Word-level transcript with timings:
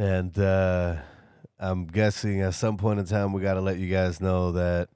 And 0.00 0.38
uh, 0.38 0.96
I'm 1.58 1.84
guessing 1.84 2.40
at 2.40 2.54
some 2.54 2.78
point 2.78 3.00
in 3.00 3.04
time, 3.04 3.34
we 3.34 3.42
got 3.42 3.54
to 3.54 3.60
let 3.60 3.76
you 3.76 3.90
guys 3.90 4.18
know 4.18 4.50
that 4.52 4.88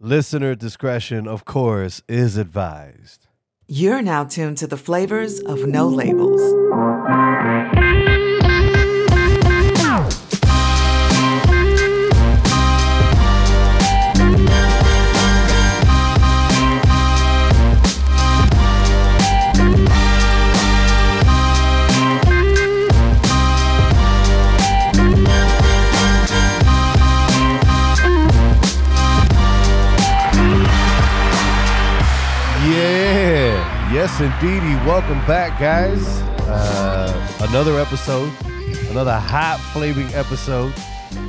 listener 0.00 0.54
discretion, 0.54 1.28
of 1.28 1.44
course, 1.44 2.02
is 2.08 2.38
advised. 2.38 3.26
You're 3.68 4.00
now 4.00 4.24
tuned 4.24 4.56
to 4.58 4.66
the 4.66 4.78
flavors 4.78 5.40
of 5.40 5.66
Know 5.66 5.88
Labels. 5.88 6.40
Indeedy. 34.20 34.74
Welcome 34.86 35.18
back, 35.26 35.58
guys. 35.60 36.06
Uh, 36.48 37.46
another 37.48 37.78
episode, 37.78 38.32
another 38.90 39.18
hot 39.18 39.58
flaming 39.72 40.12
episode. 40.14 40.72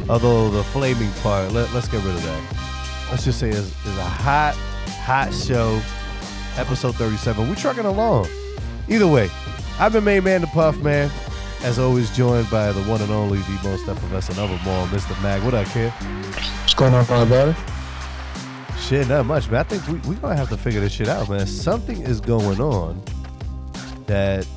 Although 0.10 0.50
the 0.50 0.64
flaming 0.64 1.12
part, 1.24 1.52
let, 1.52 1.74
us 1.74 1.88
get 1.88 2.04
rid 2.04 2.16
of 2.16 2.24
that. 2.24 3.08
Let's 3.10 3.26
just 3.26 3.40
say 3.40 3.50
it's, 3.50 3.68
it's 3.68 3.98
a 3.98 4.04
hot, 4.04 4.56
hot 5.04 5.34
show. 5.34 5.82
Episode 6.56 6.96
37. 6.96 7.48
We're 7.48 7.56
trucking 7.56 7.86
along. 7.86 8.28
Either 8.88 9.08
way, 9.08 9.30
I've 9.80 9.94
been 9.94 10.04
main 10.04 10.24
man 10.24 10.42
the 10.42 10.48
Puff 10.48 10.78
Man. 10.78 11.12
As 11.64 11.80
always, 11.80 12.16
joined 12.16 12.50
by 12.50 12.72
the 12.72 12.82
one 12.84 13.02
and 13.02 13.12
only, 13.12 13.40
the 13.40 13.60
most 13.64 13.88
effervescent 13.88 14.38
of 14.38 14.50
them 14.50 14.68
all, 14.68 14.88
Mr. 14.88 15.22
Mag. 15.24 15.44
What 15.44 15.54
up, 15.54 15.68
kid? 15.68 15.92
What's 15.92 16.74
going 16.74 16.94
on, 16.94 17.06
brother? 17.06 17.56
Shit, 18.88 19.10
not 19.10 19.26
much, 19.26 19.50
man. 19.50 19.60
I 19.60 19.64
think 19.64 19.86
we 19.88 20.10
we 20.10 20.16
gonna 20.16 20.38
have 20.38 20.48
to 20.48 20.56
figure 20.56 20.80
this 20.80 20.94
shit 20.94 21.10
out, 21.10 21.28
man. 21.28 21.46
Something 21.46 22.04
is 22.04 22.22
going 22.22 22.62
on 22.62 23.02
that 24.06 24.48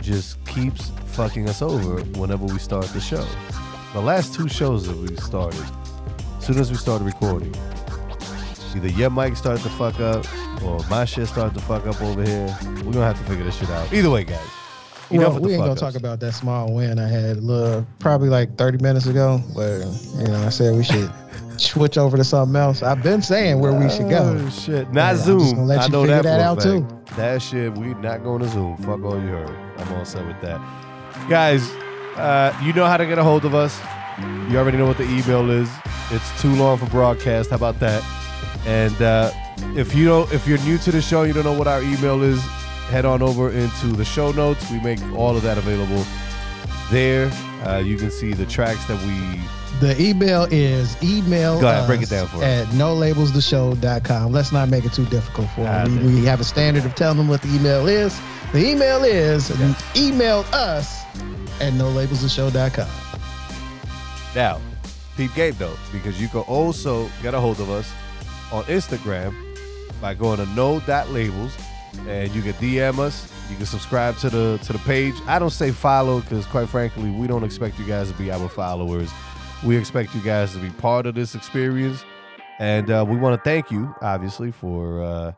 just 0.00 0.44
keeps 0.46 0.90
fucking 1.06 1.48
us 1.48 1.60
over 1.60 2.00
whenever 2.16 2.44
we 2.44 2.60
start 2.60 2.86
the 2.86 3.00
show. 3.00 3.26
The 3.92 4.00
last 4.00 4.32
two 4.32 4.48
shows 4.48 4.86
that 4.86 4.96
we 4.96 5.16
started, 5.16 5.64
as 6.38 6.46
soon 6.46 6.60
as 6.60 6.70
we 6.70 6.76
started 6.76 7.04
recording, 7.04 7.52
either 8.76 8.86
your 8.90 9.10
mic 9.10 9.34
started 9.36 9.62
to 9.64 9.70
fuck 9.70 9.98
up 9.98 10.24
or 10.62 10.78
my 10.88 11.04
shit 11.04 11.26
started 11.26 11.54
to 11.54 11.60
fuck 11.60 11.84
up 11.88 12.00
over 12.00 12.22
here. 12.22 12.56
We're 12.84 12.92
gonna 12.92 13.06
have 13.06 13.18
to 13.18 13.24
figure 13.24 13.42
this 13.42 13.56
shit 13.56 13.70
out. 13.70 13.92
Either 13.92 14.10
way, 14.10 14.22
guys. 14.22 14.38
Well, 15.10 15.40
we 15.40 15.54
ain't 15.54 15.62
gonna 15.62 15.72
ups. 15.72 15.80
talk 15.80 15.96
about 15.96 16.20
that 16.20 16.34
small 16.34 16.72
win 16.72 17.00
I 17.00 17.08
had, 17.08 17.42
little, 17.42 17.84
probably 17.98 18.28
like 18.28 18.56
30 18.56 18.78
minutes 18.78 19.06
ago, 19.06 19.38
where 19.54 19.80
you 19.80 20.28
know 20.28 20.46
I 20.46 20.50
said 20.50 20.76
we 20.76 20.84
should 20.84 21.12
switch 21.60 21.98
over 21.98 22.16
to 22.16 22.24
something 22.24 22.56
else. 22.56 22.82
I've 22.82 23.02
been 23.02 23.22
saying 23.22 23.60
where 23.60 23.72
we 23.72 23.88
should 23.88 24.08
go. 24.08 24.38
Oh, 24.38 24.50
shit, 24.50 24.92
not 24.92 25.16
yeah, 25.16 25.22
Zoom. 25.22 25.66
let 25.66 25.80
I 25.80 25.86
know 25.88 26.06
that, 26.06 26.22
that 26.22 26.40
out 26.40 26.60
too. 26.60 26.86
That 27.16 27.42
shit, 27.42 27.76
we 27.76 27.94
not 27.94 28.22
going 28.22 28.42
to 28.42 28.48
Zoom. 28.48 28.76
Fuck 28.78 29.02
all 29.02 29.20
you 29.20 29.28
heard. 29.28 29.56
I'm 29.78 29.92
all 29.94 30.04
set 30.04 30.26
with 30.26 30.40
that, 30.40 30.60
guys. 31.28 31.68
Uh, 32.16 32.56
you 32.62 32.72
know 32.72 32.86
how 32.86 32.96
to 32.96 33.06
get 33.06 33.18
a 33.18 33.24
hold 33.24 33.44
of 33.44 33.54
us. 33.54 33.78
You 34.50 34.58
already 34.58 34.76
know 34.76 34.86
what 34.86 34.98
the 34.98 35.04
email 35.04 35.50
is. 35.50 35.70
It's 36.10 36.42
too 36.42 36.54
long 36.54 36.76
for 36.76 36.86
broadcast. 36.86 37.50
How 37.50 37.56
about 37.56 37.78
that? 37.80 38.04
And 38.66 39.00
uh, 39.00 39.30
if 39.76 39.94
you 39.94 40.04
don't, 40.04 40.30
if 40.32 40.46
you're 40.46 40.58
new 40.58 40.76
to 40.78 40.90
the 40.90 41.00
show, 41.00 41.22
you 41.22 41.32
don't 41.32 41.44
know 41.44 41.56
what 41.56 41.68
our 41.68 41.82
email 41.82 42.22
is. 42.22 42.42
Head 42.90 43.04
on 43.04 43.22
over 43.22 43.50
into 43.50 43.86
the 43.86 44.04
show 44.04 44.32
notes. 44.32 44.68
We 44.70 44.80
make 44.80 45.00
all 45.14 45.36
of 45.36 45.42
that 45.44 45.56
available 45.56 46.04
there. 46.90 47.30
Uh, 47.64 47.78
you 47.78 47.96
can 47.96 48.10
see 48.10 48.32
the 48.32 48.46
tracks 48.46 48.84
that 48.86 49.00
we 49.06 49.40
the 49.78 50.00
email 50.00 50.46
is 50.50 51.00
email 51.02 51.60
Go 51.60 51.68
ahead, 51.68 51.86
break 51.86 52.02
it 52.02 52.10
down 52.10 52.26
for 52.28 52.42
at 52.42 52.66
knowlabelstheshow.com. 52.68 54.32
Let's 54.32 54.52
not 54.52 54.68
make 54.68 54.84
it 54.84 54.92
too 54.92 55.06
difficult 55.06 55.48
for 55.50 55.62
them. 55.62 55.98
Ah, 55.98 56.02
we, 56.02 56.16
we, 56.16 56.24
have 56.24 56.40
a 56.40 56.44
standard 56.44 56.84
of 56.84 56.94
telling 56.94 57.16
them 57.16 57.28
what 57.28 57.42
the 57.42 57.48
email 57.54 57.86
is. 57.86 58.18
The 58.52 58.68
email 58.68 59.04
is 59.04 59.50
yes. 59.50 59.96
email 59.96 60.44
us 60.52 61.04
at 61.60 61.72
knowlabelstheshow.com. 61.74 62.88
Now, 64.34 64.60
peep 65.16 65.34
game 65.34 65.54
though, 65.58 65.76
because 65.92 66.20
you 66.20 66.28
can 66.28 66.40
also 66.40 67.08
get 67.22 67.34
a 67.34 67.40
hold 67.40 67.60
of 67.60 67.70
us 67.70 67.90
on 68.52 68.64
Instagram 68.64 69.34
by 70.00 70.14
going 70.14 70.38
to 70.38 70.46
know.labels 70.54 71.56
and 72.06 72.30
you 72.34 72.42
can 72.42 72.52
DM 72.54 72.98
us. 72.98 73.32
You 73.50 73.56
can 73.56 73.66
subscribe 73.66 74.16
to 74.18 74.30
the 74.30 74.60
to 74.62 74.72
the 74.72 74.78
page. 74.80 75.14
I 75.26 75.38
don't 75.38 75.50
say 75.50 75.72
follow 75.72 76.20
because 76.20 76.46
quite 76.46 76.68
frankly, 76.68 77.10
we 77.10 77.26
don't 77.26 77.44
expect 77.44 77.78
you 77.78 77.84
guys 77.84 78.10
to 78.10 78.16
be 78.16 78.30
our 78.30 78.48
followers. 78.48 79.10
We 79.64 79.76
expect 79.76 80.14
you 80.14 80.22
guys 80.22 80.52
to 80.52 80.58
be 80.58 80.70
part 80.70 81.04
of 81.04 81.14
this 81.14 81.34
experience, 81.34 82.02
and 82.58 82.90
uh, 82.90 83.04
we 83.06 83.18
want 83.18 83.36
to 83.36 83.42
thank 83.42 83.70
you, 83.70 83.94
obviously, 84.00 84.52
for 84.52 85.02
uh, 85.02 85.32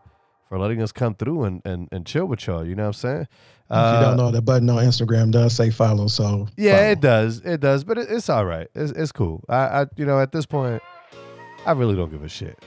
for 0.48 0.58
letting 0.60 0.80
us 0.80 0.92
come 0.92 1.14
through 1.14 1.42
and, 1.42 1.62
and, 1.64 1.88
and 1.90 2.06
chill 2.06 2.26
with 2.26 2.46
y'all. 2.46 2.64
You 2.64 2.76
know 2.76 2.82
what 2.82 2.88
I'm 2.88 2.92
saying? 2.92 3.28
Uh, 3.68 3.98
you 3.98 4.06
don't 4.06 4.16
know, 4.18 4.30
the 4.30 4.40
button 4.40 4.70
on 4.70 4.84
Instagram 4.84 5.32
does 5.32 5.54
say 5.54 5.70
follow, 5.70 6.06
so 6.06 6.46
yeah, 6.56 6.76
follow. 6.76 6.90
it 6.90 7.00
does, 7.00 7.38
it 7.40 7.60
does, 7.60 7.82
but 7.82 7.98
it, 7.98 8.08
it's 8.10 8.28
all 8.28 8.44
right. 8.44 8.68
It's, 8.76 8.92
it's 8.92 9.10
cool. 9.10 9.42
I, 9.48 9.56
I, 9.56 9.86
you 9.96 10.06
know, 10.06 10.20
at 10.20 10.30
this 10.30 10.46
point, 10.46 10.82
I 11.66 11.72
really 11.72 11.96
don't 11.96 12.10
give 12.10 12.22
a 12.22 12.28
shit. 12.28 12.62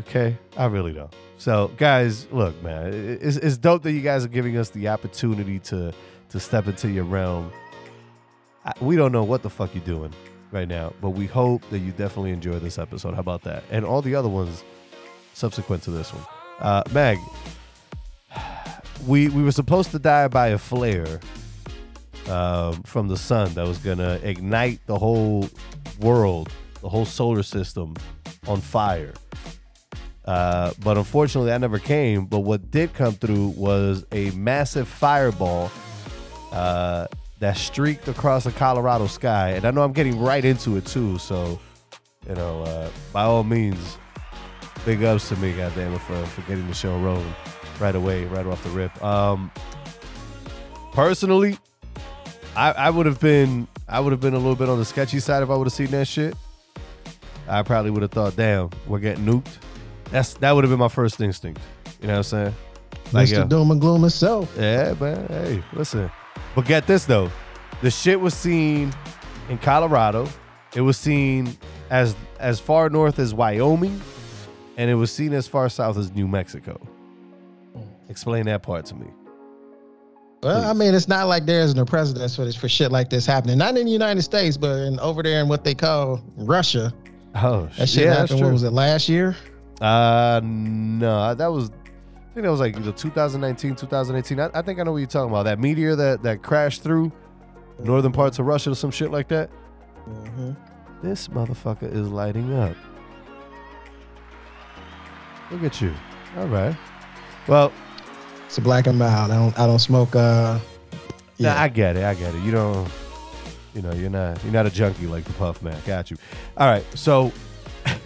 Okay, 0.00 0.36
I 0.58 0.66
really 0.66 0.92
don't. 0.92 1.14
So, 1.38 1.70
guys, 1.78 2.26
look, 2.32 2.60
man, 2.62 2.92
it's, 2.92 3.38
it's 3.38 3.56
dope 3.56 3.82
that 3.84 3.92
you 3.92 4.02
guys 4.02 4.26
are 4.26 4.28
giving 4.28 4.58
us 4.58 4.68
the 4.70 4.88
opportunity 4.88 5.58
to 5.60 5.94
to 6.28 6.40
step 6.40 6.66
into 6.66 6.90
your 6.90 7.04
realm. 7.04 7.50
I, 8.64 8.72
we 8.80 8.96
don't 8.96 9.12
know 9.12 9.24
what 9.24 9.42
the 9.42 9.48
fuck 9.48 9.74
you're 9.74 9.84
doing 9.84 10.12
right 10.56 10.68
now, 10.68 10.92
but 11.02 11.10
we 11.10 11.26
hope 11.26 11.62
that 11.68 11.80
you 11.80 11.92
definitely 11.92 12.30
enjoy 12.30 12.58
this 12.58 12.78
episode. 12.78 13.14
How 13.14 13.20
about 13.20 13.42
that? 13.42 13.62
And 13.70 13.84
all 13.84 14.00
the 14.00 14.14
other 14.14 14.28
ones 14.28 14.64
subsequent 15.34 15.82
to 15.82 15.90
this 15.90 16.12
one. 16.12 16.24
Uh, 16.58 16.82
Meg, 16.92 17.18
we 19.06 19.28
we 19.28 19.42
were 19.42 19.52
supposed 19.52 19.90
to 19.90 19.98
die 19.98 20.28
by 20.28 20.48
a 20.48 20.58
flare 20.58 21.20
um, 22.28 22.82
from 22.84 23.08
the 23.08 23.16
sun 23.16 23.52
that 23.54 23.66
was 23.66 23.78
gonna 23.78 24.18
ignite 24.22 24.80
the 24.86 24.98
whole 24.98 25.48
world, 26.00 26.50
the 26.80 26.88
whole 26.88 27.04
solar 27.04 27.42
system 27.42 27.94
on 28.48 28.60
fire. 28.60 29.12
Uh, 30.24 30.72
but 30.82 30.96
unfortunately, 30.96 31.50
that 31.50 31.60
never 31.60 31.78
came. 31.78 32.24
But 32.24 32.40
what 32.40 32.70
did 32.70 32.94
come 32.94 33.12
through 33.12 33.48
was 33.48 34.04
a 34.10 34.30
massive 34.30 34.88
fireball 34.88 35.70
uh, 36.50 37.06
that 37.38 37.56
streaked 37.56 38.08
across 38.08 38.44
the 38.44 38.52
Colorado 38.52 39.06
sky. 39.06 39.50
And 39.50 39.64
I 39.64 39.70
know 39.70 39.82
I'm 39.82 39.92
getting 39.92 40.20
right 40.20 40.44
into 40.44 40.76
it 40.76 40.86
too. 40.86 41.18
So, 41.18 41.58
you 42.28 42.34
know, 42.34 42.62
uh, 42.62 42.90
by 43.12 43.22
all 43.22 43.44
means, 43.44 43.98
big 44.84 45.02
ups 45.02 45.28
to 45.28 45.36
me, 45.36 45.52
goddamn 45.52 45.94
it, 45.94 45.98
for, 46.00 46.24
for 46.26 46.42
getting 46.42 46.66
the 46.66 46.74
show 46.74 46.98
rolling 46.98 47.34
right 47.78 47.94
away, 47.94 48.24
right 48.24 48.46
off 48.46 48.62
the 48.62 48.70
rip. 48.70 49.02
Um, 49.04 49.50
personally, 50.92 51.58
I, 52.56 52.72
I 52.72 52.90
would 52.90 53.06
have 53.06 53.20
been 53.20 53.68
I 53.88 54.00
would 54.00 54.12
have 54.12 54.20
been 54.20 54.34
a 54.34 54.38
little 54.38 54.56
bit 54.56 54.68
on 54.68 54.78
the 54.78 54.84
sketchy 54.84 55.20
side 55.20 55.42
if 55.42 55.50
I 55.50 55.54
would 55.54 55.66
have 55.66 55.72
seen 55.72 55.88
that 55.88 56.08
shit. 56.08 56.34
I 57.48 57.62
probably 57.62 57.92
would 57.92 58.02
have 58.02 58.10
thought, 58.10 58.34
damn, 58.34 58.70
we're 58.88 58.98
getting 58.98 59.24
nuked. 59.24 59.58
That's 60.10 60.34
that 60.34 60.52
would 60.52 60.64
have 60.64 60.70
been 60.70 60.80
my 60.80 60.88
first 60.88 61.20
instinct. 61.20 61.60
You 62.00 62.08
know 62.08 62.14
what 62.14 62.18
I'm 62.18 62.22
saying? 62.24 62.54
Like, 63.12 63.28
Mr. 63.28 63.48
Doom 63.48 63.70
and 63.70 63.80
Gloom 63.80 64.00
himself. 64.00 64.52
Yeah, 64.58 64.94
man. 64.98 65.26
Hey, 65.28 65.62
listen. 65.72 66.10
But 66.56 66.64
get 66.64 66.86
this 66.86 67.04
though, 67.04 67.30
the 67.82 67.90
shit 67.90 68.18
was 68.18 68.32
seen 68.32 68.92
in 69.50 69.58
Colorado. 69.58 70.26
It 70.74 70.80
was 70.80 70.96
seen 70.96 71.54
as 71.90 72.16
as 72.40 72.58
far 72.58 72.88
north 72.88 73.18
as 73.18 73.34
Wyoming, 73.34 74.00
and 74.78 74.90
it 74.90 74.94
was 74.94 75.12
seen 75.12 75.34
as 75.34 75.46
far 75.46 75.68
south 75.68 75.98
as 75.98 76.10
New 76.12 76.26
Mexico. 76.26 76.80
Explain 78.08 78.46
that 78.46 78.62
part 78.62 78.86
to 78.86 78.94
me. 78.94 79.06
Well, 80.42 80.60
Please. 80.60 80.66
I 80.66 80.72
mean, 80.72 80.94
it's 80.94 81.08
not 81.08 81.28
like 81.28 81.44
there's 81.44 81.74
no 81.74 81.84
precedence 81.84 82.34
for 82.34 82.46
this 82.46 82.56
for 82.56 82.70
shit 82.70 82.90
like 82.90 83.10
this 83.10 83.26
happening. 83.26 83.58
Not 83.58 83.76
in 83.76 83.84
the 83.84 83.92
United 83.92 84.22
States, 84.22 84.56
but 84.56 84.78
in, 84.78 84.98
over 85.00 85.22
there 85.22 85.42
in 85.42 85.48
what 85.48 85.62
they 85.62 85.74
call 85.74 86.24
Russia. 86.36 86.90
Oh, 87.34 87.68
that 87.76 87.86
shit 87.86 88.04
yeah, 88.04 88.14
happened. 88.14 88.40
What 88.40 88.52
was 88.52 88.62
it 88.62 88.72
last 88.72 89.10
year? 89.10 89.36
Uh, 89.82 90.40
no, 90.42 91.34
that 91.34 91.48
was 91.48 91.70
think 92.36 92.44
that 92.44 92.50
was 92.50 92.60
like 92.60 92.84
the 92.84 92.92
2019, 92.92 93.76
2018. 93.76 94.40
I, 94.40 94.50
I, 94.52 94.60
think 94.60 94.78
I 94.78 94.82
know 94.82 94.92
what 94.92 94.98
you're 94.98 95.06
talking 95.06 95.30
about. 95.30 95.44
That 95.44 95.58
meteor 95.58 95.96
that 95.96 96.22
that 96.22 96.42
crashed 96.42 96.82
through 96.82 97.10
northern 97.78 98.12
parts 98.12 98.38
of 98.38 98.44
Russia 98.44 98.72
or 98.72 98.74
some 98.74 98.90
shit 98.90 99.10
like 99.10 99.28
that. 99.28 99.48
Mm-hmm. 100.06 100.52
This 101.02 101.28
motherfucker 101.28 101.90
is 101.90 102.10
lighting 102.10 102.52
up. 102.52 102.76
Look 105.50 105.62
at 105.62 105.80
you. 105.80 105.94
All 106.36 106.46
right. 106.48 106.76
Well, 107.48 107.72
it's 108.44 108.58
a 108.58 108.60
black 108.60 108.86
and 108.86 108.98
mild. 108.98 109.30
I 109.30 109.36
don't. 109.36 109.58
I 109.58 109.66
don't 109.66 109.78
smoke. 109.78 110.14
Uh, 110.14 110.58
yeah. 111.38 111.54
Nah, 111.54 111.62
I 111.62 111.68
get 111.68 111.96
it. 111.96 112.04
I 112.04 112.12
get 112.12 112.34
it. 112.34 112.42
You 112.42 112.52
don't. 112.52 112.86
You 113.72 113.80
know, 113.80 113.94
you're 113.94 114.10
not. 114.10 114.44
You're 114.44 114.52
not 114.52 114.66
a 114.66 114.70
junkie 114.70 115.06
like 115.06 115.24
the 115.24 115.32
Puff 115.34 115.62
Man. 115.62 115.80
Got 115.86 116.10
you. 116.10 116.18
All 116.58 116.68
right. 116.68 116.84
So, 116.94 117.32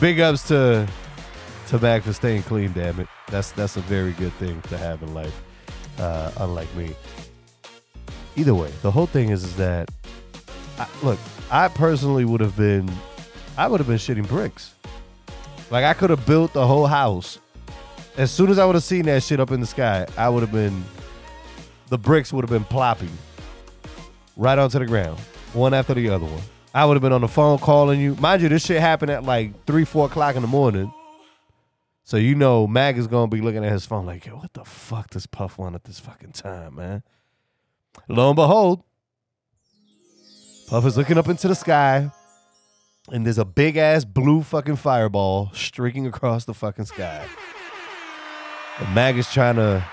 big 0.00 0.20
ups 0.20 0.48
to 0.48 0.88
to 1.68 1.78
back 1.78 2.02
for 2.02 2.12
staying 2.12 2.42
clean. 2.44 2.72
Damn 2.72 3.00
it, 3.00 3.08
that's 3.28 3.52
that's 3.52 3.76
a 3.76 3.80
very 3.82 4.12
good 4.12 4.32
thing 4.34 4.60
to 4.62 4.78
have 4.78 5.02
in 5.02 5.14
life. 5.14 5.42
Uh, 5.98 6.30
unlike 6.38 6.72
me. 6.76 6.94
either 8.38 8.54
way, 8.54 8.70
the 8.82 8.90
whole 8.90 9.06
thing 9.06 9.30
is, 9.30 9.42
is 9.44 9.56
that, 9.56 9.90
I, 10.78 10.86
look, 11.02 11.18
I 11.50 11.68
personally 11.68 12.24
would 12.24 12.40
have 12.40 12.56
been, 12.56 12.88
I 13.56 13.66
would 13.66 13.80
have 13.80 13.88
been 13.88 13.96
shitting 13.96 14.28
bricks. 14.28 14.74
Like 15.70 15.84
I 15.84 15.92
could 15.92 16.10
have 16.10 16.24
built 16.24 16.52
the 16.52 16.66
whole 16.66 16.86
house. 16.86 17.38
As 18.16 18.30
soon 18.30 18.50
as 18.50 18.58
I 18.58 18.64
would 18.64 18.74
have 18.74 18.84
seen 18.84 19.06
that 19.06 19.22
shit 19.22 19.40
up 19.40 19.50
in 19.50 19.60
the 19.60 19.66
sky, 19.66 20.06
I 20.16 20.28
would 20.28 20.40
have 20.40 20.52
been, 20.52 20.84
the 21.88 21.98
bricks 21.98 22.32
would 22.32 22.42
have 22.42 22.50
been 22.50 22.64
plopping 22.64 23.10
right 24.36 24.58
onto 24.58 24.78
the 24.78 24.86
ground, 24.86 25.18
one 25.52 25.74
after 25.74 25.94
the 25.94 26.08
other 26.08 26.26
one. 26.26 26.42
I 26.74 26.84
would 26.84 26.94
have 26.94 27.02
been 27.02 27.12
on 27.12 27.22
the 27.22 27.28
phone 27.28 27.58
calling 27.58 28.00
you. 28.00 28.14
Mind 28.16 28.42
you, 28.42 28.48
this 28.48 28.64
shit 28.64 28.80
happened 28.80 29.10
at 29.10 29.24
like 29.24 29.64
three, 29.66 29.84
four 29.84 30.06
o'clock 30.06 30.36
in 30.36 30.42
the 30.42 30.48
morning. 30.48 30.92
So 32.08 32.16
you 32.16 32.34
know 32.34 32.66
Mag 32.66 32.96
is 32.96 33.06
gonna 33.06 33.28
be 33.28 33.42
looking 33.42 33.66
at 33.66 33.70
his 33.70 33.84
phone 33.84 34.06
like, 34.06 34.24
yo, 34.24 34.36
what 34.36 34.54
the 34.54 34.64
fuck 34.64 35.10
does 35.10 35.26
Puff 35.26 35.58
want 35.58 35.74
at 35.74 35.84
this 35.84 36.00
fucking 36.00 36.32
time, 36.32 36.76
man? 36.76 37.02
Lo 38.08 38.30
and 38.30 38.34
behold, 38.34 38.82
Puff 40.68 40.86
is 40.86 40.96
looking 40.96 41.18
up 41.18 41.28
into 41.28 41.48
the 41.48 41.54
sky, 41.54 42.10
and 43.12 43.26
there's 43.26 43.36
a 43.36 43.44
big 43.44 43.76
ass 43.76 44.06
blue 44.06 44.40
fucking 44.40 44.76
fireball 44.76 45.50
streaking 45.52 46.06
across 46.06 46.46
the 46.46 46.54
fucking 46.54 46.86
sky. 46.86 47.26
And 48.78 48.94
Mag 48.94 49.18
is 49.18 49.30
trying 49.30 49.56
to 49.56 49.84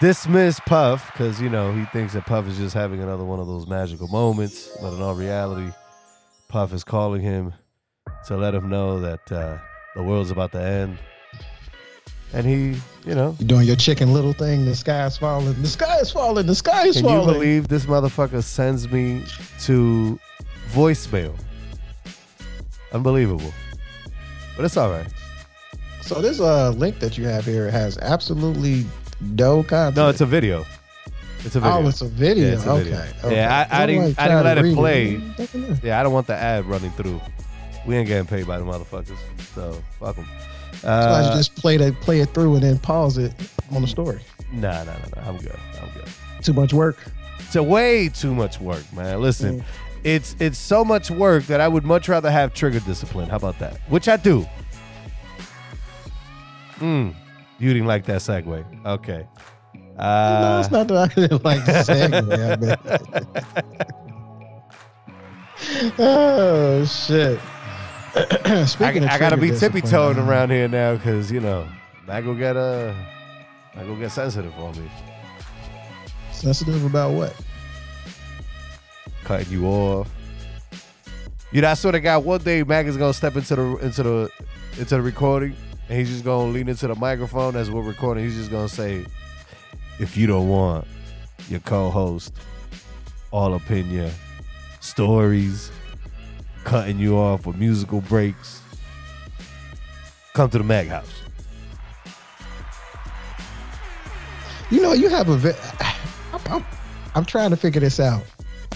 dismiss 0.00 0.60
Puff 0.60 1.10
because 1.10 1.40
you 1.42 1.50
know 1.50 1.72
he 1.72 1.84
thinks 1.86 2.12
that 2.12 2.26
Puff 2.26 2.46
is 2.46 2.58
just 2.58 2.76
having 2.76 3.02
another 3.02 3.24
one 3.24 3.40
of 3.40 3.48
those 3.48 3.66
magical 3.66 4.06
moments, 4.06 4.70
but 4.80 4.92
in 4.92 5.02
all 5.02 5.16
reality, 5.16 5.72
Puff 6.46 6.72
is 6.72 6.84
calling 6.84 7.22
him 7.22 7.54
to 8.28 8.36
let 8.36 8.54
him 8.54 8.68
know 8.68 9.00
that 9.00 9.32
uh, 9.32 9.58
the 9.96 10.04
world's 10.04 10.30
about 10.30 10.52
to 10.52 10.62
end. 10.62 10.96
And 12.32 12.44
he, 12.46 12.80
you 13.08 13.14
know, 13.14 13.34
You're 13.38 13.46
doing 13.48 13.66
your 13.66 13.76
chicken 13.76 14.12
little 14.12 14.32
thing. 14.32 14.64
The 14.66 14.74
sky 14.74 15.06
is 15.06 15.16
falling. 15.16 15.60
The 15.62 15.68
sky 15.68 15.98
is 16.00 16.10
falling. 16.10 16.46
The 16.46 16.54
sky 16.54 16.86
is 16.86 17.00
falling. 17.00 17.16
can 17.20 17.26
you 17.28 17.32
believe 17.32 17.68
this 17.68 17.86
motherfucker 17.86 18.42
sends 18.42 18.90
me 18.90 19.22
to 19.60 20.18
voicemail? 20.70 21.34
Unbelievable. 22.92 23.52
But 24.56 24.64
it's 24.64 24.76
all 24.76 24.90
right. 24.90 25.06
so 26.02 26.20
this 26.20 26.40
uh 26.40 26.70
link 26.70 26.98
that 27.00 27.18
you 27.18 27.24
have 27.26 27.44
here 27.44 27.70
has 27.70 27.98
absolutely 27.98 28.86
no 29.20 29.62
content. 29.62 29.96
No, 29.96 30.08
it's 30.08 30.20
a 30.20 30.26
video. 30.26 30.64
It's 31.44 31.54
a 31.56 31.60
video. 31.60 31.76
Oh, 31.78 31.88
it's 31.88 32.00
a 32.00 32.08
video. 32.08 32.48
Yeah, 32.48 32.54
it's 32.54 32.64
a 32.66 32.70
okay. 32.70 32.82
video. 32.84 33.00
okay. 33.24 33.36
Yeah, 33.36 33.66
I- 33.70 33.76
I 33.78 33.82
I'm 33.82 33.88
didn't- 33.88 34.04
like 34.08 34.18
I 34.18 34.28
didn't 34.28 34.44
let 34.44 34.58
it 34.58 34.74
play. 34.74 35.20
Yeah, 35.82 36.00
I 36.00 36.02
don't 36.02 36.12
want 36.12 36.26
the 36.26 36.34
ad 36.34 36.64
running 36.66 36.90
through. 36.92 37.20
We 37.86 37.96
ain't 37.96 38.08
getting 38.08 38.26
paid 38.26 38.46
by 38.46 38.58
the 38.58 38.64
motherfuckers. 38.64 39.16
So 39.54 39.80
fuck 40.00 40.16
them. 40.16 40.26
So 40.86 40.92
I 40.92 41.20
Uh, 41.22 41.36
just 41.36 41.54
play 41.56 41.74
it, 41.76 42.00
play 42.00 42.20
it 42.20 42.32
through 42.32 42.54
and 42.54 42.62
then 42.62 42.78
pause 42.78 43.18
it 43.18 43.32
on 43.72 43.82
the 43.82 43.88
story. 43.88 44.20
nah, 44.52 44.84
nah, 44.84 44.92
nah, 44.92 44.92
nah. 45.22 45.28
I'm 45.28 45.36
good. 45.38 45.58
I'm 45.82 45.88
good. 45.94 46.08
Too 46.42 46.52
much 46.52 46.72
work. 46.72 46.96
It's 47.40 47.56
a 47.56 47.62
way 47.62 48.08
too 48.08 48.32
much 48.34 48.60
work, 48.60 48.84
man. 48.92 49.20
Listen, 49.20 49.60
Mm. 49.60 49.64
it's 50.04 50.36
it's 50.38 50.58
so 50.58 50.84
much 50.84 51.10
work 51.10 51.44
that 51.46 51.60
I 51.60 51.66
would 51.68 51.84
much 51.84 52.08
rather 52.08 52.30
have 52.30 52.54
trigger 52.54 52.78
discipline. 52.80 53.28
How 53.28 53.36
about 53.36 53.58
that? 53.58 53.78
Which 53.88 54.08
I 54.08 54.16
do. 54.16 54.46
Mm. 56.78 57.14
You 57.58 57.72
didn't 57.72 57.88
like 57.88 58.04
that 58.06 58.20
segue. 58.20 58.64
Okay. 58.86 59.26
Uh, 59.98 60.02
no, 60.02 60.04
Uh, 60.04 60.60
it's 60.60 60.70
not 60.70 60.86
that 60.88 60.96
I 60.98 61.06
didn't 61.20 61.44
like 61.44 61.64
the 61.64 61.72
segue. 61.88 62.38
I 62.38 62.56
mean. 65.82 65.94
oh 65.98 66.84
shit. 66.84 67.40
I, 68.44 68.64
Speaking 68.64 69.04
of 69.04 69.10
I 69.10 69.18
gotta 69.18 69.36
be 69.36 69.50
tippy 69.50 69.80
toeing 69.82 70.18
um, 70.18 70.28
around 70.28 70.50
here 70.50 70.68
now 70.68 70.94
because 70.96 71.30
you 71.30 71.40
know 71.40 71.68
I 72.08 72.20
go 72.22 72.34
get 72.34 72.56
uh 72.56 72.94
I 73.74 73.82
go 73.84 73.94
get 73.96 74.10
sensitive 74.10 74.56
on 74.58 74.72
me, 74.80 74.90
Sensitive 76.32 76.84
about 76.84 77.12
what? 77.12 77.34
cutting 79.24 79.50
you 79.50 79.66
off. 79.66 80.08
You 81.50 81.60
know, 81.60 81.68
I 81.70 81.74
swear 81.74 81.92
to 81.92 82.00
God, 82.00 82.24
one 82.24 82.40
day 82.40 82.62
Mag 82.62 82.86
is 82.86 82.96
gonna 82.96 83.12
step 83.12 83.36
into 83.36 83.56
the 83.56 83.76
into 83.78 84.02
the 84.02 84.30
into 84.78 84.96
the 84.96 85.02
recording 85.02 85.56
and 85.88 85.98
he's 85.98 86.08
just 86.08 86.24
gonna 86.24 86.50
lean 86.50 86.68
into 86.68 86.86
the 86.86 86.94
microphone 86.94 87.56
as 87.56 87.70
we're 87.70 87.82
recording. 87.82 88.24
He's 88.24 88.36
just 88.36 88.50
gonna 88.50 88.68
say, 88.68 89.04
"If 89.98 90.16
you 90.16 90.26
don't 90.26 90.48
want 90.48 90.86
your 91.48 91.60
co-host 91.60 92.34
all 93.30 93.54
opinion, 93.54 94.10
stories, 94.80 95.70
cutting 96.66 96.98
you 96.98 97.16
off 97.16 97.46
with 97.46 97.56
musical 97.56 98.00
breaks, 98.02 98.60
come 100.34 100.50
to 100.50 100.58
the 100.58 100.64
Mag 100.64 100.88
House." 100.88 101.22
You 104.70 104.82
know, 104.82 104.92
you 104.92 105.08
have 105.08 105.28
a. 105.28 105.36
Ve- 105.36 105.52
I'm, 106.32 106.40
I'm, 106.50 106.64
I'm 107.14 107.24
trying 107.24 107.50
to 107.50 107.56
figure 107.56 107.80
this 107.80 108.00
out. 108.00 108.22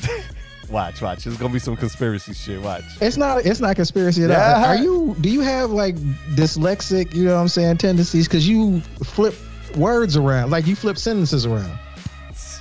Watch, 0.71 1.03
watch. 1.03 1.27
It's 1.27 1.37
gonna 1.37 1.53
be 1.53 1.59
some 1.59 1.75
conspiracy 1.75 2.33
shit. 2.33 2.63
Watch. 2.63 2.85
It's 3.01 3.17
not. 3.17 3.45
It's 3.45 3.59
not 3.59 3.75
conspiracy 3.75 4.23
at 4.23 4.31
all. 4.31 4.65
Are 4.65 4.77
you? 4.77 5.17
Do 5.21 5.29
you 5.29 5.41
have 5.41 5.73
like 5.73 5.97
dyslexic? 6.37 7.13
You 7.13 7.25
know 7.25 7.35
what 7.35 7.41
I'm 7.41 7.49
saying? 7.49 7.79
Tendencies 7.79 8.29
because 8.29 8.49
you 8.49 8.81
flip 9.03 9.35
words 9.77 10.17
around, 10.17 10.51
like 10.51 10.69
you 10.69 10.77
flip 10.77 10.97
sentences 10.97 11.45
around. 11.45 11.77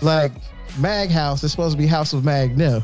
Like 0.02 0.32
Mag 0.80 1.12
House 1.12 1.44
is 1.44 1.52
supposed 1.52 1.78
to 1.78 1.78
be 1.78 1.86
House 1.86 2.12
of 2.14 2.26
Mag 2.26 2.58
Magnif, 2.58 2.84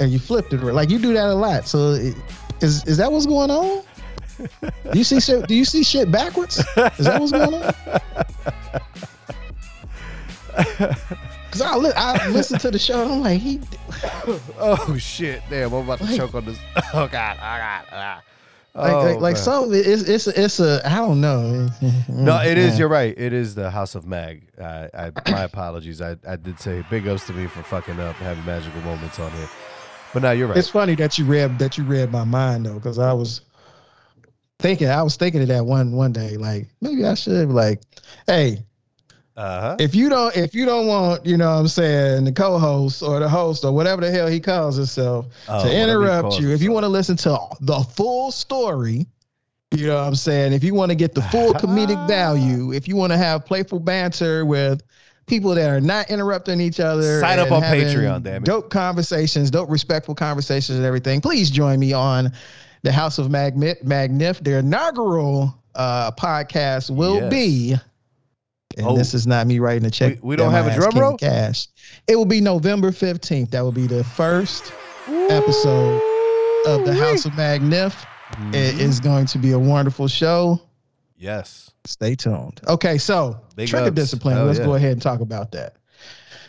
and 0.00 0.10
you 0.12 0.18
flipped 0.18 0.52
it. 0.52 0.62
Like 0.62 0.90
you 0.90 0.98
do 0.98 1.12
that 1.14 1.26
a 1.28 1.34
lot. 1.34 1.66
So 1.66 1.92
it, 1.92 2.14
is 2.60 2.84
is 2.84 2.96
that 2.98 3.10
what's 3.12 3.26
going 3.26 3.50
on? 3.50 3.82
Do 4.38 4.98
you 4.98 5.04
see 5.04 5.20
shit? 5.20 5.46
Do 5.48 5.54
you 5.54 5.64
see 5.64 5.82
shit 5.82 6.10
backwards? 6.10 6.58
Is 6.58 7.06
that 7.06 7.18
what's 7.20 7.32
going 7.32 7.54
on? 7.54 7.74
Cause 11.50 11.60
I 11.62 11.76
li- 11.76 11.92
I 11.96 12.28
listened 12.28 12.60
to 12.62 12.70
the 12.70 12.78
show 12.78 13.02
and 13.02 13.12
I'm 13.12 13.20
like 13.22 13.40
he 13.40 13.60
Oh 14.58 14.96
shit! 14.98 15.42
Damn, 15.48 15.72
I'm 15.72 15.84
about 15.84 15.98
to 15.98 16.04
Like- 16.04 16.16
choke 16.16 16.34
on 16.34 16.44
this. 16.44 16.58
Oh 16.92 17.08
god! 17.08 17.36
Oh 17.36 17.40
god! 17.40 17.84
Ah. 17.92 18.22
like 18.74 18.92
Oh, 18.92 18.98
like, 19.04 19.20
like 19.20 19.34
man. 19.36 19.42
some 19.42 19.70
it's 19.72 20.02
it's 20.02 20.26
it's 20.26 20.60
a 20.60 20.82
I 20.84 20.96
don't 20.96 21.20
know. 21.22 21.68
No, 22.08 22.42
it 22.42 22.58
is. 22.58 22.78
You're 22.78 22.88
right. 22.88 23.14
It 23.16 23.32
is 23.32 23.54
the 23.54 23.70
House 23.70 23.94
of 23.94 24.06
Mag. 24.06 24.42
I, 24.60 24.88
I 24.92 25.12
my 25.30 25.42
apologies. 25.44 26.02
I, 26.02 26.16
I 26.28 26.36
did 26.36 26.60
say 26.60 26.84
big 26.90 27.08
ups 27.08 27.26
to 27.28 27.32
me 27.32 27.46
for 27.46 27.62
fucking 27.62 27.98
up 28.00 28.16
having 28.16 28.44
magical 28.44 28.80
moments 28.82 29.18
on 29.18 29.30
here. 29.32 29.48
But 30.16 30.22
now 30.22 30.30
you're 30.30 30.46
right. 30.48 30.56
It's 30.56 30.70
funny 30.70 30.94
that 30.94 31.18
you 31.18 31.26
read 31.26 31.58
that 31.58 31.76
you 31.76 31.84
read 31.84 32.10
my 32.10 32.24
mind 32.24 32.64
though, 32.64 32.76
because 32.76 32.98
I 32.98 33.12
was 33.12 33.42
thinking 34.60 34.88
I 34.88 35.02
was 35.02 35.16
thinking 35.16 35.42
of 35.42 35.48
that 35.48 35.66
one 35.66 35.92
one 35.92 36.10
day. 36.14 36.38
Like 36.38 36.68
maybe 36.80 37.04
I 37.04 37.12
should 37.12 37.50
like, 37.50 37.82
hey, 38.26 38.64
Uh 39.36 39.60
huh. 39.60 39.76
if 39.78 39.94
you 39.94 40.08
don't 40.08 40.34
if 40.34 40.54
you 40.54 40.64
don't 40.64 40.86
want, 40.86 41.26
you 41.26 41.36
know 41.36 41.52
what 41.52 41.60
I'm 41.60 41.68
saying, 41.68 42.24
the 42.24 42.32
co-host 42.32 43.02
or 43.02 43.20
the 43.20 43.28
host 43.28 43.62
or 43.62 43.72
whatever 43.72 44.00
the 44.00 44.10
hell 44.10 44.26
he 44.26 44.40
calls 44.40 44.76
himself 44.76 45.26
Oh, 45.48 45.62
to 45.64 45.82
interrupt 45.82 46.38
you, 46.38 46.50
if 46.50 46.62
you 46.62 46.72
want 46.72 46.84
to 46.84 46.88
listen 46.88 47.18
to 47.18 47.36
the 47.60 47.80
full 47.80 48.32
story, 48.32 49.04
you 49.70 49.86
know 49.86 49.96
what 49.96 50.04
I'm 50.08 50.14
saying, 50.14 50.54
if 50.54 50.64
you 50.64 50.72
want 50.72 50.92
to 50.92 50.96
get 50.96 51.14
the 51.14 51.20
full 51.20 51.52
comedic 51.52 52.08
value, 52.08 52.72
if 52.72 52.88
you 52.88 52.96
want 52.96 53.12
to 53.12 53.18
have 53.18 53.44
playful 53.44 53.80
banter 53.80 54.46
with 54.46 54.82
people 55.26 55.54
that 55.54 55.68
are 55.70 55.80
not 55.80 56.10
interrupting 56.10 56.60
each 56.60 56.80
other, 56.80 57.20
Sign 57.20 57.38
up 57.38 57.50
on 57.50 57.62
Patreon, 57.62 58.22
damn 58.22 58.42
it. 58.42 58.44
Dope 58.44 58.70
conversations, 58.70 59.50
dope 59.50 59.70
respectful 59.70 60.14
conversations 60.14 60.76
and 60.78 60.86
everything. 60.86 61.20
Please 61.20 61.50
join 61.50 61.78
me 61.80 61.92
on 61.92 62.32
the 62.82 62.92
House 62.92 63.18
of 63.18 63.26
Magnif. 63.28 63.82
Magnif. 63.84 64.38
Their 64.40 64.60
inaugural 64.60 65.54
uh, 65.74 66.10
podcast 66.12 66.90
will 66.94 67.16
Yes. 67.16 67.30
be. 67.30 67.76
And 68.78 68.86
Oh. 68.86 68.96
this 68.96 69.14
is 69.14 69.26
not 69.26 69.46
me 69.46 69.58
writing 69.58 69.84
a 69.86 69.90
check. 69.90 70.18
We- 70.22 70.30
we 70.30 70.36
don't 70.36 70.52
have 70.52 70.66
a 70.66 70.74
drum 70.74 70.98
roll? 70.98 71.16
Cash. 71.16 71.68
It 72.06 72.16
will 72.16 72.24
be 72.26 72.40
November 72.40 72.90
15th. 72.92 73.50
That 73.50 73.62
will 73.62 73.72
be 73.72 73.86
the 73.86 74.04
first 74.04 74.72
episode 75.28 76.00
of 76.66 76.84
the 76.84 76.94
House 76.94 77.24
of 77.24 77.32
Magnif. 77.32 77.92
Mm-hmm. 78.32 78.54
It 78.54 78.80
is 78.80 79.00
going 79.00 79.26
to 79.26 79.38
be 79.38 79.52
a 79.52 79.58
wonderful 79.58 80.08
show. 80.08 80.60
Yes. 81.18 81.70
Stay 81.84 82.14
tuned. 82.14 82.60
Okay, 82.68 82.98
so 82.98 83.40
Big 83.56 83.68
trigger 83.68 83.86
ups. 83.86 83.94
discipline. 83.94 84.36
Hell 84.36 84.46
Let's 84.46 84.58
yeah. 84.58 84.64
go 84.66 84.74
ahead 84.74 84.92
and 84.92 85.02
talk 85.02 85.20
about 85.20 85.52
that. 85.52 85.76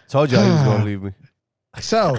Told 0.09 0.31
y'all 0.31 0.43
he 0.43 0.49
was 0.49 0.61
gonna 0.63 0.85
leave 0.85 1.03
me. 1.03 1.11
So, 1.79 2.15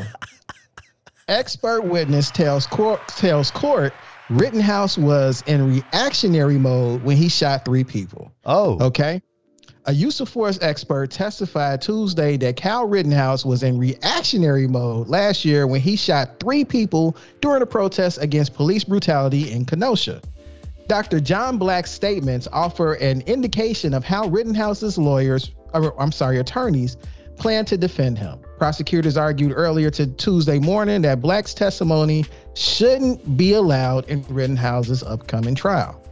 expert 1.28 1.83
witness 1.83 2.31
tells 2.31 2.67
court 2.67 3.07
tells 3.09 3.50
court 3.50 3.93
Rittenhouse 4.31 4.99
was 4.99 5.43
in 5.47 5.67
reactionary 5.67 6.59
mode 6.59 7.02
when 7.02 7.17
he 7.17 7.28
shot 7.28 7.64
three 7.64 7.85
people. 7.85 8.33
Oh. 8.45 8.78
Okay. 8.81 9.23
A 9.87 9.93
use 9.93 10.21
of 10.21 10.28
force 10.28 10.59
expert 10.61 11.11
testified 11.11 11.81
Tuesday 11.81 12.37
that 12.37 12.57
Kyle 12.61 12.87
Rittenhouse 12.87 13.47
was 13.47 13.62
in 13.62 13.78
reactionary 13.78 14.67
mode 14.69 15.09
last 15.09 15.47
year 15.47 15.67
when 15.67 15.81
he 15.81 15.97
shot 15.97 16.38
three 16.40 16.62
people 16.62 17.17
during 17.40 17.62
a 17.62 17.67
protest 17.67 18.23
against 18.23 18.52
police 18.52 18.85
brutality 18.85 19.50
in 19.50 19.64
Kenosha. 19.64 20.21
Dr. 20.88 21.21
John 21.21 21.59
Black's 21.59 21.90
statements 21.90 22.49
offer 22.50 22.95
an 22.95 23.21
indication 23.26 23.92
of 23.92 24.04
how 24.04 24.26
Rittenhouse's 24.28 24.97
lawyers, 24.97 25.52
or, 25.75 26.00
I'm 26.00 26.12
sorry, 26.12 26.38
attorneys, 26.38 26.97
plan 27.37 27.66
to 27.66 27.76
defend 27.76 28.18
him. 28.18 28.40
Prosecutors 28.57 29.16
argued 29.16 29.52
earlier 29.54 29.90
to 29.90 30.07
Tuesday 30.07 30.59
morning 30.59 31.02
that 31.02 31.21
Black's 31.21 31.52
testimony 31.52 32.25
shouldn't 32.54 33.37
be 33.37 33.52
allowed 33.52 34.09
in 34.09 34.25
Rittenhouse's 34.28 35.02
upcoming 35.02 35.54
trial. 35.54 36.02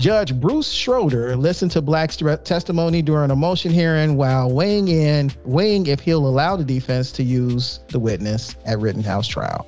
Judge 0.00 0.34
Bruce 0.40 0.70
Schroeder 0.70 1.36
listened 1.36 1.70
to 1.70 1.80
Black's 1.80 2.16
testimony 2.16 3.02
during 3.02 3.30
a 3.30 3.36
motion 3.36 3.72
hearing 3.72 4.16
while 4.16 4.52
weighing 4.52 4.88
in, 4.88 5.30
weighing 5.44 5.86
if 5.86 6.00
he'll 6.00 6.26
allow 6.26 6.56
the 6.56 6.64
defense 6.64 7.12
to 7.12 7.22
use 7.22 7.78
the 7.90 8.00
witness 8.00 8.56
at 8.66 8.80
Rittenhouse 8.80 9.28
trial. 9.28 9.66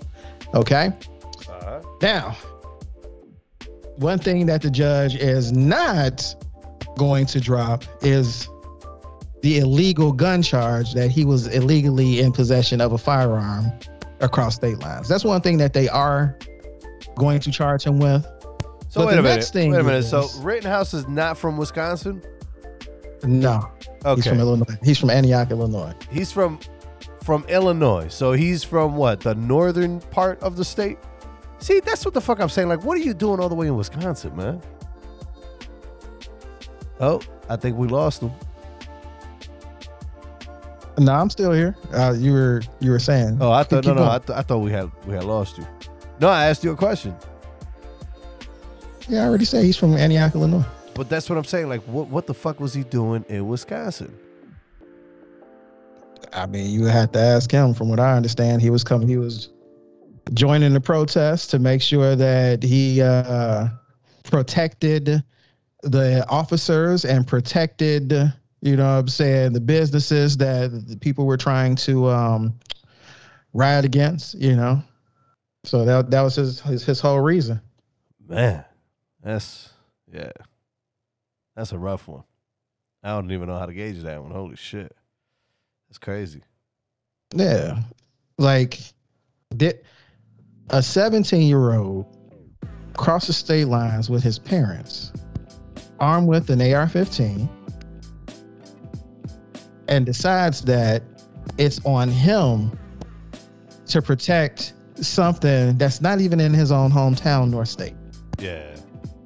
Okay. 0.52 0.92
Uh-huh. 1.48 1.80
Now, 2.02 2.36
one 3.96 4.18
thing 4.18 4.46
that 4.46 4.62
the 4.62 4.70
judge 4.70 5.14
is 5.16 5.52
not 5.52 6.34
going 6.96 7.26
to 7.26 7.40
drop 7.40 7.84
is 8.02 8.48
the 9.42 9.58
illegal 9.58 10.12
gun 10.12 10.42
charge 10.42 10.92
that 10.94 11.10
he 11.10 11.24
was 11.24 11.46
illegally 11.48 12.20
in 12.20 12.32
possession 12.32 12.80
of 12.80 12.92
a 12.92 12.98
firearm 12.98 13.70
across 14.20 14.54
state 14.56 14.78
lines. 14.80 15.08
That's 15.08 15.24
one 15.24 15.40
thing 15.40 15.58
that 15.58 15.72
they 15.72 15.88
are 15.88 16.38
going 17.16 17.40
to 17.40 17.50
charge 17.50 17.84
him 17.84 17.98
with. 17.98 18.24
So 18.88 19.00
But 19.00 19.06
wait 19.08 19.18
a 19.18 19.22
minute. 19.22 19.36
next 19.36 19.52
thing 19.52 19.72
wait 19.72 19.80
a 19.80 19.84
minute. 19.84 20.04
So 20.04 20.28
Rittenhouse 20.40 20.94
is 20.94 21.06
not 21.08 21.36
from 21.36 21.56
Wisconsin. 21.56 22.22
No, 23.24 23.68
Okay. 24.04 24.14
he's 24.16 24.26
from 24.26 24.40
Illinois. 24.40 24.76
He's 24.82 24.98
from 24.98 25.10
Antioch, 25.10 25.50
Illinois. 25.50 25.92
He's 26.10 26.30
from 26.32 26.58
from 27.22 27.44
Illinois. 27.48 28.06
So 28.08 28.32
he's 28.32 28.62
from 28.62 28.96
what? 28.96 29.20
The 29.20 29.34
northern 29.34 30.00
part 30.00 30.40
of 30.42 30.56
the 30.56 30.64
state? 30.64 30.98
See, 31.58 31.80
that's 31.80 32.04
what 32.04 32.14
the 32.14 32.20
fuck 32.20 32.40
I'm 32.40 32.48
saying. 32.48 32.68
Like, 32.68 32.84
what 32.84 32.96
are 32.98 33.00
you 33.02 33.14
doing 33.14 33.40
all 33.40 33.48
the 33.48 33.54
way 33.54 33.66
in 33.66 33.76
Wisconsin, 33.76 34.36
man? 34.36 34.60
Oh, 37.00 37.20
I 37.48 37.56
think 37.56 37.76
we 37.76 37.88
lost 37.88 38.22
him. 38.22 38.32
No, 40.98 41.12
I'm 41.12 41.28
still 41.28 41.52
here. 41.52 41.76
Uh, 41.92 42.14
you 42.16 42.32
were 42.32 42.62
you 42.80 42.90
were 42.90 42.98
saying. 42.98 43.38
Oh, 43.40 43.52
I 43.52 43.62
thought 43.64 43.84
no, 43.84 43.92
no. 43.94 44.10
I, 44.10 44.18
th- 44.18 44.36
I 44.36 44.42
thought 44.42 44.58
we 44.58 44.70
had 44.70 44.90
we 45.06 45.14
had 45.14 45.24
lost 45.24 45.58
you. 45.58 45.66
No, 46.20 46.28
I 46.28 46.46
asked 46.46 46.64
you 46.64 46.72
a 46.72 46.76
question, 46.76 47.14
yeah, 49.08 49.22
I 49.22 49.26
already 49.26 49.44
said 49.44 49.64
he's 49.64 49.76
from 49.76 49.94
Antioch, 49.94 50.34
Illinois. 50.34 50.64
but 50.94 51.08
that's 51.10 51.28
what 51.28 51.36
I'm 51.38 51.44
saying. 51.44 51.68
Like, 51.68 51.82
what 51.82 52.08
what 52.08 52.26
the 52.26 52.32
fuck 52.34 52.58
was 52.58 52.72
he 52.72 52.82
doing 52.82 53.24
in 53.28 53.46
Wisconsin? 53.46 54.16
I 56.32 56.46
mean, 56.46 56.70
you 56.70 56.86
had 56.86 57.12
to 57.12 57.18
ask 57.18 57.50
him. 57.50 57.74
From 57.74 57.88
what 57.90 58.00
I 58.00 58.16
understand, 58.16 58.62
he 58.62 58.70
was 58.70 58.82
coming. 58.82 59.06
He 59.06 59.18
was 59.18 59.50
joining 60.34 60.72
the 60.72 60.80
protest 60.80 61.50
to 61.50 61.58
make 61.58 61.82
sure 61.82 62.16
that 62.16 62.62
he 62.62 63.00
uh, 63.00 63.68
protected 64.24 65.22
the 65.82 66.26
officers 66.28 67.04
and 67.04 67.26
protected, 67.26 68.12
you 68.60 68.76
know, 68.76 68.94
what 68.94 69.00
I'm 69.00 69.08
saying 69.08 69.52
the 69.52 69.60
businesses 69.60 70.36
that 70.38 70.70
the 70.88 70.96
people 70.96 71.26
were 71.26 71.36
trying 71.36 71.76
to 71.76 72.08
um, 72.08 72.58
riot 73.52 73.84
against. 73.84 74.34
You 74.34 74.56
know, 74.56 74.82
so 75.64 75.84
that 75.84 76.10
that 76.10 76.22
was 76.22 76.36
his 76.36 76.60
his, 76.60 76.84
his 76.84 77.00
whole 77.00 77.20
reason. 77.20 77.60
Man, 78.26 78.64
that's 79.22 79.70
yeah, 80.12 80.32
that's 81.54 81.72
a 81.72 81.78
rough 81.78 82.08
one. 82.08 82.24
I 83.02 83.10
don't 83.10 83.30
even 83.30 83.48
know 83.48 83.58
how 83.58 83.66
to 83.66 83.74
gauge 83.74 84.02
that 84.02 84.20
one. 84.22 84.32
Holy 84.32 84.56
shit, 84.56 84.94
that's 85.88 85.98
crazy. 85.98 86.42
Yeah, 87.34 87.78
like 88.38 88.80
did 89.56 89.84
a 90.70 90.82
17 90.82 91.42
year 91.42 91.74
old 91.74 92.06
crosses 92.94 93.36
state 93.36 93.66
lines 93.66 94.08
with 94.08 94.22
his 94.22 94.38
parents, 94.38 95.12
armed 96.00 96.28
with 96.28 96.50
an 96.50 96.60
AR-15, 96.60 97.48
and 99.88 100.06
decides 100.06 100.62
that 100.62 101.02
it's 101.58 101.84
on 101.84 102.08
him 102.08 102.76
to 103.86 104.02
protect 104.02 104.72
something 104.96 105.76
that's 105.78 106.00
not 106.00 106.20
even 106.20 106.40
in 106.40 106.52
his 106.52 106.72
own 106.72 106.90
hometown 106.90 107.50
nor 107.50 107.64
state. 107.64 107.94
Yeah, 108.38 108.76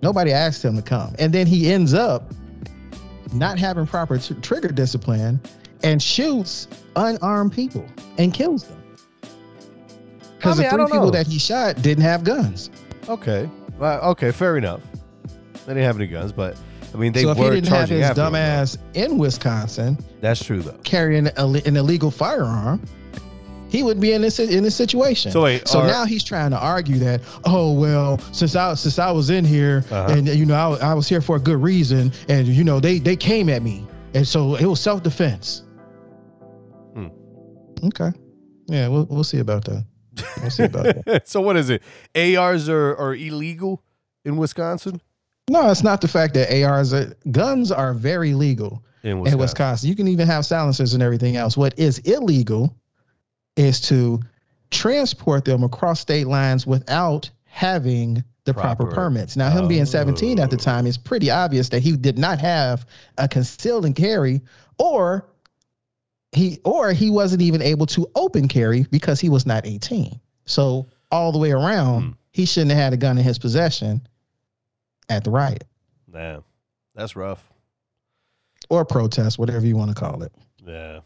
Nobody 0.03 0.33
asked 0.33 0.65
him 0.65 0.77
to 0.77 0.83
come, 0.83 1.15
and 1.19 1.33
then 1.33 1.47
he 1.47 1.71
ends 1.71 1.93
up 1.93 2.33
not 3.35 3.59
having 3.59 3.87
proper 3.87 4.19
t- 4.19 4.35
trigger 4.37 4.69
discipline 4.69 5.41
and 5.83 6.03
shoots 6.03 6.69
unarmed 6.97 7.53
people 7.53 7.87
and 8.19 8.33
kills 8.33 8.65
them. 8.65 8.80
Because 10.41 10.59
I 10.59 10.63
mean, 10.63 10.71
the 10.71 10.77
three 10.77 10.87
people 10.87 11.05
know. 11.07 11.11
that 11.11 11.27
he 11.27 11.39
shot 11.39 11.81
didn't 11.83 12.05
have 12.05 12.25
guns. 12.25 12.71
okay, 13.09 13.49
well, 13.79 14.01
okay, 14.13 14.33
fair 14.33 14.57
enough. 14.57 14.81
They 15.67 15.75
didn't 15.75 15.85
have 15.85 15.97
any 15.97 16.07
guns, 16.07 16.33
but 16.33 16.57
I 16.95 16.97
mean, 16.97 17.13
they 17.13 17.23
so 17.23 17.31
if 17.31 17.37
he 17.37 17.45
were 17.45 17.51
didn't 17.51 17.69
have 17.69 17.89
his 17.89 18.03
after 18.03 18.21
him, 18.23 18.27
dumb 18.27 18.35
ass 18.35 18.77
in 18.95 19.19
Wisconsin. 19.19 19.99
That's 20.21 20.43
true 20.45 20.63
though. 20.63 20.79
carrying 20.85 21.27
a, 21.29 21.47
an 21.67 21.77
illegal 21.77 22.11
firearm, 22.11 22.83
he 23.69 23.83
would 23.83 24.01
be 24.01 24.13
in 24.13 24.23
this 24.23 24.39
in 24.41 24.65
this 24.65 24.75
situation. 24.75 25.31
So 25.31 25.43
wait, 25.43 25.69
so 25.69 25.81
are- 25.81 25.87
now 25.87 26.05
he's 26.05 26.25
trying 26.25 26.51
to 26.51 26.59
argue 26.59 26.99
that 26.99 27.21
oh 27.45 27.73
well 27.73 28.19
since 28.33 28.57
I 28.57 28.75
since 28.75 28.99
I 28.99 29.11
was 29.13 29.31
in 29.31 29.45
here 29.45 29.85
Uh-huh. 29.91 30.13
and 30.15 30.27
you 30.29 30.45
know 30.47 30.55
I, 30.55 30.91
I 30.91 30.95
was 30.95 31.09
here 31.09 31.21
for 31.21 31.37
a 31.37 31.41
good 31.41 31.59
reason 31.63 32.11
and 32.29 32.49
you 32.49 32.65
know 32.65 32.81
they 32.81 32.99
they 32.99 33.15
came 33.17 33.49
at 33.49 33.63
me 33.63 33.87
and 34.15 34.27
so 34.27 34.57
it 34.57 34.65
was 34.67 34.81
self 34.81 35.03
defense. 35.05 35.63
Hmm. 36.95 37.09
Okay, 37.85 38.11
yeah, 38.67 38.89
we'll 38.89 39.07
we'll 39.09 39.23
see 39.25 39.39
about 39.39 39.65
that. 39.67 39.85
We'll 40.41 40.51
see 40.51 40.65
about 40.65 41.05
that. 41.05 41.23
so 41.29 41.41
what 41.41 41.57
is 41.57 41.71
it? 41.71 41.83
ARs 42.15 42.69
are, 42.69 42.97
are 42.97 43.15
illegal 43.15 43.83
in 44.25 44.37
Wisconsin. 44.37 45.01
No, 45.49 45.71
it's 45.71 45.83
not 45.83 46.01
the 46.01 46.09
fact 46.09 46.35
that 46.35 46.53
ARs 46.63 46.93
are, 46.93 47.15
guns 47.31 47.73
are 47.73 47.93
very 47.95 48.35
legal. 48.35 48.83
In 49.03 49.13
in 49.13 49.21
Wisconsin. 49.21 49.41
Wisconsin. 49.41 49.89
You 49.89 49.97
can 49.97 50.09
even 50.09 50.27
have 50.27 50.45
silencers 50.45 50.93
and 50.95 51.03
everything 51.03 51.37
else. 51.37 51.57
What 51.57 51.79
is 51.79 51.99
illegal 52.01 52.77
is 53.57 53.81
to 53.83 54.21
transport 54.71 55.45
them 55.45 55.63
across 55.65 56.01
state 56.01 56.27
lines 56.27 56.67
without 56.67 57.31
having 57.45 58.23
the 58.45 58.55
proper, 58.55 58.85
Proper. 58.85 58.95
permits. 58.95 59.37
Now, 59.37 59.51
him 59.51 59.69
being 59.69 59.85
17 59.87 60.39
at 60.39 60.51
the 60.51 60.57
Oh. 60.57 60.61
time, 60.61 60.87
it's 60.87 60.97
pretty 60.97 61.31
obvious 61.31 61.69
that 61.71 61.81
he 61.83 61.97
did 61.97 62.19
not 62.19 62.39
have 62.41 62.87
a 63.19 63.27
concealed 63.29 63.85
and 63.85 63.95
carry, 63.95 64.41
or 64.79 65.27
he 66.33 66.59
or 66.65 66.93
he 66.93 67.11
wasn't 67.11 67.43
even 67.43 67.61
able 67.63 67.87
to 67.87 68.07
open 68.15 68.47
carry 68.49 68.85
because 68.91 69.21
he 69.21 69.29
was 69.29 69.47
not 69.47 69.67
18. 69.67 70.19
So 70.45 70.87
all 71.11 71.33
the 71.33 71.39
way 71.39 71.51
around, 71.53 72.03
Hmm. 72.03 72.11
he 72.33 72.45
shouldn't 72.45 72.71
have 72.71 72.79
had 72.81 72.93
a 72.93 72.97
gun 72.97 73.19
in 73.19 73.25
his 73.25 73.39
possession 73.39 74.07
at 75.09 75.25
the 75.25 75.31
riot 75.31 75.65
Damn, 76.11 76.45
that's 76.95 77.17
rough. 77.17 77.51
or 78.69 78.85
protest, 78.85 79.39
whatever 79.39 79.67
you 79.67 79.77
want 79.77 79.91
to 79.91 79.95
call 79.97 80.23
it. 80.23 80.33
Yeah. 80.65 81.01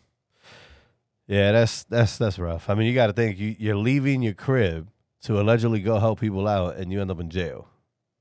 Yeah, 1.26 1.52
that's 1.52 1.84
that's 1.84 2.18
that's 2.18 2.38
rough. 2.38 2.68
I 2.68 2.74
mean, 2.74 2.86
you 2.86 2.94
got 2.94 3.06
to 3.06 3.12
think 3.14 3.38
you, 3.38 3.56
you're 3.58 3.76
leaving 3.76 4.20
your 4.22 4.34
crib 4.34 4.90
to 5.22 5.40
allegedly 5.40 5.80
go 5.80 5.98
help 5.98 6.20
people 6.20 6.46
out, 6.46 6.76
and 6.76 6.92
you 6.92 7.00
end 7.00 7.10
up 7.10 7.18
in 7.18 7.30
jail. 7.30 7.66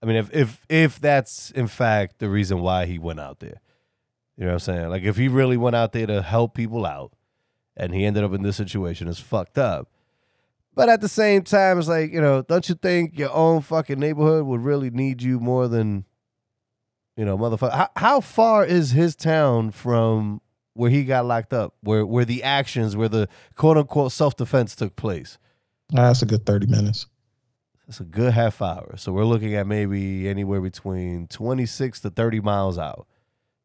I 0.02 0.06
mean, 0.06 0.16
if 0.16 0.34
if 0.34 0.66
if 0.70 1.00
that's 1.02 1.52
in 1.52 1.68
fact 1.68 2.20
the 2.20 2.30
reason 2.30 2.62
why 2.62 2.86
he 2.86 2.98
went 2.98 3.20
out 3.20 3.40
there, 3.42 3.60
you 4.38 4.46
know 4.46 4.52
what 4.52 4.54
I'm 4.54 4.60
saying? 4.60 4.90
Like, 4.90 5.04
if 5.04 5.18
he 5.18 5.28
really 5.28 5.58
went 5.58 5.76
out 5.76 5.92
there 5.92 6.08
to 6.08 6.22
help 6.22 6.54
people 6.56 6.86
out, 6.86 7.14
and 7.76 7.94
he 7.94 8.06
ended 8.06 8.24
up 8.24 8.34
in 8.34 8.44
this 8.44 8.58
situation, 8.58 9.08
it's 9.08 9.20
fucked 9.20 9.58
up. 9.58 9.90
But 10.76 10.90
at 10.90 11.02
the 11.02 11.08
same 11.10 11.44
time, 11.44 11.78
it's 11.80 11.88
like 11.88 12.12
you 12.12 12.22
know, 12.22 12.42
don't 12.42 12.68
you 12.68 12.76
think 12.76 13.18
your 13.18 13.32
own 13.32 13.62
fucking 13.62 14.00
neighborhood 14.00 14.46
would 14.46 14.62
really 14.62 14.90
need 14.90 15.22
you 15.22 15.40
more 15.40 15.68
than, 15.68 16.06
you 17.16 17.26
know, 17.26 17.38
motherfucker? 17.38 17.74
How, 17.74 17.90
how 17.96 18.22
far 18.22 18.66
is 18.66 18.92
his 18.92 19.16
town 19.16 19.72
from 19.72 20.42
where 20.74 20.90
he 20.90 21.04
got 21.04 21.26
locked 21.26 21.54
up, 21.54 21.76
where 21.82 22.06
where 22.06 22.26
the 22.26 22.42
actions, 22.44 22.96
where 22.96 23.10
the 23.10 23.28
quote 23.56 23.78
unquote 23.78 24.12
self 24.12 24.36
defense 24.36 24.76
took 24.76 24.96
place. 24.96 25.38
Ah, 25.94 26.08
That's 26.08 26.24
a 26.24 26.26
good 26.26 26.46
30 26.46 26.66
minutes. 26.68 27.06
That's 27.88 28.00
a 28.00 28.06
good 28.06 28.34
half 28.34 28.62
hour. 28.62 28.96
So 28.98 29.12
we're 29.12 29.26
looking 29.26 29.54
at 29.56 29.68
maybe 29.68 30.28
anywhere 30.28 30.62
between 30.62 31.28
twenty 31.28 31.66
six 31.68 32.00
to 32.00 32.10
thirty 32.10 32.40
miles 32.40 32.78
out, 32.80 33.06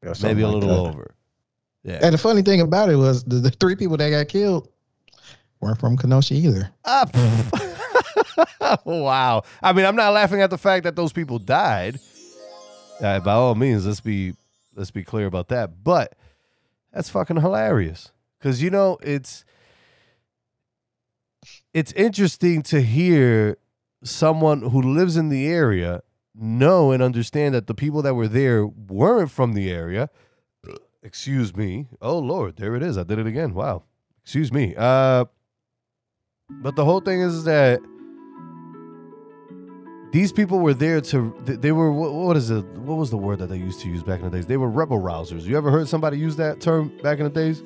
maybe 0.02 0.42
a 0.42 0.48
like 0.48 0.62
little 0.62 0.84
that. 0.84 0.90
over. 0.90 1.14
Yeah. 1.82 2.00
And 2.02 2.14
the 2.14 2.18
funny 2.18 2.42
thing 2.42 2.60
about 2.60 2.90
it 2.90 2.96
was 2.96 3.24
the, 3.24 3.36
the 3.36 3.50
three 3.50 3.76
people 3.76 3.96
that 3.96 4.10
got 4.10 4.28
killed 4.28 4.68
weren't 5.60 5.80
from 5.80 5.96
Kenosha 5.96 6.34
either. 6.34 6.70
Ah, 6.84 7.08
wow. 8.84 9.42
I 9.62 9.72
mean, 9.72 9.84
I'm 9.84 9.96
not 9.96 10.12
laughing 10.12 10.40
at 10.42 10.50
the 10.50 10.58
fact 10.58 10.84
that 10.84 10.96
those 10.96 11.12
people 11.12 11.38
died. 11.38 11.98
Uh, 13.00 13.20
by 13.20 13.32
all 13.32 13.54
means, 13.54 13.86
let's 13.86 14.00
be 14.00 14.34
let's 14.74 14.90
be 14.90 15.04
clear 15.04 15.26
about 15.26 15.48
that. 15.48 15.82
But 15.84 16.14
that's 16.92 17.10
fucking 17.10 17.40
hilarious 17.40 18.10
because 18.38 18.62
you 18.62 18.70
know 18.70 18.98
it's 19.02 19.44
it's 21.72 21.92
interesting 21.92 22.62
to 22.62 22.80
hear 22.82 23.56
someone 24.02 24.62
who 24.62 24.82
lives 24.82 25.16
in 25.16 25.28
the 25.28 25.46
area 25.46 26.02
know 26.38 26.92
and 26.92 27.02
understand 27.02 27.54
that 27.54 27.66
the 27.66 27.74
people 27.74 28.02
that 28.02 28.14
were 28.14 28.28
there 28.28 28.66
weren't 28.66 29.30
from 29.30 29.52
the 29.54 29.70
area. 29.70 30.08
Excuse 31.02 31.56
me. 31.56 31.86
Oh 32.00 32.18
Lord, 32.18 32.56
there 32.56 32.74
it 32.76 32.82
is. 32.82 32.98
I 32.98 33.02
did 33.02 33.18
it 33.18 33.26
again. 33.26 33.54
Wow. 33.54 33.84
Excuse 34.22 34.52
me. 34.52 34.74
Uh 34.76 35.24
but 36.50 36.76
the 36.76 36.84
whole 36.84 37.00
thing 37.00 37.20
is 37.20 37.44
that 37.44 37.80
these 40.12 40.32
people 40.32 40.58
were 40.58 40.72
there 40.74 41.00
to 41.02 41.34
they 41.44 41.72
were 41.72 41.92
what, 41.92 42.36
is 42.36 42.50
it 42.50 42.64
what 42.78 42.96
was 42.96 43.10
the 43.10 43.16
word 43.18 43.38
that 43.38 43.48
they 43.48 43.58
used 43.58 43.80
to 43.80 43.88
use 43.88 44.02
back 44.02 44.20
in 44.20 44.24
the 44.30 44.30
days 44.30 44.46
they 44.46 44.56
were 44.56 44.70
rebel 44.70 44.98
rousers 44.98 45.42
you 45.42 45.56
ever 45.58 45.70
heard 45.70 45.86
somebody 45.86 46.18
use 46.18 46.36
that 46.36 46.60
term 46.60 46.88
back 47.02 47.18
in 47.18 47.24
the 47.24 47.30
days 47.30 47.62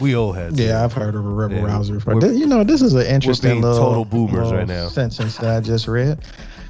we 0.00 0.14
old 0.14 0.36
heads 0.36 0.58
Yeah, 0.60 0.84
I've 0.84 0.92
heard 0.92 1.14
of 1.14 1.24
a 1.24 1.28
rebel 1.28 1.58
Yeah, 1.58 1.64
rouser. 1.64 1.98
you 2.32 2.46
know, 2.46 2.62
this 2.62 2.82
is 2.82 2.94
an 2.94 3.06
interesting 3.06 3.60
little 3.62 3.78
total 3.78 4.04
boomers 4.04 4.44
little 4.44 4.58
right 4.58 4.68
now. 4.68 4.88
Sentence 4.88 5.36
that 5.38 5.56
I 5.56 5.60
just 5.60 5.88
read. 5.88 6.20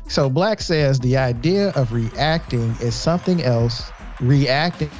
So 0.08 0.30
Black 0.30 0.60
says 0.60 0.98
the 1.00 1.16
idea 1.16 1.68
of 1.70 1.92
reacting 1.92 2.74
is 2.80 2.94
something 2.94 3.42
else. 3.42 3.92
Reacting. 4.20 4.90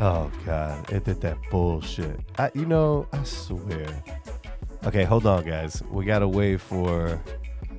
Oh 0.00 0.30
God, 0.44 0.92
it 0.92 1.04
did 1.04 1.20
that 1.20 1.38
bullshit. 1.48 2.18
I, 2.36 2.50
you 2.54 2.66
know, 2.66 3.06
I 3.12 3.22
swear. 3.22 4.02
Okay, 4.84 5.04
hold 5.04 5.26
on, 5.26 5.44
guys. 5.44 5.80
We 5.90 6.04
gotta 6.04 6.26
wait 6.26 6.60
for 6.60 7.22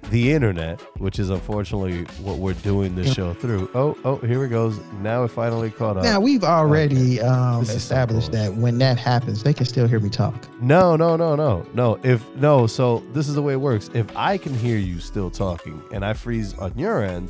the 0.10 0.32
internet, 0.32 0.82
which 1.00 1.20
is 1.20 1.30
unfortunately 1.30 2.04
what 2.22 2.38
we're 2.38 2.54
doing 2.54 2.96
this 2.96 3.14
show 3.14 3.34
through. 3.34 3.70
Oh, 3.74 3.98
oh, 4.04 4.18
here 4.18 4.44
it 4.46 4.50
goes. 4.50 4.80
Now 5.02 5.24
it 5.24 5.30
finally 5.30 5.72
caught 5.72 5.98
up. 5.98 6.04
Now 6.04 6.20
we've 6.20 6.44
already 6.44 7.20
um, 7.22 7.62
This 7.62 7.70
is 7.70 7.84
so 7.84 7.96
established 7.96 8.32
that 8.34 8.54
when 8.54 8.78
that 8.80 8.98
happens, 8.98 9.44
they 9.44 9.54
can 9.54 9.66
still 9.66 9.88
hear 9.88 10.00
me 10.00 10.10
talk. 10.10 10.36
No, 10.62 10.96
no, 10.96 11.16
no, 11.16 11.36
no, 11.36 11.66
no. 11.74 12.00
If 12.04 12.24
no, 12.36 12.68
so 12.68 13.04
this 13.14 13.28
is 13.28 13.36
the 13.36 13.42
way 13.42 13.54
it 13.54 13.62
works. 13.62 13.90
If 13.94 14.16
I 14.16 14.38
can 14.38 14.54
hear 14.54 14.78
you 14.78 15.00
still 15.00 15.32
talking 15.32 15.82
and 15.92 16.06
I 16.06 16.14
freeze 16.14 16.54
on 16.58 16.78
your 16.78 17.04
end, 17.04 17.30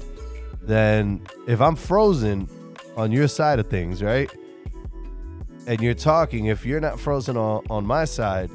then 0.61 1.21
if 1.47 1.61
I'm 1.61 1.75
frozen 1.75 2.49
on 2.95 3.11
your 3.11 3.27
side 3.27 3.59
of 3.59 3.67
things, 3.67 4.01
right? 4.01 4.29
And 5.67 5.79
you're 5.81 5.93
talking, 5.93 6.47
if 6.47 6.65
you're 6.65 6.81
not 6.81 6.99
frozen 6.99 7.37
on, 7.37 7.65
on 7.69 7.85
my 7.85 8.05
side, 8.05 8.51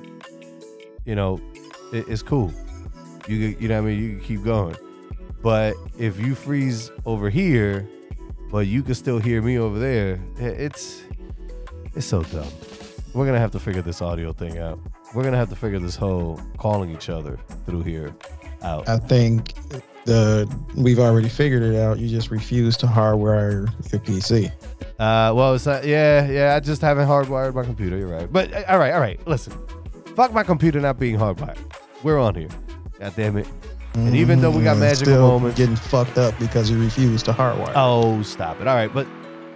you 1.04 1.14
know, 1.14 1.40
it, 1.92 2.06
it's 2.08 2.22
cool. 2.22 2.52
You 3.28 3.56
you 3.60 3.68
know 3.68 3.82
what 3.82 3.88
I 3.88 3.92
mean? 3.92 4.02
You 4.02 4.16
can 4.16 4.20
keep 4.20 4.42
going. 4.42 4.76
But 5.42 5.76
if 5.98 6.18
you 6.18 6.34
freeze 6.34 6.90
over 7.06 7.30
here, 7.30 7.88
but 8.50 8.66
you 8.66 8.82
can 8.82 8.94
still 8.94 9.18
hear 9.18 9.40
me 9.42 9.58
over 9.58 9.78
there, 9.78 10.20
it's 10.36 11.02
it's 11.94 12.06
so 12.06 12.22
dumb. 12.24 12.48
We're 13.14 13.26
gonna 13.26 13.38
have 13.38 13.52
to 13.52 13.60
figure 13.60 13.82
this 13.82 14.02
audio 14.02 14.32
thing 14.32 14.58
out. 14.58 14.78
We're 15.14 15.22
gonna 15.24 15.36
have 15.36 15.50
to 15.50 15.56
figure 15.56 15.78
this 15.78 15.96
whole 15.96 16.40
calling 16.58 16.90
each 16.90 17.08
other 17.08 17.38
through 17.66 17.82
here 17.82 18.14
out. 18.62 18.88
I 18.88 18.98
think 18.98 19.54
the 20.04 20.50
we've 20.76 20.98
already 20.98 21.28
figured 21.28 21.62
it 21.62 21.76
out. 21.76 21.98
You 21.98 22.08
just 22.08 22.30
refuse 22.30 22.76
to 22.78 22.86
hardwire 22.86 23.70
your 23.92 24.00
PC. 24.00 24.50
Uh, 24.98 25.32
well, 25.34 25.54
it's 25.54 25.66
not. 25.66 25.84
Yeah, 25.84 26.28
yeah. 26.28 26.54
I 26.54 26.60
just 26.60 26.80
haven't 26.80 27.06
hardwired 27.06 27.54
my 27.54 27.62
computer. 27.64 27.96
You're 27.96 28.08
right. 28.08 28.32
But 28.32 28.52
uh, 28.52 28.64
all 28.68 28.78
right, 28.78 28.92
all 28.92 29.00
right. 29.00 29.24
Listen, 29.26 29.52
fuck 30.16 30.32
my 30.32 30.42
computer 30.42 30.80
not 30.80 30.98
being 30.98 31.16
hardwired. 31.16 31.58
We're 32.02 32.18
on 32.18 32.34
here. 32.34 32.48
God 32.98 33.12
damn 33.16 33.36
it. 33.36 33.46
And 33.94 34.14
even 34.14 34.40
though 34.40 34.50
we 34.50 34.62
got 34.62 34.76
Mm, 34.76 34.80
magical 34.80 35.12
still 35.12 35.28
moments. 35.28 35.58
getting 35.58 35.76
fucked 35.76 36.18
up 36.18 36.38
because 36.38 36.68
he 36.68 36.74
refused 36.76 37.24
to 37.26 37.32
hardwire. 37.32 37.72
Oh, 37.74 38.22
stop 38.22 38.60
it. 38.60 38.68
All 38.68 38.74
right, 38.74 38.92
but 38.92 39.06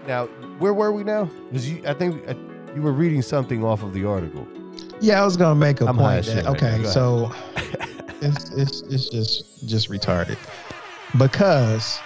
now 0.07 0.27
where 0.59 0.73
were 0.75 0.91
we 0.93 1.05
now? 1.05 1.25
Because 1.49 1.69
you, 1.71 1.83
I 1.87 1.95
think 1.95 2.27
uh, 2.29 2.35
you 2.75 2.83
were 2.83 2.93
reading 2.93 3.23
something 3.23 3.65
off 3.65 3.83
of 3.83 3.93
the 3.93 4.05
article. 4.05 4.47
Yeah, 5.01 5.21
I 5.21 5.25
was 5.25 5.37
gonna 5.37 5.55
make 5.59 5.81
a 5.81 5.87
I'm 5.87 5.97
high 5.97 6.03
point 6.03 6.19
as 6.21 6.27
that 6.27 6.45
shit 6.45 6.45
right 6.47 6.63
okay, 6.81 6.85
so 6.85 7.33
it's 8.21 8.51
it's 8.53 8.83
it's 8.83 9.11
just 9.11 9.67
just 9.67 9.91
retarded 9.91 10.39
because 11.19 11.99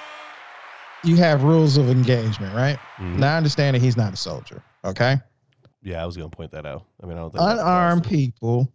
you 1.05 1.17
have 1.17 1.43
rules 1.45 1.77
of 1.77 1.89
engagement, 1.91 2.55
right? 2.55 2.79
Mhm. 3.01 3.17
Now 3.19 3.35
I 3.35 3.37
understand 3.37 3.75
that 3.77 3.81
he's 3.83 3.97
not 3.97 4.13
a 4.13 4.17
soldier. 4.17 4.63
Okay, 4.85 5.17
Yeah, 5.83 6.03
I 6.03 6.07
was 6.07 6.17
gonna 6.17 6.29
point 6.31 6.51
that 6.53 6.67
out. 6.67 6.85
I 7.03 7.07
mean, 7.07 7.17
I 7.17 7.21
don't 7.21 7.33
think 7.33 7.43
unarmed 7.43 8.05
people, 8.05 8.73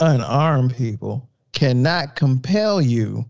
unarmed 0.00 0.76
people 0.76 1.28
cannot 1.56 2.14
compel 2.14 2.80
you 2.80 3.24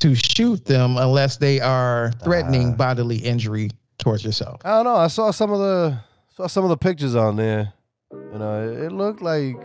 to 0.00 0.14
shoot 0.16 0.64
them 0.64 0.96
unless 0.96 1.36
they 1.36 1.60
are 1.60 2.10
threatening 2.24 2.70
Ah. 2.72 2.76
bodily 2.76 3.18
injury 3.18 3.70
towards 3.98 4.24
yourself. 4.24 4.60
I 4.64 4.70
don't 4.70 4.84
know. 4.84 4.96
I 4.96 5.06
saw 5.06 5.30
some 5.30 5.52
of 5.52 5.58
the 5.60 5.96
saw 6.36 6.48
some 6.48 6.64
of 6.64 6.70
the 6.70 6.76
pictures 6.76 7.14
on 7.14 7.36
there. 7.36 7.72
You 8.32 8.38
know, 8.38 8.68
it, 8.68 8.86
it 8.86 8.92
looked 8.92 9.22
like 9.22 9.56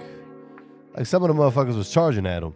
like 0.96 1.06
some 1.08 1.24
of 1.24 1.30
the 1.30 1.34
motherfuckers 1.34 1.76
was 1.76 1.90
charging 1.92 2.28
at 2.28 2.44
him. 2.44 2.56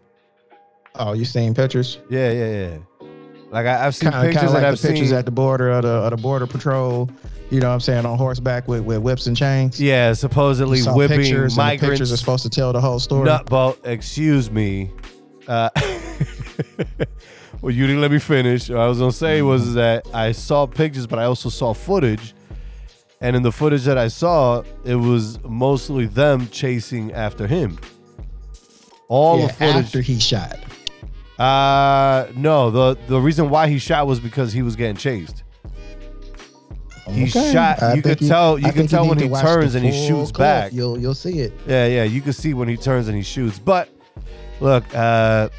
Oh, 0.96 1.14
you 1.14 1.26
seen 1.26 1.56
pictures? 1.56 1.98
Yeah, 2.10 2.32
yeah, 2.32 2.52
yeah. 2.52 3.08
Like 3.50 3.66
I, 3.66 3.86
I've 3.88 3.96
seen 3.96 4.12
Kind 4.12 4.28
of, 4.28 4.32
pictures 4.34 4.52
like 4.52 4.58
and 4.60 4.68
I've 4.68 4.80
the 4.82 4.88
pictures 4.90 5.10
seen. 5.10 5.18
at 5.18 5.26
the 5.26 5.32
border 5.32 5.72
of 5.72 5.84
the, 5.84 5.90
of 5.90 6.12
the 6.12 6.18
border 6.18 6.46
patrol. 6.48 7.10
You 7.50 7.60
know 7.60 7.68
what 7.70 7.74
I'm 7.76 7.80
saying 7.82 8.06
on 8.06 8.18
horseback 8.18 8.68
with, 8.68 8.82
with 8.84 9.00
whips 9.00 9.28
and 9.28 9.38
chains. 9.38 9.80
yeah, 9.80 10.14
supposedly 10.14 10.82
whipping 10.82 11.20
pictures, 11.22 11.56
migrants. 11.56 11.84
pictures 12.00 12.12
are 12.12 12.18
supposed 12.18 12.42
to 12.44 12.50
tell 12.50 12.74
the 12.74 12.82
whole 12.82 13.00
story. 13.00 13.26
Nut, 13.26 13.50
well, 13.52 13.78
excuse 13.84 14.50
me. 14.52 14.90
Uh, 15.48 15.70
well, 17.62 17.72
you 17.74 17.86
didn't 17.88 18.02
let 18.02 18.12
me 18.12 18.20
finish. 18.20 18.70
What 18.70 18.80
I 18.80 18.88
was 18.88 19.00
gonna 19.00 19.12
say 19.12 19.42
was 19.42 19.74
that 19.76 20.08
I 20.14 20.32
saw 20.32 20.66
pictures, 20.66 21.08
but 21.08 21.20
I 21.20 21.26
also 21.26 21.50
saw 21.50 21.74
footage. 21.74 22.34
And 23.22 23.36
in 23.38 23.44
the 23.44 23.52
footage 23.54 23.84
that 23.86 23.98
I 23.98 24.10
saw, 24.10 24.64
it 24.84 24.96
was 24.96 25.42
mostly 25.44 26.06
them 26.08 26.48
chasing 26.50 27.14
after 27.14 27.48
him. 27.48 27.80
All 29.08 29.40
yeah, 29.40 29.48
the 29.48 29.54
footage. 29.54 29.76
after 29.86 30.02
he 30.02 30.20
shot. 30.20 30.60
Uh 31.40 32.28
no, 32.36 32.70
the 32.70 32.98
the 33.08 33.20
reason 33.20 33.50
why 33.50 33.68
he 33.68 33.80
shot 33.80 34.08
was 34.08 34.20
because 34.20 34.54
he 34.54 34.62
was 34.62 34.76
getting 34.76 34.96
chased. 34.98 35.44
He 37.10 37.28
shot- 37.28 37.82
I 37.84 37.96
you 37.96 38.02
could 38.02 38.20
tell- 38.20 38.58
you 38.58 38.68
I 38.68 38.72
could 38.72 38.90
tell 38.90 39.08
when 39.08 39.20
he 39.20 39.28
turns 39.28 39.76
and 39.76 39.86
he 39.86 39.92
shoots 40.08 40.32
clip. 40.32 40.46
back. 40.46 40.74
You'll 40.74 40.98
you'll 40.98 41.14
see 41.16 41.40
it 41.40 41.52
Yeah, 41.68 41.86
yeah, 41.88 42.04
you 42.04 42.22
can 42.22 42.32
see 42.34 42.54
when 42.54 42.68
he 42.70 42.78
turns 42.78 43.08
and 43.08 43.18
he 43.18 43.24
shoots. 43.24 43.60
But 43.60 43.90
look, 44.64 44.84
uh 44.96 45.50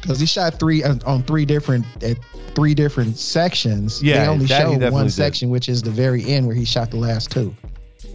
because 0.00 0.20
he 0.20 0.26
shot 0.26 0.58
three 0.60 0.84
uh, 0.84 0.96
on 1.04 1.22
three 1.24 1.44
different 1.44 1.84
at 2.02 2.16
three 2.54 2.74
different 2.74 3.16
sections. 3.16 4.02
Yeah, 4.02 4.24
they 4.24 4.28
only 4.28 4.46
showed 4.46 4.92
one 4.92 5.04
did. 5.04 5.12
section, 5.12 5.50
which 5.50 5.68
is 5.68 5.82
the 5.82 5.90
very 5.90 6.24
end 6.24 6.46
where 6.46 6.54
he 6.54 6.64
shot 6.64 6.90
the 6.90 6.98
last 6.98 7.30
two. 7.30 7.54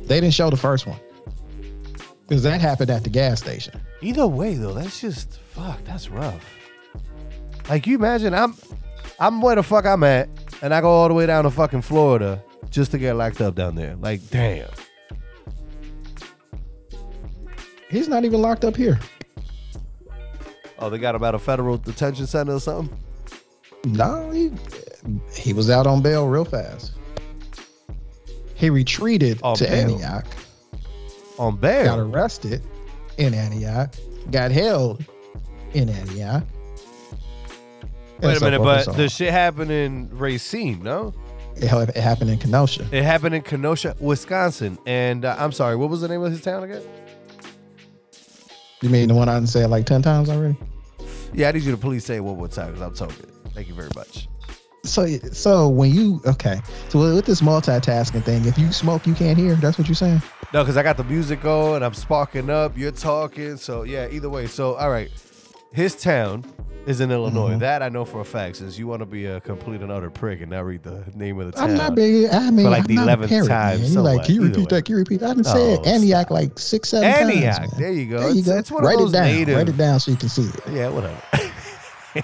They 0.06 0.22
didn't 0.22 0.34
show 0.34 0.50
the 0.50 0.58
first 0.58 0.88
one 0.88 1.00
because 2.28 2.44
that 2.44 2.62
happened 2.62 2.90
at 2.90 3.04
the 3.04 3.10
gas 3.10 3.40
station. 3.40 3.80
either 4.02 4.28
way 4.28 4.54
though, 4.54 4.74
that's 4.74 5.02
just 5.02 5.40
fuck, 5.40 5.84
that's 5.84 6.10
rough. 6.10 6.46
Like 7.70 7.86
you 7.86 7.96
imagine 7.96 8.34
I'm 8.34 8.56
I'm 9.20 9.42
where 9.42 9.56
the 9.56 9.64
fuck 9.64 9.86
I'm 9.86 10.04
at, 10.04 10.30
and 10.62 10.74
I 10.74 10.82
go 10.82 10.90
all 10.90 11.08
the 11.08 11.14
way 11.14 11.26
down 11.26 11.44
to 11.44 11.52
fucking 11.52 11.82
Florida 11.82 12.42
just 12.70 12.92
to 12.92 12.98
get 12.98 13.14
locked 13.14 13.42
up 13.42 13.56
down 13.56 13.76
there. 13.76 13.96
Like, 13.96 14.30
damn. 14.30 14.70
He's 17.90 18.08
not 18.08 18.26
even 18.26 18.42
locked 18.42 18.66
up 18.66 18.76
here. 18.76 19.00
Oh, 20.80 20.90
they 20.90 20.98
got 20.98 21.16
him 21.16 21.18
about 21.18 21.36
a 21.36 21.40
federal 21.40 21.78
detention 21.78 22.28
center 22.28 22.54
or 22.54 22.60
something? 22.60 22.98
No, 23.86 24.30
he, 24.32 24.52
he 25.34 25.54
was 25.54 25.70
out 25.70 25.88
on 25.88 26.02
bail 26.02 26.28
real 26.28 26.46
fast. 26.46 26.94
He 28.56 28.70
retreated 28.70 29.40
On 29.44 29.56
to 29.56 29.64
bail? 29.66 29.94
Antioch, 29.94 30.26
On 31.40 31.56
bail? 31.56 31.86
got 31.86 32.00
arrested 32.00 32.62
in 33.18 33.34
Antioch, 33.34 33.94
got 34.32 34.52
held 34.52 35.04
in 35.74 35.90
Antioch. 35.90 36.44
Wait 38.20 38.36
and 38.36 38.38
a 38.38 38.46
minute, 38.46 38.64
but 38.64 38.96
the 38.98 39.10
shit 39.10 39.32
happened 39.32 39.70
in 39.72 40.10
Racine, 40.12 40.82
no? 40.82 41.14
it, 41.56 41.90
it 41.90 41.98
happened 41.98 42.30
in 42.30 42.38
Kenosha. 42.38 42.88
It 42.92 43.04
happened 43.04 43.36
in 43.36 43.42
Kenosha, 43.42 43.96
Wisconsin. 44.00 44.78
And 44.86 45.26
uh, 45.26 45.36
I'm 45.38 45.52
sorry, 45.52 45.76
what 45.76 45.90
was 45.90 46.02
the 46.02 46.08
name 46.08 46.22
of 46.24 46.32
his 46.32 46.42
town 46.42 46.64
again? 46.64 46.84
You 48.82 48.90
mean 48.90 49.08
the 49.08 49.16
one 49.16 49.28
I 49.28 49.34
done 49.34 49.48
said 49.48 49.70
like 49.70 49.86
10 49.86 50.02
times 50.02 50.30
already? 50.30 50.56
Yeah, 51.34 51.50
I 51.50 51.52
need 51.52 51.64
you 51.64 51.72
to 51.72 51.78
please 51.78 52.06
say 52.06 52.18
it 52.18 52.24
one 52.24 52.38
more 52.38 52.48
time 52.48 52.68
because 52.68 52.82
I'm 52.82 52.94
talking. 52.94 53.26
Thank 53.54 53.68
you 53.68 53.74
very 53.74 53.90
much. 53.96 54.28
So, 54.84 55.08
so 55.08 55.68
when 55.68 55.92
you, 55.94 56.22
okay. 56.26 56.62
So 56.90 57.00
with 57.00 57.26
this 57.26 57.42
multitasking 57.42 58.24
thing, 58.24 58.46
if 58.46 58.58
you 58.58 58.72
smoke, 58.72 59.06
you 59.08 59.14
can't 59.14 59.38
hear. 59.38 59.56
That's 59.56 59.78
what 59.78 59.88
you're 59.88 59.96
saying? 59.96 60.22
No, 60.54 60.64
because 60.64 60.78
I 60.78 60.84
got 60.84 60.96
the 60.96 61.04
music 61.04 61.42
going, 61.42 61.84
I'm 61.84 61.94
sparking 61.94 62.50
up, 62.50 62.78
you're 62.78 62.92
talking. 62.92 63.58
So, 63.58 63.84
yeah, 63.84 64.08
either 64.10 64.30
way. 64.30 64.48
So, 64.48 64.76
all 64.76 64.90
right. 64.90 65.12
His 65.74 65.96
town 65.96 66.46
is 66.88 67.02
in 67.02 67.12
Illinois. 67.12 67.52
Mhm. 67.56 67.60
That 67.60 67.84
I 67.84 67.90
know 67.90 68.06
for 68.06 68.22
a 68.22 68.26
fact 68.26 68.56
since 68.56 68.80
you 68.80 68.88
want 68.88 69.02
to 69.02 69.06
be 69.06 69.26
a 69.26 69.40
complete 69.42 69.82
and 69.82 69.92
utter 69.92 70.10
prick 70.10 70.42
and 70.42 70.50
not 70.50 70.66
read 70.66 70.82
the 70.84 71.04
name 71.14 71.40
of 71.40 71.46
the 71.48 71.52
town. 71.52 71.72
I'm 71.72 71.76
not 71.78 71.94
big. 71.96 72.30
I 72.34 72.50
mean, 72.50 72.66
like 72.70 72.80
I'm 72.80 72.86
the 72.88 72.96
not 72.96 73.08
11th 73.20 73.30
parrot, 73.30 73.48
time. 73.50 73.84
You 73.84 74.02
like, 74.02 74.24
can 74.26 74.36
you 74.36 74.42
repeat 74.44 74.58
way. 74.58 74.66
that? 74.70 74.86
Can 74.86 74.94
you 74.94 74.98
repeat 75.00 75.20
that? 75.20 75.30
I 75.32 75.34
done 75.36 75.44
Oh, 75.46 75.54
said 75.84 75.86
Antioch 75.86 76.22
stop. 76.28 76.32
like 76.32 76.58
six, 76.58 76.90
seven 76.90 77.08
Antioch. 77.10 77.58
times. 77.58 77.72
man. 77.74 77.82
There 77.82 77.92
you 77.92 78.06
go. 78.08 78.20
There 78.20 78.30
you 78.32 78.40
it's, 78.40 78.48
go. 78.48 78.58
it's 78.58 78.72
one 78.72 78.84
of 78.84 78.88
Write 78.88 78.98
those 78.98 79.10
it 79.12 79.18
down. 79.18 79.26
native. 79.26 79.56
Write 79.58 79.70
it 79.70 79.78
down 79.78 80.00
so 80.00 80.12
you 80.12 80.18
can 80.18 80.30
see 80.30 80.44
it. 80.44 80.56
Yeah, 80.72 80.90
whatever. 80.90 81.22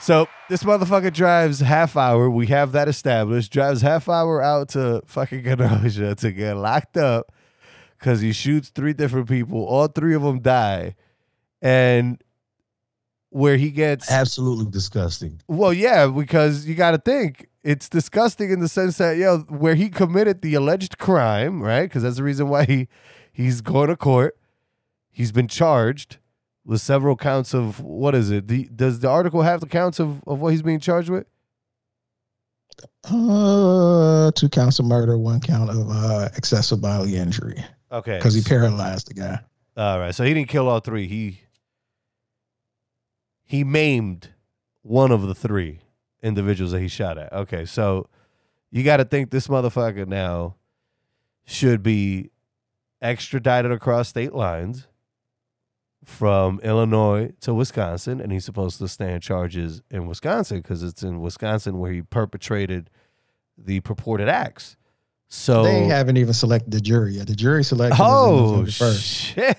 so 0.00 0.26
this 0.48 0.62
motherfucker 0.64 1.12
drives 1.12 1.60
half 1.60 1.96
hour. 1.96 2.28
We 2.28 2.46
have 2.48 2.72
that 2.72 2.88
established. 2.88 3.52
Drives 3.52 3.82
half 3.82 4.08
hour 4.08 4.42
out 4.42 4.70
to 4.70 5.02
fucking 5.06 5.44
Kenosha 5.44 6.14
to 6.16 6.32
get 6.32 6.56
locked 6.56 6.96
up 6.96 7.30
because 7.98 8.20
he 8.20 8.32
shoots 8.32 8.70
three 8.70 8.92
different 8.94 9.28
people. 9.28 9.64
All 9.64 9.86
three 9.86 10.14
of 10.14 10.22
them 10.22 10.40
die, 10.40 10.94
and 11.60 12.20
where 13.32 13.56
he 13.56 13.70
gets 13.70 14.10
Absolutely 14.10 14.70
disgusting. 14.70 15.40
well, 15.48 15.72
yeah, 15.72 16.06
because 16.06 16.66
you 16.66 16.74
got 16.74 16.92
to 16.92 16.98
think 16.98 17.48
it's 17.64 17.88
disgusting 17.88 18.50
in 18.50 18.60
the 18.60 18.68
sense 18.68 18.98
that 18.98 19.16
yo, 19.16 19.38
where 19.48 19.74
he 19.74 19.88
committed 19.88 20.42
the 20.42 20.54
alleged 20.54 20.98
crime, 20.98 21.62
right? 21.62 21.82
Because 21.84 22.02
that's 22.02 22.16
the 22.16 22.22
reason 22.22 22.48
why 22.48 22.64
he 22.64 22.88
he's 23.32 23.60
going 23.60 23.88
to 23.88 23.96
court. 23.96 24.36
He's 25.10 25.32
been 25.32 25.48
charged 25.48 26.18
with 26.64 26.80
several 26.80 27.16
counts 27.16 27.52
of 27.54 27.80
what 27.80 28.14
is 28.14 28.30
it? 28.30 28.48
The, 28.48 28.64
does 28.74 29.00
the 29.00 29.08
article 29.08 29.42
have 29.42 29.60
the 29.60 29.66
counts 29.66 29.98
of, 30.00 30.22
of 30.26 30.40
what 30.40 30.50
he's 30.52 30.62
being 30.62 30.80
charged 30.80 31.10
with? 31.10 31.26
Uh, 33.04 34.30
two 34.32 34.48
counts 34.48 34.78
of 34.78 34.84
murder, 34.86 35.18
one 35.18 35.40
count 35.40 35.70
of 35.70 35.88
uh, 35.90 36.28
excessive 36.36 36.80
bodily 36.80 37.16
injury 37.16 37.62
Okay, 37.90 38.16
because 38.16 38.34
he 38.34 38.40
paralyzed 38.42 39.08
the 39.08 39.14
guy. 39.14 39.38
all 39.76 39.98
right. 39.98 40.14
So 40.14 40.24
he 40.24 40.32
didn't 40.32 40.48
kill 40.48 40.68
all 40.68 40.80
three. 40.80 41.06
He 41.08 41.40
he 43.52 43.64
maimed 43.64 44.30
one 44.80 45.12
of 45.12 45.20
the 45.26 45.34
three 45.34 45.80
individuals 46.22 46.72
that 46.72 46.80
he 46.80 46.88
shot 46.88 47.18
at. 47.18 47.30
Okay, 47.34 47.66
so 47.66 48.08
you 48.70 48.82
got 48.82 48.96
to 48.96 49.04
think 49.04 49.28
this 49.30 49.46
motherfucker 49.46 50.06
now 50.08 50.54
should 51.44 51.82
be 51.82 52.30
extradited 53.02 53.70
across 53.70 54.08
state 54.08 54.32
lines 54.32 54.86
from 56.02 56.60
Illinois 56.60 57.32
to 57.42 57.52
Wisconsin, 57.52 58.22
and 58.22 58.32
he's 58.32 58.46
supposed 58.46 58.78
to 58.78 58.88
stand 58.88 59.22
charges 59.22 59.82
in 59.90 60.06
Wisconsin 60.06 60.62
because 60.62 60.82
it's 60.82 61.02
in 61.02 61.20
Wisconsin 61.20 61.78
where 61.78 61.92
he 61.92 62.00
perpetrated 62.00 62.88
the 63.58 63.80
purported 63.80 64.30
acts. 64.30 64.78
So 65.28 65.62
They 65.64 65.84
haven't 65.84 66.16
even 66.16 66.32
selected 66.32 66.70
the 66.70 66.80
jury 66.80 67.16
yet. 67.16 67.26
The 67.26 67.36
jury 67.36 67.64
selection 67.64 68.02
oh 68.02 68.62
1st. 68.66 69.02
shit! 69.02 69.58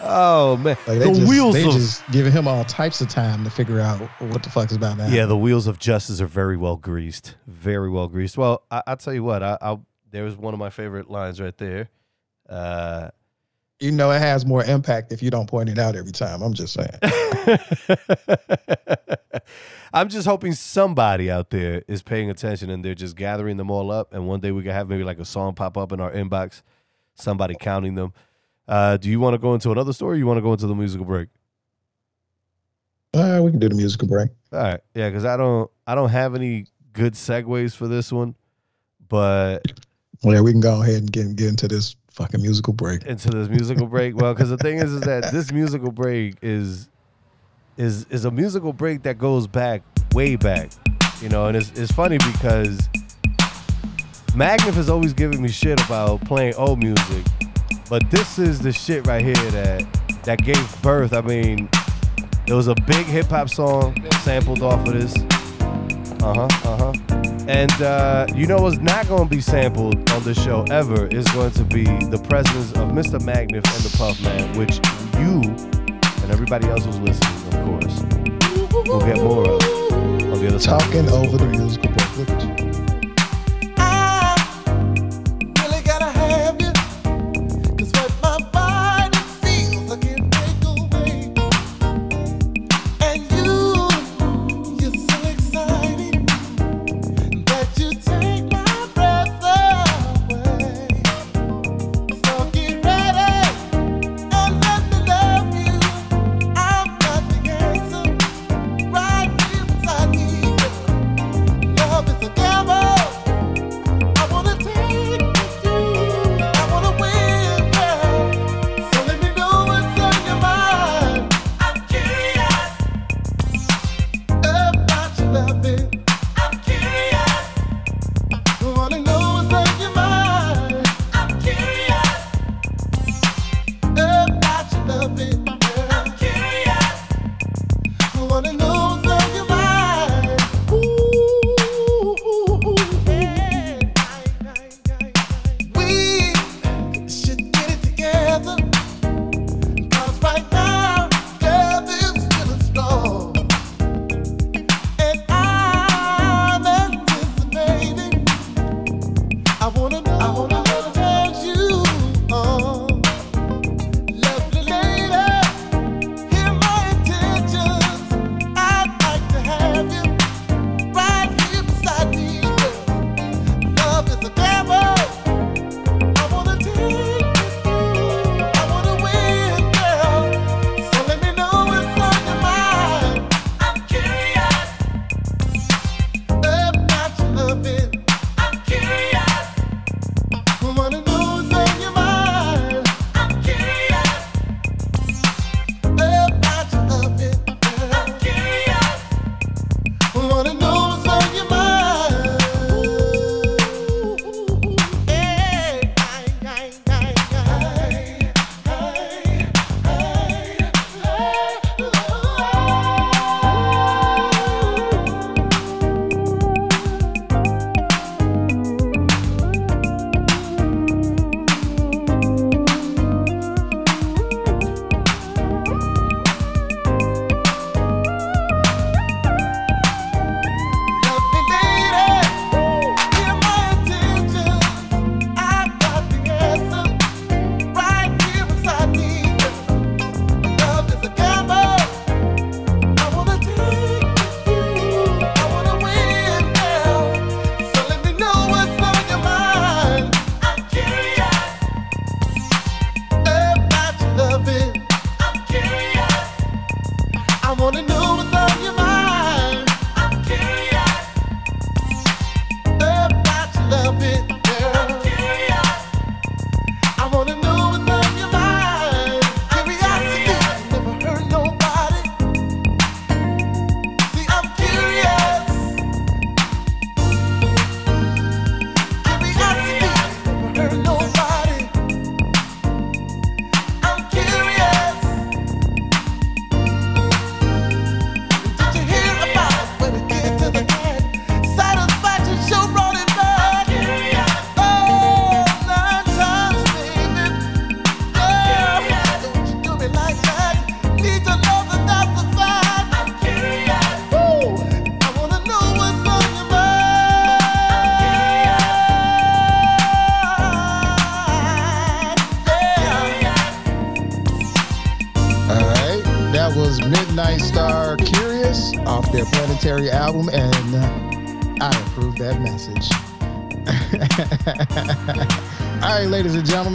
Oh 0.00 0.56
man, 0.58 0.76
Like 0.86 1.00
the 1.00 1.12
just, 1.12 1.28
wheels 1.28 1.54
they 1.54 1.66
of 1.66 1.72
just 1.72 2.08
giving 2.10 2.32
him 2.32 2.46
all 2.46 2.64
types 2.64 3.00
of 3.00 3.08
time 3.08 3.44
to 3.44 3.50
figure 3.50 3.80
out 3.80 3.98
what 4.20 4.42
the 4.42 4.50
fuck 4.50 4.70
is 4.70 4.76
about 4.76 4.96
now. 4.96 5.08
yeah, 5.08 5.26
the 5.26 5.36
wheels 5.36 5.66
of 5.66 5.78
justice 5.78 6.20
are 6.20 6.26
very 6.26 6.56
well 6.56 6.76
greased, 6.76 7.36
very 7.46 7.90
well 7.90 8.08
greased. 8.08 8.38
Well, 8.38 8.62
I, 8.70 8.82
I'll 8.86 8.96
tell 8.96 9.14
you 9.14 9.24
what, 9.24 9.42
I, 9.42 9.58
I'll 9.60 9.84
there's 10.10 10.36
one 10.36 10.54
of 10.54 10.60
my 10.60 10.70
favorite 10.70 11.10
lines 11.10 11.40
right 11.40 11.56
there. 11.58 11.90
Uh, 12.48 13.10
you 13.80 13.92
know 13.92 14.10
it 14.10 14.18
has 14.18 14.44
more 14.44 14.64
impact 14.64 15.12
if 15.12 15.22
you 15.22 15.30
don't 15.30 15.48
point 15.48 15.68
it 15.68 15.78
out 15.78 15.94
every 15.94 16.12
time. 16.12 16.42
I'm 16.42 16.54
just 16.54 16.74
saying. 16.74 16.90
I'm 19.92 20.08
just 20.08 20.26
hoping 20.26 20.52
somebody 20.52 21.30
out 21.30 21.50
there 21.50 21.82
is 21.88 22.02
paying 22.02 22.30
attention 22.30 22.70
and 22.70 22.84
they're 22.84 22.94
just 22.94 23.16
gathering 23.16 23.56
them 23.56 23.70
all 23.70 23.90
up. 23.90 24.12
And 24.12 24.26
one 24.26 24.40
day 24.40 24.52
we 24.52 24.62
can 24.62 24.72
have 24.72 24.88
maybe 24.88 25.04
like 25.04 25.18
a 25.18 25.24
song 25.24 25.54
pop 25.54 25.78
up 25.78 25.92
in 25.92 26.00
our 26.00 26.12
inbox, 26.12 26.62
somebody 27.14 27.54
counting 27.58 27.94
them. 27.94 28.12
Uh, 28.68 28.96
do 28.98 29.08
you 29.08 29.18
want 29.18 29.34
to 29.34 29.38
go 29.38 29.54
into 29.54 29.72
another 29.72 29.92
story? 29.92 30.16
Or 30.16 30.18
you 30.18 30.26
want 30.26 30.36
to 30.38 30.42
go 30.42 30.52
into 30.52 30.66
the 30.66 30.74
musical 30.74 31.06
break? 31.06 31.28
Uh, 33.14 33.40
we 33.42 33.50
can 33.50 33.58
do 33.58 33.68
the 33.68 33.74
musical 33.74 34.06
break. 34.06 34.28
All 34.52 34.58
right, 34.60 34.80
yeah, 34.94 35.08
because 35.08 35.24
I 35.24 35.36
don't, 35.38 35.70
I 35.86 35.94
don't 35.94 36.10
have 36.10 36.34
any 36.34 36.66
good 36.92 37.14
segues 37.14 37.74
for 37.74 37.88
this 37.88 38.12
one, 38.12 38.34
but 39.08 39.60
Well, 40.22 40.34
yeah, 40.34 40.40
we 40.42 40.52
can 40.52 40.60
go 40.60 40.82
ahead 40.82 40.96
and 40.96 41.12
get 41.12 41.34
get 41.36 41.48
into 41.48 41.68
this 41.68 41.96
fucking 42.10 42.42
musical 42.42 42.74
break. 42.74 43.04
into 43.06 43.30
this 43.30 43.48
musical 43.48 43.86
break. 43.86 44.14
Well, 44.16 44.34
because 44.34 44.50
the 44.50 44.58
thing 44.58 44.78
is, 44.78 44.92
is 44.92 45.00
that 45.02 45.32
this 45.32 45.50
musical 45.52 45.90
break 45.90 46.36
is 46.42 46.90
is 47.78 48.04
is 48.10 48.24
a 48.26 48.30
musical 48.30 48.72
break 48.74 49.02
that 49.04 49.16
goes 49.16 49.46
back 49.46 49.82
way 50.12 50.36
back, 50.36 50.70
you 51.22 51.30
know, 51.30 51.46
and 51.46 51.56
it's 51.56 51.70
it's 51.78 51.92
funny 51.92 52.18
because 52.18 52.78
Magnif 54.34 54.74
has 54.74 54.90
always 54.90 55.14
given 55.14 55.40
me 55.40 55.48
shit 55.48 55.82
about 55.86 56.20
playing 56.26 56.54
old 56.56 56.78
music, 56.82 57.24
but 57.88 58.10
this 58.10 58.38
is 58.38 58.60
the 58.60 58.72
shit 58.72 59.06
right 59.06 59.24
here 59.24 59.34
that 59.34 59.86
that 60.24 60.44
gave 60.44 60.82
birth. 60.82 61.12
I 61.12 61.20
mean, 61.22 61.68
it 62.46 62.52
was 62.52 62.68
a 62.68 62.74
big 62.86 63.06
hip 63.06 63.26
hop 63.26 63.48
song 63.48 63.96
sampled 64.20 64.62
off 64.62 64.86
of 64.86 64.94
this. 64.94 65.14
Uh 66.22 66.34
huh. 66.34 66.48
Uh 66.64 66.76
huh. 66.76 66.92
And 67.48 67.72
uh, 67.80 68.26
you 68.34 68.46
know 68.46 68.58
what's 68.58 68.78
not 68.78 69.08
going 69.08 69.28
to 69.28 69.34
be 69.34 69.40
sampled 69.40 70.10
on 70.10 70.22
this 70.22 70.42
show 70.42 70.64
ever 70.70 71.06
is 71.06 71.26
going 71.28 71.52
to 71.52 71.64
be 71.64 71.84
the 71.84 72.22
presence 72.28 72.72
of 72.72 72.90
Mr. 72.90 73.18
Magnif 73.20 73.64
and 73.64 73.84
the 73.84 73.94
Puff 73.96 74.20
Man, 74.22 74.54
which 74.58 74.80
you 75.18 75.40
and 76.22 76.30
everybody 76.30 76.68
else 76.68 76.84
who's 76.84 76.98
listening, 76.98 77.46
of 77.46 77.64
course, 77.64 78.02
will 78.86 79.00
get 79.00 79.16
more 79.16 79.48
of 79.48 79.62
on 79.62 80.40
the 80.40 80.48
other 80.48 80.58
side. 80.58 80.80
Talking 80.80 81.08
over 81.08 81.38
the 81.38 81.46
musical 81.46 81.90
break. 81.92 82.67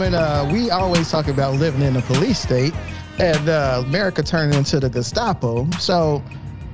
Gentlemen, 0.04 0.14
uh, 0.14 0.52
we 0.52 0.70
always 0.70 1.10
talk 1.10 1.28
about 1.28 1.54
living 1.54 1.80
in 1.80 1.96
a 1.96 2.02
police 2.02 2.38
state 2.38 2.74
and 3.18 3.48
uh, 3.48 3.82
America 3.86 4.22
turning 4.22 4.56
into 4.56 4.78
the 4.78 4.90
Gestapo. 4.90 5.70
So, 5.78 6.22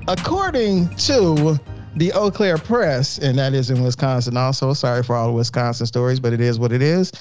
according 0.09 0.89
to 0.97 1.59
the 1.97 2.13
Eau 2.13 2.31
Claire 2.31 2.59
Press, 2.59 3.19
and 3.19 3.39
that 3.39 3.55
is 3.55 3.71
in 3.71 3.83
Wisconsin 3.85 4.37
also, 4.37 4.73
sorry 4.73 5.03
for 5.05 5.15
all 5.15 5.29
the 5.29 5.33
Wisconsin 5.33 5.87
stories, 5.87 6.19
but 6.19 6.33
it 6.33 6.41
is 6.41 6.59
what 6.59 6.73
it 6.73 6.83
is. 6.83 7.13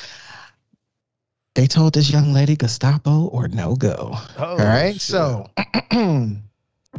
They 1.53 1.67
told 1.67 1.93
this 1.93 2.11
young 2.11 2.33
lady 2.33 2.55
Gestapo 2.55 3.27
or 3.27 3.47
no 3.47 3.75
go. 3.75 4.13
Oh, 4.37 4.45
All 4.51 4.57
right. 4.57 4.93
shit. 4.93 5.01
So, 5.01 5.47
an 5.91 6.41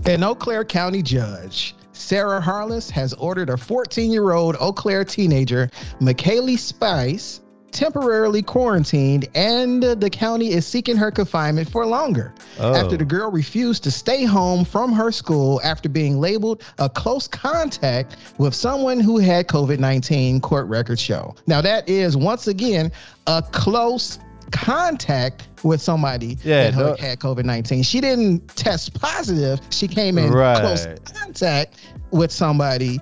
Eau 0.06 0.34
Claire 0.36 0.64
County 0.64 1.02
judge, 1.02 1.74
Sarah 1.92 2.40
Harless, 2.40 2.90
has 2.90 3.12
ordered 3.14 3.50
a 3.50 3.56
14 3.56 4.12
year 4.12 4.32
old 4.32 4.56
Eau 4.60 4.72
Claire 4.72 5.04
teenager, 5.04 5.68
McKaylee 6.00 6.58
Spice, 6.58 7.40
temporarily 7.72 8.42
quarantined, 8.42 9.28
and 9.34 9.82
the 9.82 10.10
county 10.10 10.50
is 10.52 10.66
seeking 10.66 10.96
her 10.96 11.10
confinement 11.10 11.70
for 11.70 11.86
longer 11.86 12.34
Oh. 12.58 12.74
after 12.74 12.96
the 12.96 13.04
oh. 13.04 13.08
girl 13.08 13.30
refused 13.30 13.82
to 13.84 13.90
stay 13.90 14.24
home 14.24 14.64
from 14.64 14.92
her 14.92 15.10
school 15.12 15.60
after 15.64 15.88
being 15.88 16.20
labeled 16.20 16.62
a 16.78 16.88
close 16.88 17.26
contact 17.28 18.16
with 18.38 18.54
someone 18.54 19.00
who 19.00 19.18
had 19.18 19.46
COVID 19.48 19.78
19, 19.78 20.40
court 20.40 20.66
records 20.66 21.00
show. 21.00 21.34
Now, 21.46 21.60
that 21.60 21.88
is 21.88 22.16
once 22.16 22.46
again 22.46 22.90
a 23.26 23.42
close 23.52 24.18
contact 24.52 25.46
with 25.62 25.80
somebody 25.80 26.36
Yeah, 26.42 26.70
that 26.70 26.98
had 26.98 27.20
COVID 27.20 27.44
19. 27.44 27.82
She 27.82 28.00
didn't 28.00 28.48
test 28.56 28.94
positive, 29.00 29.60
she 29.70 29.86
came 29.86 30.18
in 30.18 30.32
Right. 30.32 30.58
close 30.60 30.86
contact 31.14 31.76
with 32.10 32.32
somebody 32.32 32.98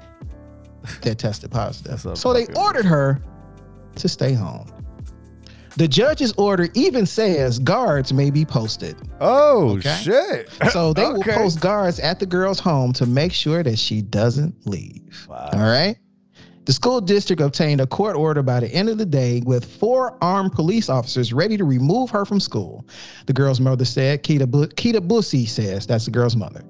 that 1.02 1.18
tested 1.18 1.50
positive. 1.50 2.18
So 2.18 2.32
they 2.32 2.46
ordered 2.54 2.84
her 2.84 3.20
to 3.96 4.08
stay 4.08 4.32
home. 4.32 4.70
The 5.76 5.86
judge's 5.86 6.32
order 6.32 6.68
even 6.74 7.06
says 7.06 7.60
guards 7.60 8.12
may 8.12 8.30
be 8.30 8.44
posted. 8.44 8.96
Oh 9.20 9.76
Okay. 9.76 9.94
shit! 10.02 10.48
So 10.72 10.92
they 10.92 11.04
Okay. 11.04 11.12
will 11.12 11.22
post 11.42 11.60
guards 11.60 12.00
at 12.00 12.18
the 12.18 12.26
girl's 12.26 12.58
home 12.58 12.92
to 12.94 13.06
make 13.06 13.32
sure 13.32 13.62
that 13.62 13.78
she 13.78 14.02
doesn't 14.02 14.54
leave. 14.66 15.26
Wow. 15.28 15.50
All 15.52 15.60
right. 15.60 15.96
The 16.64 16.72
school 16.72 17.00
district 17.00 17.40
obtained 17.40 17.80
a 17.80 17.86
court 17.86 18.14
order 18.16 18.42
by 18.42 18.60
the 18.60 18.68
end 18.74 18.90
of 18.90 18.98
the 18.98 19.06
day 19.06 19.40
with 19.46 19.64
four 19.64 20.18
armed 20.20 20.52
police 20.52 20.90
officers 20.90 21.32
ready 21.32 21.56
to 21.56 21.64
remove 21.64 22.10
her 22.10 22.26
from 22.26 22.40
school. 22.40 22.84
The 23.26 23.32
girl's 23.32 23.58
mother 23.58 23.86
said, 23.86 24.22
Keita, 24.22 24.50
Bu- 24.50 24.66
Keita 24.68 25.46
says, 25.48 25.86
that's 25.86 26.04
the 26.04 26.10
girl's 26.10 26.36
mother. 26.36 26.62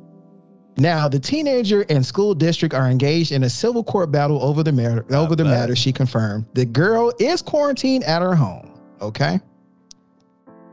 Now, 0.79 1.09
the 1.09 1.19
teenager 1.19 1.85
and 1.91 2.07
school 2.07 2.35
district 2.35 2.73
are 2.73 2.89
engaged 2.89 3.33
in 3.33 3.43
a 3.43 3.51
civil 3.51 3.83
court 3.83 4.13
battle 4.13 4.41
over 4.43 4.63
the 4.63 4.71
matter. 4.73 5.05
Over 5.15 5.35
the 5.35 5.45
matter, 5.45 5.75
she 5.75 5.93
confirmed. 5.93 6.47
The 6.55 6.65
girl 6.65 7.13
is 7.19 7.43
quarantined 7.43 8.05
at 8.05 8.23
her 8.23 8.35
home. 8.37 8.71
Okay. 9.01 9.41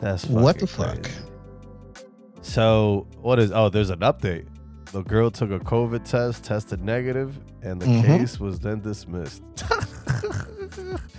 That's 0.02 0.26
what 0.28 0.60
the 0.60 0.68
fucking 0.68 1.04
fuck? 1.04 2.06
So 2.44 3.08
what 3.22 3.40
is? 3.40 3.52
Oh, 3.52 3.70
there's 3.70 3.90
an 3.90 4.00
update. 4.02 4.46
The 4.92 5.02
girl 5.02 5.32
took 5.32 5.50
a 5.50 5.60
COVID 5.60 6.04
test, 6.04 6.44
tested 6.44 6.84
negative, 6.84 7.40
and 7.64 7.82
the 7.82 7.88
Mhm. 7.88 8.06
case 8.06 8.40
was 8.40 8.60
then 8.60 8.82
dismissed. 8.82 9.42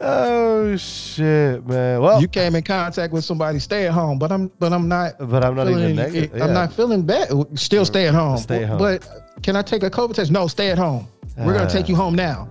oh 0.00 0.76
shit, 0.76 1.66
man. 1.66 2.00
Well, 2.00 2.20
you 2.20 2.28
came 2.28 2.54
in 2.54 2.62
contact 2.62 3.12
with 3.12 3.24
somebody. 3.24 3.58
Stay 3.58 3.86
at 3.86 3.92
home, 3.92 4.18
but 4.18 4.32
I'm 4.32 4.48
but 4.58 4.72
I'm 4.72 4.88
not. 4.88 5.14
but 5.18 5.44
I'm 5.44 5.54
not 5.54 5.68
even 5.68 5.78
feeling- 5.80 5.96
negative. 5.96 6.42
I'm 6.42 6.52
not 6.52 6.72
feeling 6.72 7.02
bad. 7.02 7.30
Still 7.58 7.84
stay 7.84 8.06
at 8.06 8.14
home. 8.14 8.38
Stay 8.38 8.62
at 8.64 8.68
home. 8.70 8.78
But 8.78 9.06
can 9.42 9.56
I 9.56 9.62
take 9.62 9.82
a 9.82 9.90
COVID 9.90 10.14
test? 10.14 10.30
No, 10.30 10.46
stay 10.46 10.70
at 10.70 10.78
home. 10.78 11.06
We're 11.38 11.54
gonna 11.54 11.70
take 11.70 11.88
you 11.88 11.94
Ah. 11.94 11.98
home 11.98 12.14
now. 12.14 12.48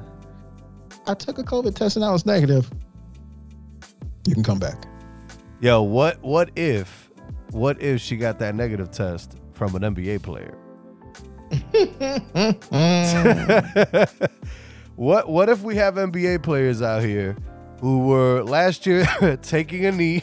I 1.08 1.14
took 1.14 1.38
a 1.40 1.44
COVID 1.44 1.76
test 1.76 1.96
and 1.96 2.06
I 2.06 2.12
was 2.12 2.26
negative. 2.26 2.70
You 4.28 4.34
can 4.34 4.44
come 4.44 4.60
back. 4.60 4.86
Yo, 5.62 5.82
what 5.82 6.22
what 6.22 6.50
if 6.56 7.10
what 7.52 7.82
if 7.82 8.02
she 8.02 8.18
got 8.18 8.40
that 8.40 8.56
negative 8.56 8.92
test 8.92 9.38
from 9.54 9.76
an 9.76 9.84
NBA 9.96 10.22
player? 10.22 10.54
what 15.00 15.30
what 15.30 15.48
if 15.48 15.62
we 15.62 15.78
have 15.78 15.96
NBA 15.96 16.44
players 16.44 16.82
out 16.82 17.04
here 17.04 17.38
who 17.80 18.00
were 18.00 18.44
last 18.44 18.86
year 18.86 19.06
taking 19.42 19.86
a 19.86 19.94
knee? 19.94 20.22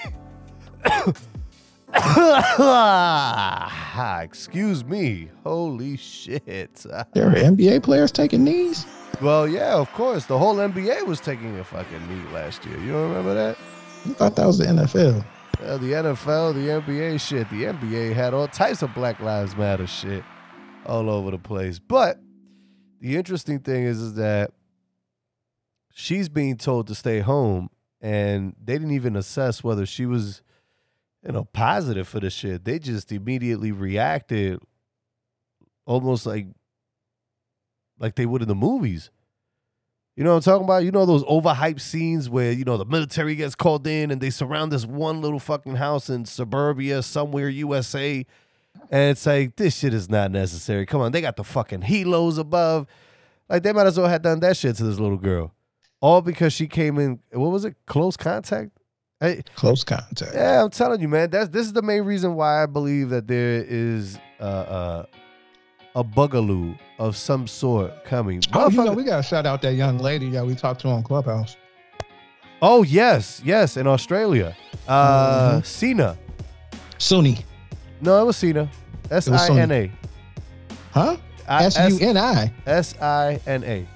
Excuse 4.23 4.85
me. 4.85 5.31
Holy 5.45 5.97
shit. 5.97 6.85
There 7.15 7.27
are 7.27 7.35
NBA 7.35 7.85
players 7.85 8.12
taking 8.12 8.45
knees. 8.45 8.85
Well, 9.23 9.49
yeah, 9.49 9.77
of 9.77 9.91
course. 9.95 10.27
The 10.27 10.37
whole 10.37 10.57
NBA 10.57 11.07
was 11.07 11.21
taking 11.21 11.59
a 11.59 11.65
fucking 11.65 12.07
knee 12.09 12.31
last 12.35 12.67
year. 12.67 12.79
You 12.79 12.93
don't 12.93 13.09
remember 13.09 13.33
that? 13.33 13.57
I 14.05 14.09
thought 14.11 14.37
that 14.37 14.47
was 14.47 14.59
the 14.59 14.67
NFL. 14.67 15.25
Uh, 15.62 15.79
the 15.79 15.93
NFL, 15.93 16.53
the 16.53 16.83
NBA 16.83 17.19
shit. 17.19 17.49
The 17.49 17.62
NBA 17.62 18.12
had 18.12 18.35
all 18.35 18.47
types 18.47 18.83
of 18.83 18.93
Black 18.93 19.21
Lives 19.21 19.57
Matter 19.57 19.87
shit 19.87 20.23
all 20.85 21.09
over 21.09 21.31
the 21.31 21.39
place. 21.39 21.79
But 21.79 22.21
the 23.01 23.17
interesting 23.17 23.61
thing 23.61 23.85
is, 23.85 24.03
is 24.03 24.12
that 24.15 24.51
she's 25.98 26.28
being 26.28 26.59
told 26.59 26.87
to 26.87 26.94
stay 26.94 27.20
home, 27.20 27.70
and 28.02 28.54
they 28.62 28.74
didn't 28.74 28.90
even 28.90 29.16
assess 29.16 29.64
whether 29.64 29.87
she 29.87 30.04
was, 30.04 30.42
you 31.24 31.32
know, 31.32 31.44
positive 31.44 32.06
for 32.06 32.20
the 32.20 32.28
shit. 32.28 32.66
They 32.66 32.78
just 32.78 33.11
immediately 33.11 33.72
reacted, 33.72 34.61
almost 35.87 36.26
like, 36.26 36.48
like 37.98 38.14
they 38.14 38.26
would 38.26 38.42
in 38.42 38.48
the 38.48 38.54
movies. 38.54 39.11
You 40.16 40.24
know 40.24 40.32
what 40.32 40.37
I'm 40.37 40.42
talking 40.42 40.64
about? 40.64 40.85
You 40.85 40.90
know 40.92 41.06
those 41.06 41.24
overhyped 41.24 41.80
scenes 41.80 42.28
where, 42.28 42.52
you 42.52 42.64
know, 42.64 42.76
the 42.76 42.85
military 42.85 43.35
gets 43.35 43.54
called 43.54 43.87
in 43.87 44.11
and 44.11 44.20
they 44.20 44.30
surround 44.30 44.72
this 44.72 44.85
one 44.85 45.22
little 45.22 45.38
fucking 45.38 45.76
house 45.76 46.11
in 46.11 46.26
suburbia 46.26 47.02
somewhere, 47.02 47.48
USA. 47.48 48.26
And 48.90 49.12
it's 49.12 49.24
like, 49.24 49.56
this 49.56 49.78
shit 49.78 49.94
is 49.94 50.11
not 50.11 50.30
necessary. 50.30 50.85
Come 50.85 51.00
on, 51.00 51.12
they 51.12 51.22
got 51.22 51.37
the 51.37 51.44
fucking 51.44 51.82
helos 51.82 52.38
above. 52.38 52.87
Like, 53.48 53.62
they 53.62 53.72
might 53.72 53.87
as 53.87 53.98
well 53.98 54.09
have 54.09 54.22
done 54.22 54.40
that 54.40 54.59
shit 54.59 54.76
to 54.76 54.85
this 54.85 54.98
little 54.98 55.16
girl. 55.16 55.54
All 56.07 56.23
because 56.23 56.53
she 56.53 56.69
came 56.69 57.01
in, 57.01 57.19
what 57.33 57.49
was 57.49 57.64
it? 57.64 57.75
Close 57.87 58.16
contact? 58.16 58.71
Hey, 59.19 59.42
Close 59.57 59.83
contact. 59.83 60.37
yeah, 60.37 60.62
I'm 60.62 60.71
telling 60.71 61.01
you, 61.01 61.09
man. 61.09 61.31
That's 61.31 61.49
this 61.49 61.66
is 61.66 61.73
the 61.73 61.83
main 61.83 62.03
reason 62.03 62.37
why 62.37 62.62
I 62.62 62.66
believe 62.66 63.09
that 63.09 63.27
there 63.27 63.64
is 63.66 64.16
uh, 64.38 64.45
uh, 64.45 65.07
a 65.97 66.05
boogaloo 66.05 66.79
of 67.01 67.16
some 67.16 67.49
sort 67.49 68.05
coming. 68.05 68.40
Oh, 68.53 68.71
you 68.71 68.85
know, 68.85 68.92
we 68.92 69.03
gotta 69.03 69.25
shout 69.25 69.47
out 69.47 69.62
that 69.62 69.75
young 69.75 69.99
lady 69.99 70.31
that 70.31 70.47
we 70.47 70.55
talked 70.55 70.81
to 70.83 70.88
on 70.90 71.03
Clubhouse. 71.03 71.57
Oh 72.62 72.85
yes, 72.85 73.42
yes, 73.45 73.77
in 73.77 73.88
Australia. 73.88 74.57
Uh 74.87 75.61
Cena. 75.62 76.16
Sunni. 76.99 77.38
No, 78.01 78.23
it 78.23 78.27
was 78.27 78.37
Cena. 78.37 78.71
S 79.11 79.27
I 79.27 79.59
N 79.59 79.73
A. 79.73 79.90
Huh? 80.92 81.16
S 81.49 81.77
U 81.90 81.99
N 82.01 82.16
I. 82.16 82.53
S 82.64 82.97
I 83.01 83.40
N 83.45 83.64
A. 83.64 83.88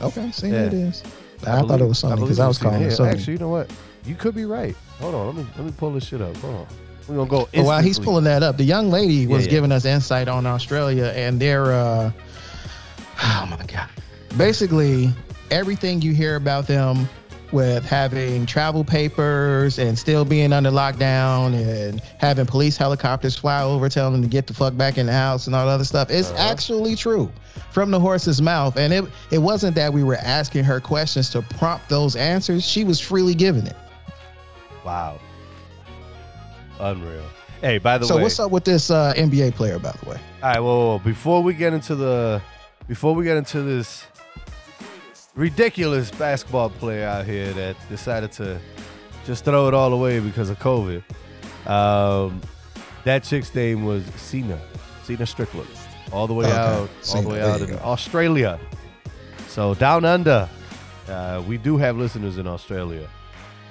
Okay, 0.00 0.30
see 0.32 0.48
Yeah. 0.48 0.64
it 0.64 0.72
is. 0.74 1.02
I, 1.42 1.44
thought 1.44 1.66
believe- 1.68 1.80
it 1.82 1.86
was 1.86 2.02
believe 2.02 2.18
because 2.20 2.40
I 2.40 2.48
was 2.48 2.58
Cena. 2.58 2.70
calling 2.70 2.82
it 2.84 2.90
Yeah, 2.90 2.94
Sunni. 2.94 3.10
Actually, 3.10 3.32
you 3.34 3.38
know 3.38 3.48
what? 3.48 3.70
You 4.06 4.14
could 4.14 4.34
be 4.34 4.44
right. 4.44 4.76
Hold 5.00 5.14
on, 5.14 5.26
let 5.26 5.36
me 5.36 5.46
let 5.56 5.66
me 5.66 5.72
pull 5.76 5.92
this 5.92 6.06
shit 6.06 6.20
up. 6.20 6.36
Hold 6.38 6.54
on. 6.54 6.66
We're 7.08 7.16
gonna 7.16 7.30
go. 7.30 7.48
But 7.54 7.64
while 7.64 7.82
he's 7.82 7.98
pulling 7.98 8.24
that 8.24 8.42
up, 8.42 8.56
the 8.56 8.64
young 8.64 8.90
lady 8.90 9.26
was 9.26 9.44
yeah. 9.46 9.50
giving 9.50 9.72
us 9.72 9.84
insight 9.84 10.28
on 10.28 10.46
Australia 10.46 11.12
and 11.16 11.40
their 11.40 11.72
uh 11.72 12.10
oh 13.22 13.46
my 13.50 13.64
god. 13.66 13.88
Basically, 14.36 15.10
everything 15.50 16.00
you 16.02 16.12
hear 16.12 16.36
about 16.36 16.66
them 16.66 17.08
with 17.52 17.84
having 17.84 18.46
travel 18.46 18.84
papers 18.84 19.78
and 19.78 19.98
still 19.98 20.24
being 20.24 20.52
under 20.52 20.70
lockdown 20.70 21.54
and 21.54 22.00
having 22.18 22.46
police 22.46 22.76
helicopters 22.76 23.36
fly 23.36 23.62
over 23.62 23.88
telling 23.88 24.12
them 24.12 24.22
to 24.22 24.28
get 24.28 24.46
the 24.46 24.54
fuck 24.54 24.76
back 24.76 24.98
in 24.98 25.06
the 25.06 25.12
house 25.12 25.46
and 25.46 25.56
all 25.56 25.66
that 25.66 25.72
other 25.72 25.84
stuff 25.84 26.08
it's 26.10 26.30
Uh-huh. 26.30 26.50
actually 26.50 26.94
true 26.96 27.30
from 27.70 27.90
the 27.90 27.98
horse's 28.00 28.40
mouth 28.40 28.76
and 28.76 28.92
it 28.92 29.04
it 29.30 29.38
wasn't 29.38 29.74
that 29.74 29.92
we 29.92 30.02
were 30.04 30.16
asking 30.16 30.64
her 30.64 30.80
questions 30.80 31.30
to 31.30 31.42
prompt 31.42 31.88
those 31.88 32.16
answers 32.16 32.64
she 32.64 32.84
was 32.84 33.00
freely 33.00 33.34
giving 33.34 33.66
it 33.66 33.76
Wow. 34.84 35.18
Unreal. 36.78 37.22
Hey, 37.60 37.76
by 37.78 37.98
the 37.98 38.06
so 38.06 38.14
way, 38.16 38.20
So, 38.20 38.22
what's 38.22 38.40
up 38.40 38.50
with 38.50 38.64
this 38.64 38.90
uh, 38.90 39.12
nba 39.16 39.54
player 39.54 39.78
by 39.78 39.92
the 40.02 40.08
way 40.08 40.16
All 40.42 40.48
right, 40.50 40.60
whoa. 40.60 40.98
Before 41.00 41.42
we 41.42 41.52
get 41.52 41.74
into 41.74 41.94
the, 41.94 42.40
before 42.88 43.14
we 43.14 43.24
get 43.24 43.36
into 43.36 43.62
this 43.62 44.04
ridiculous 45.40 46.10
basketball 46.10 46.68
player 46.68 47.06
out 47.06 47.24
here 47.24 47.50
that 47.54 47.74
decided 47.88 48.30
to 48.30 48.60
just 49.24 49.42
throw 49.42 49.68
it 49.68 49.72
all 49.74 49.94
away 49.94 50.20
because 50.20 50.50
of 50.50 50.58
COVID, 50.58 51.02
um, 51.66 52.42
that 53.04 53.24
chick's 53.24 53.54
name 53.54 53.86
was 53.86 54.04
Cena, 54.16 54.60
Cena 55.02 55.24
Strickland, 55.24 55.70
all 56.12 56.26
the 56.26 56.34
way 56.34 56.44
Okay, 56.44 56.54
out, 56.54 56.90
all 57.14 57.22
the 57.22 57.28
way 57.30 57.40
out 57.40 57.62
in 57.62 57.70
go. 57.70 57.76
Australia. 57.76 58.60
So 59.48 59.74
down 59.74 60.04
under, 60.04 60.46
uh, 61.08 61.42
we 61.48 61.56
do 61.56 61.78
have 61.78 61.96
listeners 61.96 62.36
in 62.36 62.46
Australia, 62.46 63.08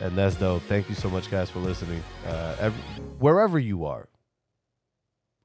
and 0.02 0.18
that's 0.18 0.38
dope. 0.38 0.64
Thank 0.64 0.90
you 0.90 0.96
so 0.96 1.08
much, 1.08 1.30
guys, 1.30 1.52
for 1.52 1.60
listening. 1.60 2.04
Uh, 2.28 2.56
every, 2.60 2.82
wherever 3.20 3.60
you 3.60 3.86
are, 3.86 4.10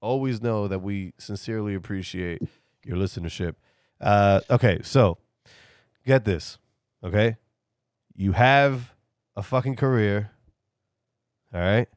always 0.00 0.40
know 0.40 0.68
that 0.68 0.78
we 0.78 1.12
sincerely 1.18 1.74
appreciate 1.74 2.40
your 2.82 2.96
listenership. 2.96 3.56
Uh, 4.00 4.40
okay, 4.50 4.80
so 4.82 5.18
get 6.06 6.24
this. 6.24 6.58
Okay, 7.02 7.36
you 8.14 8.32
have 8.32 8.94
a 9.36 9.42
fucking 9.42 9.76
career. 9.76 10.30
All 11.52 11.60
right, 11.60 11.88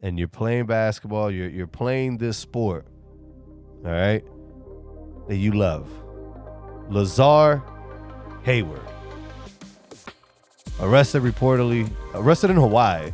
and 0.00 0.18
you're 0.18 0.28
playing 0.28 0.66
basketball. 0.66 1.30
You're 1.30 1.48
you're 1.48 1.66
playing 1.66 2.18
this 2.18 2.36
sport. 2.36 2.86
All 3.84 3.90
right, 3.90 4.24
that 5.28 5.36
you 5.36 5.52
love. 5.52 5.88
Lazar 6.88 7.62
Hayward 8.42 8.82
arrested 10.80 11.22
reportedly 11.22 11.90
arrested 12.14 12.50
in 12.50 12.56
Hawaii 12.56 13.12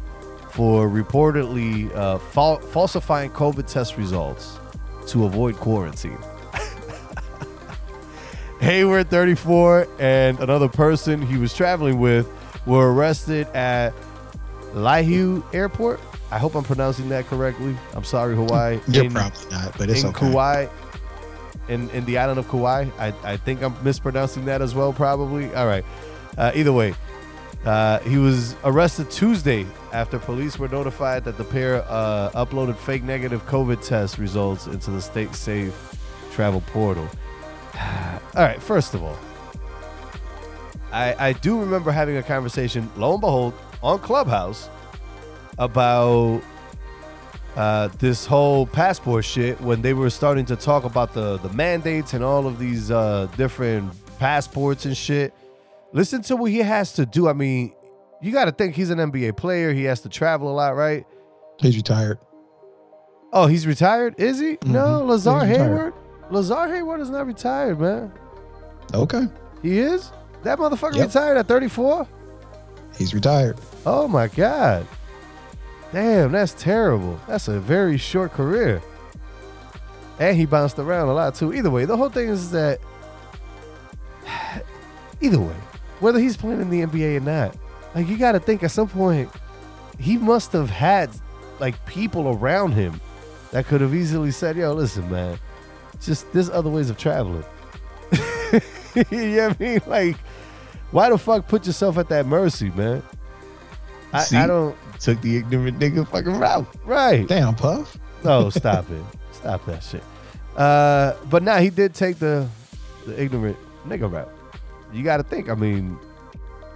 for 0.50 0.88
reportedly 0.88 1.94
uh, 1.94 2.18
fal- 2.18 2.60
falsifying 2.60 3.30
COVID 3.30 3.70
test 3.70 3.96
results 3.98 4.58
to 5.08 5.26
avoid 5.26 5.56
quarantine. 5.56 6.18
Hayward, 8.66 9.08
34, 9.10 9.86
and 10.00 10.40
another 10.40 10.66
person 10.66 11.22
he 11.22 11.38
was 11.38 11.54
traveling 11.54 12.00
with 12.00 12.28
were 12.66 12.92
arrested 12.92 13.46
at 13.54 13.94
Laihu 14.74 15.44
Airport. 15.54 16.00
I 16.32 16.38
hope 16.40 16.56
I'm 16.56 16.64
pronouncing 16.64 17.08
that 17.10 17.26
correctly. 17.26 17.76
I'm 17.94 18.02
sorry, 18.02 18.34
Hawaii. 18.34 18.80
You're 18.88 19.04
In- 19.04 19.12
probably 19.12 19.50
not, 19.52 19.78
but 19.78 19.88
it's 19.88 20.02
in 20.02 20.08
okay. 20.08 20.32
Kauai, 20.32 20.66
in 21.68 21.88
in 21.90 22.04
the 22.06 22.18
island 22.18 22.40
of 22.40 22.48
Kauai. 22.48 22.86
I, 22.98 23.14
I 23.22 23.36
think 23.36 23.62
I'm 23.62 23.72
mispronouncing 23.84 24.46
that 24.46 24.60
as 24.60 24.74
well, 24.74 24.92
probably. 24.92 25.54
All 25.54 25.68
right. 25.68 25.84
Uh, 26.36 26.50
either 26.56 26.72
way, 26.72 26.92
uh, 27.64 28.00
he 28.00 28.18
was 28.18 28.56
arrested 28.64 29.12
Tuesday 29.12 29.64
after 29.92 30.18
police 30.18 30.58
were 30.58 30.66
notified 30.66 31.22
that 31.22 31.38
the 31.38 31.44
pair 31.44 31.84
uh, 31.88 32.30
uploaded 32.34 32.74
fake 32.76 33.04
negative 33.04 33.46
COVID 33.46 33.86
test 33.86 34.18
results 34.18 34.66
into 34.66 34.90
the 34.90 35.00
state 35.00 35.36
safe 35.36 35.94
travel 36.32 36.62
portal. 36.62 37.08
all 38.36 38.42
right. 38.44 38.62
First 38.62 38.94
of 38.94 39.02
all, 39.02 39.16
I 40.92 41.28
I 41.28 41.32
do 41.32 41.58
remember 41.58 41.90
having 41.90 42.16
a 42.16 42.22
conversation. 42.22 42.90
Lo 42.96 43.12
and 43.12 43.20
behold, 43.20 43.54
on 43.82 43.98
Clubhouse 43.98 44.68
about 45.58 46.42
uh, 47.56 47.88
this 47.98 48.26
whole 48.26 48.66
passport 48.66 49.24
shit 49.24 49.60
when 49.60 49.80
they 49.82 49.94
were 49.94 50.10
starting 50.10 50.44
to 50.46 50.56
talk 50.56 50.84
about 50.84 51.14
the 51.14 51.38
the 51.38 51.48
mandates 51.50 52.12
and 52.14 52.22
all 52.22 52.46
of 52.46 52.58
these 52.58 52.90
uh, 52.90 53.26
different 53.36 53.90
passports 54.18 54.84
and 54.84 54.96
shit. 54.96 55.32
Listen 55.92 56.20
to 56.22 56.36
what 56.36 56.50
he 56.50 56.58
has 56.58 56.92
to 56.94 57.06
do. 57.06 57.28
I 57.28 57.32
mean, 57.32 57.72
you 58.20 58.32
got 58.32 58.46
to 58.46 58.52
think 58.52 58.74
he's 58.74 58.90
an 58.90 58.98
NBA 58.98 59.36
player. 59.36 59.72
He 59.72 59.84
has 59.84 60.00
to 60.02 60.08
travel 60.10 60.50
a 60.50 60.54
lot, 60.54 60.76
right? 60.76 61.06
He's 61.58 61.76
retired. 61.76 62.18
Oh, 63.32 63.46
he's 63.46 63.66
retired? 63.66 64.14
Is 64.18 64.38
he? 64.38 64.58
No, 64.66 65.00
Mhm. 65.02 65.06
Lazar. 65.08 65.44
Hayward. 65.44 65.94
Lazar 66.30 66.68
Hayward 66.74 67.00
is 67.00 67.08
not 67.10 67.26
retired, 67.26 67.80
man. 67.80 68.12
Okay. 68.94 69.26
He 69.62 69.78
is. 69.78 70.10
That 70.42 70.58
motherfucker 70.58 70.94
Yep. 70.96 71.06
retired 71.08 71.36
at 71.38 71.48
34. 71.48 72.06
He's 72.96 73.12
retired. 73.14 73.56
Oh 73.84 74.06
my 74.08 74.28
god. 74.28 74.86
Damn, 75.92 76.32
that's 76.32 76.52
terrible. 76.52 77.18
That's 77.26 77.48
a 77.48 77.58
very 77.60 77.96
short 77.96 78.32
career. 78.32 78.82
And 80.18 80.36
he 80.36 80.46
bounced 80.46 80.78
around 80.78 81.08
a 81.08 81.14
lot 81.14 81.34
too. 81.34 81.52
Either 81.52 81.70
way, 81.70 81.84
the 81.84 81.96
whole 81.96 82.08
thing 82.10 82.28
is 82.28 82.50
that 82.52 82.78
either 85.20 85.38
way, 85.40 85.54
whether 86.00 86.18
he's 86.18 86.36
playing 86.36 86.60
in 86.60 86.70
the 86.70 86.82
NBA 86.82 87.16
or 87.16 87.20
not, 87.20 87.56
like 87.94 88.08
you 88.08 88.16
got 88.18 88.32
to 88.32 88.40
think 88.40 88.62
at 88.62 88.70
some 88.70 88.88
point 88.88 89.30
he 89.98 90.18
must 90.18 90.52
have 90.52 90.70
had 90.70 91.10
like 91.58 91.84
people 91.86 92.28
around 92.28 92.72
him 92.72 93.00
that 93.52 93.66
could 93.66 93.80
have 93.80 93.94
easily 93.94 94.30
said, 94.30 94.56
"Yo, 94.56 94.72
listen, 94.72 95.10
man, 95.10 95.38
just 96.00 96.30
there's 96.32 96.50
other 96.50 96.68
ways 96.70 96.90
of 96.90 96.98
traveling." 96.98 97.44
you 99.10 99.36
know 99.36 99.48
what 99.48 99.60
I 99.60 99.64
mean? 99.64 99.80
Like, 99.86 100.16
why 100.90 101.10
the 101.10 101.18
fuck 101.18 101.48
put 101.48 101.66
yourself 101.66 101.98
at 101.98 102.08
that 102.08 102.26
mercy, 102.26 102.70
man? 102.70 103.02
I, 104.12 104.22
See? 104.22 104.36
I 104.36 104.46
don't. 104.46 104.76
Took 105.00 105.20
the 105.20 105.36
ignorant 105.36 105.78
nigga 105.78 106.08
fucking 106.08 106.38
route. 106.38 106.66
Right. 106.84 107.28
Damn, 107.28 107.54
Puff. 107.54 107.98
No, 108.24 108.48
stop 108.50 108.90
it. 108.90 109.02
Stop 109.32 109.66
that 109.66 109.82
shit. 109.82 110.02
Uh, 110.56 111.12
but 111.28 111.42
now 111.42 111.58
he 111.58 111.68
did 111.68 111.94
take 111.94 112.18
the 112.18 112.48
the 113.06 113.20
ignorant 113.22 113.58
nigga 113.86 114.10
route. 114.10 114.32
You 114.92 115.02
got 115.02 115.18
to 115.18 115.22
think. 115.22 115.50
I 115.50 115.54
mean, 115.54 115.98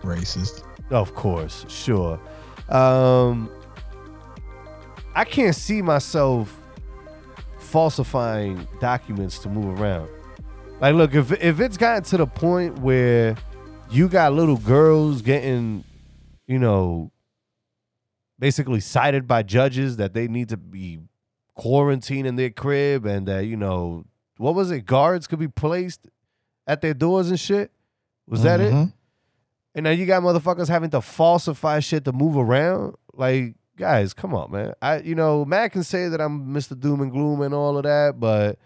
Racist. 0.03 0.63
of 0.91 1.15
course, 1.15 1.65
sure. 1.69 2.21
Um, 2.69 3.51
I 5.15 5.25
can't 5.25 5.57
see 5.57 5.81
myself 5.81 6.55
falsifying 7.59 8.69
documents 8.81 9.39
to 9.41 9.49
move 9.49 9.81
around. 9.81 10.09
Like, 10.81 10.95
look, 10.95 11.15
if 11.15 11.31
if 11.43 11.61
it's 11.61 11.77
gotten 11.77 12.05
to 12.05 12.17
the 12.19 12.27
point 12.27 12.79
where 12.79 13.37
you 13.91 14.09
got 14.09 14.33
little 14.33 14.57
girls 14.57 15.21
getting, 15.21 15.85
you 16.47 16.59
know, 16.59 17.11
basically 18.39 18.81
cited 18.81 19.27
by 19.29 19.43
judges 19.43 19.97
that 19.99 20.15
they 20.15 20.27
need 20.27 20.49
to 20.49 20.57
be 20.57 21.01
quarantined 21.55 22.27
in 22.27 22.37
their 22.37 22.49
crib 22.51 23.05
and 23.05 23.29
that 23.29 23.45
you 23.45 23.55
know 23.57 24.05
what 24.39 24.55
was 24.55 24.71
it 24.71 24.87
guards 24.87 25.27
could 25.27 25.39
be 25.39 25.49
placed 25.49 26.09
at 26.67 26.81
their 26.81 26.95
doors 26.95 27.29
and 27.29 27.39
shit 27.39 27.71
was 28.27 28.43
that 28.43 28.61
it 28.61 28.73
Mhm. 28.73 28.93
and 29.75 29.85
now 29.85 29.91
you 29.91 30.07
got 30.07 30.23
motherfuckers 30.23 30.69
having 30.69 30.89
to 30.91 31.03
falsify 31.03 31.81
shit 31.81 32.07
to 32.07 32.13
move 32.13 32.39
around. 32.39 32.95
Like, 33.13 33.57
guys, 33.77 34.15
come 34.15 34.33
on, 34.35 34.51
man. 34.51 34.73
I, 34.81 35.01
you 35.01 35.15
know, 35.15 35.45
Matt 35.45 35.73
can 35.73 35.83
say 35.83 36.09
that 36.09 36.21
I'm 36.23 36.47
Mr. 36.55 36.79
Doom 36.79 37.03
and 37.03 37.13
Gloom 37.13 37.43
and 37.43 37.53
all 37.53 37.77
of 37.77 37.83
that, 37.83 38.19
but 38.19 38.59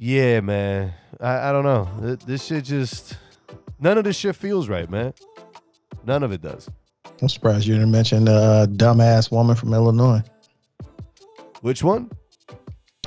yeah, 0.00 0.40
man, 0.40 0.94
I, 1.20 1.50
I 1.50 1.52
don't 1.52 1.64
know. 1.64 1.86
Th- 2.00 2.18
This 2.20 2.44
shit 2.46 2.64
just 2.64 3.18
none 3.78 3.98
of 3.98 4.04
this 4.04 4.16
shit 4.16 4.34
feels 4.34 4.66
right, 4.68 4.88
man. 4.88 5.12
None 6.06 6.22
of 6.22 6.32
it 6.32 6.40
does. 6.40 6.68
I'm 7.20 7.28
surprised 7.28 7.66
you 7.66 7.74
didn't 7.74 7.90
mention 7.90 8.24
the 8.24 8.32
uh, 8.32 8.66
dumbass 8.66 9.30
woman 9.30 9.54
from 9.54 9.74
Illinois. 9.74 10.22
Which 11.60 11.82
one? 11.84 12.10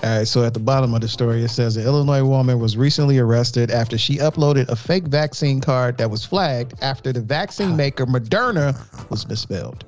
All 0.03 0.17
right, 0.19 0.27
so 0.27 0.43
at 0.43 0.53
the 0.53 0.59
bottom 0.59 0.93
of 0.93 1.01
the 1.01 1.07
story, 1.07 1.41
it 1.43 1.47
says 1.47 1.77
an 1.77 1.85
Illinois 1.85 2.23
woman 2.23 2.59
was 2.59 2.77
recently 2.77 3.17
arrested 3.17 3.71
after 3.71 3.97
she 3.97 4.17
uploaded 4.17 4.67
a 4.69 4.75
fake 4.75 5.05
vaccine 5.07 5.61
card 5.61 5.97
that 5.97 6.11
was 6.11 6.23
flagged 6.23 6.73
after 6.83 7.11
the 7.11 7.21
vaccine 7.21 7.75
maker 7.75 8.05
Moderna 8.05 8.75
was 9.09 9.27
misspelled. 9.27 9.85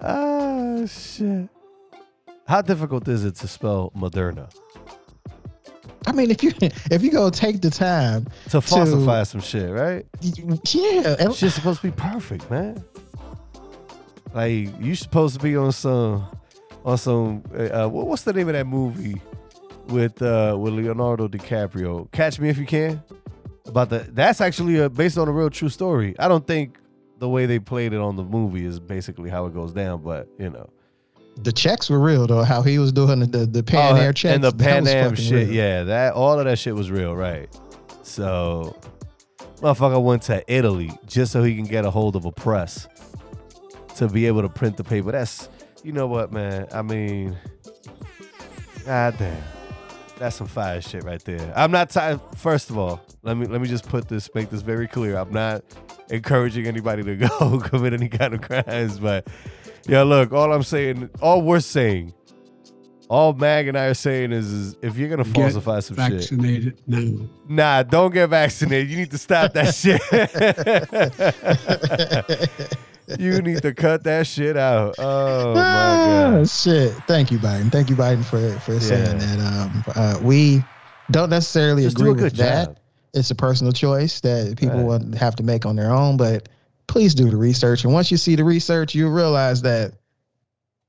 Ah, 0.00 0.84
shit. 0.86 1.48
How 2.46 2.60
difficult 2.60 3.08
is 3.08 3.24
it 3.24 3.34
to 3.36 3.48
spell 3.48 3.90
Moderna? 3.96 4.54
I 6.06 6.12
mean, 6.12 6.30
if 6.30 6.42
you 6.42 6.52
if 6.90 7.02
you 7.02 7.10
go 7.10 7.30
take 7.30 7.60
the 7.60 7.70
time, 7.70 8.26
To 8.50 8.60
falsify 8.60 9.22
some 9.24 9.40
shit, 9.40 9.70
right? 9.70 10.04
yeah, 10.20 11.30
Shit's 11.32 11.54
supposed 11.54 11.80
to 11.80 11.86
be 11.88 11.92
perfect, 11.92 12.50
man. 12.50 12.84
Like 14.32 14.68
you 14.80 14.94
supposed 14.94 15.36
to 15.36 15.42
be 15.42 15.56
on 15.56 15.72
some, 15.72 16.26
on 16.84 16.98
some. 16.98 17.42
Uh, 17.56 17.88
what- 17.88 18.06
what's 18.06 18.22
the 18.22 18.32
name 18.32 18.48
of 18.48 18.54
that 18.54 18.66
movie 18.66 19.20
with 19.88 20.20
uh 20.22 20.56
with 20.58 20.74
Leonardo 20.74 21.28
DiCaprio? 21.28 22.10
Catch 22.12 22.40
Me 22.40 22.48
If 22.48 22.58
You 22.58 22.66
Can. 22.66 23.02
About 23.66 23.88
the 23.90 24.00
that's 24.00 24.40
actually 24.40 24.78
a, 24.78 24.90
based 24.90 25.16
on 25.18 25.28
a 25.28 25.32
real 25.32 25.50
true 25.50 25.68
story. 25.68 26.14
I 26.18 26.28
don't 26.28 26.46
think 26.46 26.78
the 27.18 27.28
way 27.28 27.46
they 27.46 27.58
played 27.60 27.92
it 27.92 28.00
on 28.00 28.16
the 28.16 28.24
movie 28.24 28.66
is 28.66 28.78
basically 28.80 29.30
how 29.30 29.46
it 29.46 29.54
goes 29.54 29.72
down, 29.72 30.02
but 30.02 30.28
you 30.38 30.50
know, 30.50 30.68
the 31.36 31.52
checks 31.52 31.90
were 31.90 31.98
real 32.00 32.26
though. 32.26 32.42
How 32.44 32.62
he 32.62 32.78
was 32.78 32.92
doing 32.92 33.20
the 33.20 33.26
the, 33.26 33.46
the 33.46 33.62
Pan 33.62 33.96
Oh, 33.96 34.00
Air 34.00 34.12
checks 34.12 34.34
and 34.34 34.44
the 34.44 34.52
Pan 34.52 34.86
Am 34.86 35.14
shit. 35.14 35.48
real. 35.48 35.52
Yeah, 35.54 35.82
that 35.84 36.14
all 36.14 36.38
of 36.38 36.44
that 36.46 36.58
shit 36.58 36.74
was 36.74 36.90
real, 36.90 37.14
right? 37.16 37.48
So, 38.02 38.76
motherfucker 39.56 40.02
went 40.02 40.22
to 40.24 40.44
Italy 40.52 40.90
just 41.06 41.32
so 41.32 41.42
he 41.42 41.54
can 41.56 41.64
get 41.64 41.84
a 41.84 41.90
hold 41.90 42.16
of 42.16 42.24
a 42.24 42.32
press 42.32 42.86
to 43.96 44.08
be 44.08 44.26
able 44.26 44.42
to 44.42 44.48
print 44.48 44.76
the 44.76 44.84
paper. 44.84 45.12
That's, 45.12 45.48
you 45.82 45.92
know 45.92 46.06
what, 46.06 46.32
man? 46.32 46.66
I 46.72 46.82
mean, 46.82 47.36
god 48.84 49.16
damn, 49.18 49.42
that's 50.18 50.36
some 50.36 50.46
fire 50.46 50.80
shit 50.80 51.04
right 51.04 51.22
there. 51.24 51.52
I'm 51.56 51.70
not 51.70 51.90
tired. 51.90 52.20
First 52.36 52.70
of 52.70 52.78
all, 52.78 53.00
let 53.22 53.36
me 53.36 53.46
let 53.46 53.60
me 53.60 53.68
just 53.68 53.88
put 53.88 54.08
this, 54.08 54.28
make 54.34 54.50
this 54.50 54.62
very 54.62 54.86
clear. 54.86 55.16
I'm 55.16 55.32
not 55.32 55.64
encouraging 56.10 56.66
anybody 56.66 57.02
to 57.02 57.16
go 57.16 57.58
commit 57.64 57.92
any 57.94 58.08
kind 58.08 58.34
of 58.34 58.42
crimes, 58.42 58.98
but 58.98 59.26
yeah, 59.86 60.02
look, 60.02 60.32
all 60.32 60.52
I'm 60.52 60.62
saying, 60.62 61.10
all 61.20 61.42
we're 61.42 61.60
saying 61.60 62.14
all 63.10 63.34
Mag 63.34 63.68
and 63.68 63.76
I 63.78 63.84
are 63.86 63.94
saying 63.94 64.32
is, 64.32 64.50
is 64.50 64.76
if 64.80 64.96
you're 64.96 65.10
gonna 65.10 65.24
Get 65.24 65.34
falsify 65.34 65.80
some 65.80 65.96
shit, 65.96 66.12
vaccinated 66.12 66.78
now. 66.86 67.28
nah, 67.48 67.82
don't 67.82 68.12
get 68.12 68.28
vaccinated. 68.30 68.88
You 68.90 68.96
need 68.96 69.10
to 69.10 69.18
stop 69.18 69.52
that 69.52 69.74
shit. 73.08 73.20
you 73.20 73.40
need 73.42 73.62
to 73.62 73.74
cut 73.74 74.04
that 74.04 74.26
shit 74.26 74.56
out. 74.56 74.94
Oh 74.98 75.54
my 75.54 75.60
Ah, 75.60 76.30
god. 76.32 76.48
shit. 76.48 76.92
Thank 77.06 77.30
you, 77.30 77.38
Biden. 77.38 77.70
Thank 77.70 77.90
you, 77.90 77.96
Biden, 77.96 78.24
for 78.24 78.58
for 78.60 78.78
saying 78.80 79.20
Yeah. 79.20 79.36
that. 79.36 79.40
Um, 79.40 79.84
uh, 79.94 80.18
we 80.22 80.64
don't 81.10 81.30
necessarily 81.30 81.82
Just 81.82 81.96
agree 81.98 82.10
do 82.14 82.14
with 82.14 82.22
good 82.32 82.36
that. 82.36 82.78
It's 83.12 83.30
a 83.30 83.34
personal 83.34 83.72
choice 83.72 84.20
that 84.20 84.56
people 84.56 84.76
Right. 84.78 84.84
will 85.00 85.16
have 85.16 85.36
to 85.36 85.42
make 85.42 85.66
on 85.66 85.76
their 85.76 85.92
own, 85.92 86.16
but 86.16 86.48
please 86.86 87.14
do 87.14 87.30
the 87.30 87.36
research. 87.36 87.84
And 87.84 87.92
once 87.92 88.10
you 88.10 88.16
see 88.16 88.34
the 88.36 88.44
research, 88.44 88.94
you 88.94 89.08
realize 89.08 89.62
that 89.62 89.92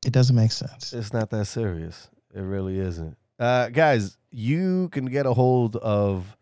It 0.06 0.14
doesn't 0.14 0.36
make 0.36 0.52
sense. 0.52 0.94
It's 0.94 1.12
not 1.14 1.30
that 1.32 1.46
serious. 1.46 2.10
It 2.34 2.42
really 2.42 2.80
isn't. 2.80 3.18
Uh, 3.40 3.70
guys, 3.70 4.18
you 4.32 4.90
can 4.90 5.06
get 5.06 5.26
a 5.26 5.34
hold 5.34 5.76
of 5.78 6.36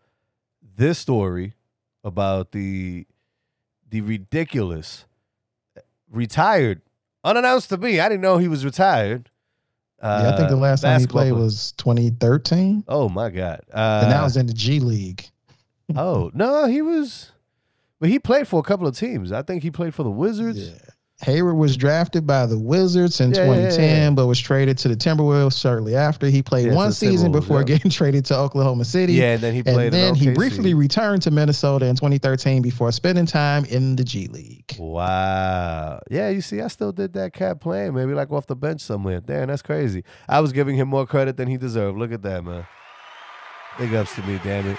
this 0.76 0.98
story 1.00 1.54
about 2.04 2.52
the 2.52 3.06
the 3.90 4.02
ridiculous 4.02 5.06
retired, 6.12 6.82
unannounced 7.24 7.70
to 7.70 7.78
me. 7.78 8.00
I 8.00 8.10
didn't 8.10 8.22
know 8.22 8.38
he 8.38 8.48
was 8.48 8.66
retired. 8.66 9.30
Uh, 10.02 10.22
yeah, 10.24 10.34
I 10.34 10.38
think 10.38 10.50
the 10.50 10.56
last 10.58 10.82
time 10.82 11.00
he 11.00 11.08
played 11.08 11.32
player. 11.32 11.36
was 11.36 11.72
2013, 11.78 12.84
Oh 12.88 13.08
my 13.08 13.30
god! 13.30 13.62
and 13.72 14.10
now 14.10 14.22
Uh, 14.22 14.24
he's 14.24 14.36
in 14.36 14.48
the 14.48 14.54
G 14.54 14.80
League. 14.80 15.30
oh 15.96 16.30
no, 16.34 16.66
he 16.66 16.82
was, 16.82 17.32
but 18.04 18.10
he 18.10 18.20
played 18.20 18.50
for 18.50 18.60
a 18.60 18.64
couple 18.64 18.86
of 18.86 18.98
teams. 18.98 19.32
I 19.32 19.44
think 19.44 19.64
he 19.64 19.72
played 19.72 19.96
for 19.96 20.04
the 20.04 20.12
Wizards. 20.12 20.60
Yeah. 20.60 20.76
Hayward 21.22 21.56
was 21.56 21.78
drafted 21.78 22.28
by 22.28 22.46
the 22.46 22.60
Wizards 22.60 23.22
in 23.22 23.32
Yeah, 23.32 23.46
yeah, 23.46 23.52
yeah, 23.52 23.56
2010, 23.70 23.88
yeah. 23.88 24.10
but 24.10 24.28
was 24.28 24.42
traded 24.42 24.78
to 24.80 24.90
the 24.90 24.96
Timberwolves 24.98 25.58
shortly 25.58 25.96
after. 25.96 26.28
He 26.28 26.42
played 26.44 26.74
one 26.74 26.92
season 26.92 27.32
before 27.32 27.64
getting 27.64 27.90
traded 28.00 28.26
to 28.26 28.36
Oklahoma 28.36 28.84
City. 28.84 29.14
Yeah, 29.14 29.36
and 29.36 29.42
then 29.42 29.54
he 29.54 29.64
played. 29.64 29.94
and 29.94 29.94
then 29.94 30.16
he 30.16 30.34
briefly 30.34 30.74
returned 30.74 31.22
to 31.22 31.32
Minnesota 31.32 31.86
in 31.86 31.96
2013 31.96 32.62
before 32.62 32.92
spending 32.92 33.26
time 33.26 33.64
in 33.64 33.96
the 33.96 34.04
G 34.04 34.28
League. 34.28 34.76
Wow. 34.78 36.02
Yeah, 36.12 36.28
you 36.28 36.42
see, 36.42 36.60
I 36.60 36.68
still 36.68 36.92
did 36.92 37.14
that 37.14 37.32
cat 37.32 37.62
playing, 37.62 37.94
maybe 37.94 38.14
like 38.14 38.34
off 38.34 38.48
the 38.48 38.58
bench 38.58 38.82
somewhere. 38.82 39.22
Damn, 39.22 39.48
that's 39.48 39.62
crazy. 39.62 40.04
I 40.28 40.42
was 40.42 40.52
giving 40.52 40.76
him 40.76 40.90
more 40.90 41.08
credit 41.08 41.38
than 41.38 41.48
he 41.48 41.56
deserved. 41.56 41.98
Look 41.98 42.12
at 42.12 42.24
that, 42.24 42.44
man. 42.44 42.68
Big 43.80 43.94
ups 43.94 44.14
to 44.16 44.24
me, 44.24 44.42
damn 44.44 44.68
it. 44.68 44.78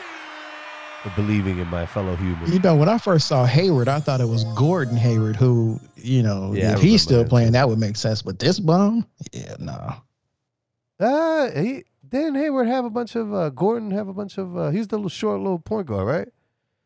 For 1.04 1.10
believing 1.22 1.58
in 1.58 1.68
my 1.68 1.84
fellow 1.84 2.16
human. 2.16 2.50
You 2.50 2.58
know, 2.60 2.74
when 2.74 2.88
I 2.88 2.96
first 2.98 3.28
saw 3.28 3.44
Hayward, 3.44 3.88
I 3.88 4.00
thought 4.00 4.22
it 4.22 4.28
was 4.28 4.44
Gordon 4.56 4.96
Hayward, 4.96 5.36
who, 5.36 5.78
you 5.96 6.22
know, 6.22 6.52
Yeah, 6.54 6.72
if 6.72 6.80
he's 6.80 7.02
still 7.02 7.24
playing, 7.26 7.48
too. 7.48 7.52
that 7.52 7.68
would 7.68 7.78
make 7.78 7.96
sense. 7.96 8.22
But 8.22 8.38
this 8.38 8.58
bum, 8.58 9.06
yeah, 9.32 9.54
no. 9.58 9.94
Uh 10.98 11.50
he 11.60 11.84
didn't 12.08 12.36
Hayward 12.36 12.68
have 12.68 12.84
a 12.86 12.90
bunch 12.90 13.16
of 13.16 13.34
uh 13.34 13.50
Gordon 13.50 13.90
have 13.90 14.08
a 14.08 14.14
bunch 14.14 14.38
of 14.38 14.56
uh 14.56 14.70
he's 14.70 14.88
the 14.88 14.96
little 14.96 15.08
short 15.10 15.40
little 15.40 15.58
point 15.58 15.86
guard, 15.88 16.06
right? 16.06 16.28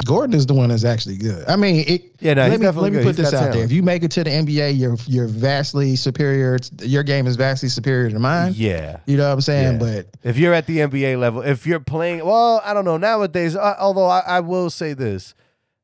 Gordon 0.05 0.36
is 0.36 0.46
the 0.46 0.55
one 0.55 0.68
that's 0.68 0.84
actually 0.84 1.16
good. 1.16 1.44
I 1.49 1.57
mean, 1.57 1.84
it, 1.88 2.12
Yeah, 2.20 2.34
no, 2.34 2.46
let 2.46 2.61
me, 2.61 2.66
let 2.66 2.76
me 2.76 2.90
good. 2.90 3.03
put 3.03 3.16
He's 3.16 3.30
this 3.30 3.34
out 3.34 3.53
there. 3.53 3.64
If 3.64 3.72
you 3.72 3.82
make 3.82 4.05
it 4.05 4.12
to 4.12 4.22
the 4.24 4.30
NBA, 4.30 4.78
you're 4.78 4.96
you're 5.07 5.26
vastly 5.26 5.96
superior. 5.96 6.57
Your 6.82 7.03
game 7.03 7.26
is 7.26 7.34
vastly 7.34 7.68
superior 7.68 8.09
to 8.11 8.18
mine. 8.18 8.53
Yeah. 8.57 9.01
You 9.07 9.16
know 9.16 9.26
what 9.26 9.34
I'm 9.34 9.40
saying? 9.40 9.80
Yeah. 9.80 10.03
But 10.03 10.07
If 10.22 10.38
you're 10.38 10.55
at 10.55 10.66
the 10.66 10.78
NBA 10.78 11.18
level, 11.18 11.42
if 11.42 11.66
you're 11.66 11.80
playing, 11.80 12.24
well, 12.24 12.62
I 12.64 12.74
don't 12.74 12.84
know. 12.84 12.96
Nowadays, 12.96 13.57
uh, 13.57 13.74
although 13.78 14.07
I, 14.07 14.20
I 14.20 14.40
will 14.40 14.70
say 14.70 14.94
this, 14.94 15.34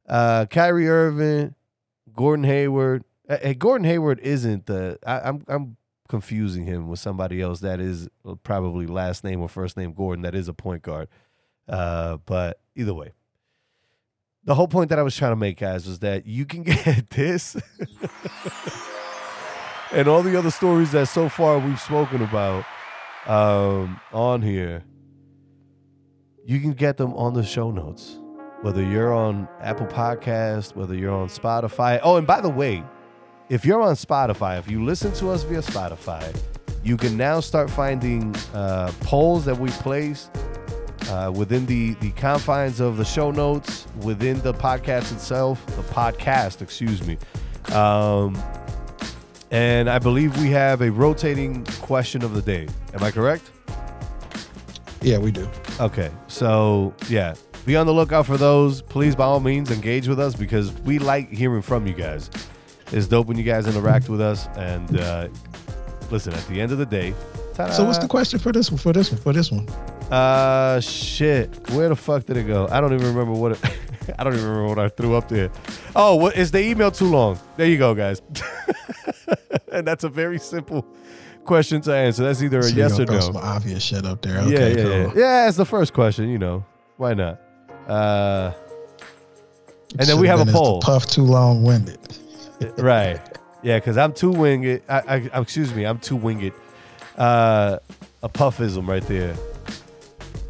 uh, 0.09 0.47
Kyrie 0.47 0.89
Irving, 0.89 1.55
Gordon 2.15 2.45
Hayward. 2.45 3.05
Hey, 3.29 3.55
Gordon 3.55 3.85
Hayward 3.85 4.21
isn't 4.21 4.67
the. 4.67 4.97
I, 5.05 5.21
I'm 5.29 5.45
I'm 5.49 5.77
confusing 6.09 6.67
him 6.67 6.87
with 6.89 7.01
somebody 7.01 7.41
else 7.41 7.61
that 7.61 7.81
is 7.81 8.09
probably 8.45 8.87
last 8.87 9.25
name 9.25 9.41
or 9.41 9.49
first 9.49 9.77
name 9.77 9.93
Gordon. 9.93 10.23
That 10.23 10.37
is 10.37 10.47
a 10.47 10.55
point 10.55 10.83
guard. 10.83 11.09
Uh, 11.69 12.19
but 12.27 12.61
either 12.77 12.95
way, 12.95 13.13
the 14.45 14.55
whole 14.55 14.69
point 14.69 14.91
that 14.91 14.99
I 14.99 15.03
was 15.03 15.17
trying 15.17 15.33
to 15.33 15.37
make, 15.37 15.59
guys, 15.59 15.87
was 15.87 16.01
that 16.01 16.27
you 16.27 16.45
can 16.45 16.63
get 16.65 17.11
this. 17.11 17.57
And 19.95 20.09
all 20.09 20.23
the 20.25 20.37
other 20.37 20.51
stories 20.51 20.91
that 20.91 21.07
so 21.07 21.29
far 21.29 21.57
we've 21.59 21.81
spoken 21.81 22.21
about 22.21 22.65
um, 23.27 24.01
on 24.13 24.43
here, 24.43 24.83
you 26.45 26.59
can 26.59 26.73
get 26.73 26.97
them 26.97 27.15
on 27.15 27.35
the 27.35 27.45
show 27.45 27.71
notes. 27.71 28.19
Whether 28.63 28.83
you're 28.83 29.13
on 29.13 29.47
Apple 29.61 29.87
Podcast, 29.87 30.75
whether 30.75 30.97
you're 30.97 31.15
on 31.15 31.29
Spotify. 31.29 32.01
Oh, 32.03 32.17
and 32.17 32.27
by 32.27 32.41
the 32.41 32.49
way, 32.49 32.83
if 33.51 33.65
you're 33.65 33.83
on 33.83 33.95
Spotify, 33.95 34.59
if 34.59 34.69
you 34.69 34.85
listen 34.85 35.13
to 35.13 35.31
us 35.31 35.45
via 35.45 35.61
Spotify, 35.61 36.37
you 36.83 36.97
can 36.97 37.17
now 37.17 37.39
start 37.39 37.71
finding 37.71 38.35
uh, 38.53 38.91
polls 39.01 39.45
that 39.45 39.57
we 39.57 39.71
place 39.71 40.29
uh, 41.09 41.31
within 41.35 41.67
the 41.67 41.95
the 41.95 42.11
confines 42.13 42.81
of 42.81 42.97
the 42.97 43.05
show 43.05 43.31
notes, 43.31 43.87
within 44.03 44.41
the 44.41 44.55
podcast 44.55 45.13
itself, 45.13 45.65
the 45.77 45.83
podcast, 45.95 46.63
excuse 46.63 47.05
me. 47.07 47.19
Um, 47.73 48.37
and 49.51 49.89
I 49.89 49.99
believe 49.99 50.37
we 50.41 50.51
have 50.51 50.81
a 50.83 50.91
rotating 50.91 51.65
question 51.81 52.25
of 52.25 52.35
the 52.35 52.43
day. 52.43 52.67
Am 52.95 53.03
I 53.03 53.11
correct? 53.11 53.51
yeah, 55.03 55.19
we 55.19 55.31
do. 55.31 55.47
Okay, 55.81 56.11
so 56.29 56.95
yeah, 57.09 57.35
be 57.67 57.77
on 57.77 57.87
the 57.87 57.93
lookout 57.93 58.25
for 58.27 58.37
those. 58.39 58.81
Please, 58.83 59.15
by 59.15 59.25
all 59.25 59.41
means, 59.41 59.71
engage 59.71 60.09
with 60.09 60.19
us 60.19 60.35
because 60.35 60.73
we 60.83 60.99
like 60.99 61.29
hearing 61.31 61.61
from 61.63 61.87
you 61.87 61.93
guys. 61.93 62.31
It's 62.93 63.07
dope 63.07 63.27
when 63.27 63.37
you 63.37 63.45
guys 63.45 63.67
interact 63.67 64.09
with 64.09 64.21
us. 64.21 64.47
And 64.57 64.99
uh, 64.99 65.29
listen, 66.11 66.33
at 66.33 66.47
the 66.47 66.61
end 66.61 66.73
of 66.73 66.79
the 66.79 66.87
day, 66.87 67.15
So 67.73 67.85
what's 67.85 67.99
the 67.99 68.09
question 68.09 68.39
for 68.39 68.51
this 68.53 68.71
one? 68.71 68.79
For 68.79 68.93
this 68.93 69.11
one? 69.11 69.21
For 69.21 69.33
this 69.33 69.51
one? 69.51 69.69
Uh, 70.15 70.81
shit. 70.81 71.51
Where 71.71 71.89
the 71.89 71.97
fuck 71.97 72.25
did 72.27 72.37
it 72.37 72.45
go? 72.47 72.69
I 72.71 72.81
don't 72.81 72.93
even 72.95 73.07
remember 73.09 73.33
what 73.33 73.53
it. 73.53 73.59
I 74.19 74.23
don't 74.25 74.35
even 74.35 74.47
remember 74.47 74.69
what 74.69 74.79
I 74.79 74.89
threw 74.89 75.15
up 75.17 75.29
there. 75.29 75.51
Oh, 75.97 76.15
what 76.17 76.37
is 76.37 76.51
the 76.51 76.63
email 76.63 76.91
too 76.91 77.07
long? 77.07 77.39
There 77.57 77.67
you 77.67 77.79
go, 77.79 77.95
guys. 77.95 78.23
and 79.73 79.87
that's 79.87 80.05
a 80.05 80.09
very 80.09 80.39
simple 80.39 80.87
question 81.45 81.81
to 81.83 81.95
answer. 81.95 82.23
That's 82.23 82.43
either 82.43 82.61
a 82.61 82.63
So 82.65 82.77
yes 82.77 82.99
or 83.01 83.07
no. 83.07 83.19
Some 83.21 83.37
obvious 83.37 83.83
shit 83.83 84.05
up 84.05 84.23
there. 84.23 84.35
yeah, 84.37 84.43
Okay, 84.43 84.77
yeah, 84.77 84.83
cool. 84.83 84.93
yeah. 84.93 85.13
Yeah, 85.43 85.49
it's 85.49 85.57
the 85.57 85.65
first 85.65 85.93
question. 85.95 86.29
You 86.29 86.39
know, 86.39 86.65
why 86.97 87.15
not? 87.15 87.41
Uh, 87.89 88.53
and 89.99 90.09
then 90.09 90.21
we 90.21 90.29
have 90.29 90.47
a 90.47 90.51
poll. 90.53 90.81
Puff 90.81 91.07
too 91.07 91.23
long 91.25 91.63
winded. 91.65 91.99
right. 92.79 93.21
Yeah, 93.63 93.79
because 93.79 93.97
I'm 93.97 94.13
too 94.13 94.31
winged. 94.31 94.83
I, 94.89 95.31
I- 95.33 95.41
excuse 95.41 95.75
me, 95.75 95.85
I'm 95.87 95.99
too 95.99 96.17
winged. 96.17 96.53
Uh, 97.17 97.79
a 98.23 98.29
puffism 98.29 98.87
right 98.87 99.03
there. 99.07 99.35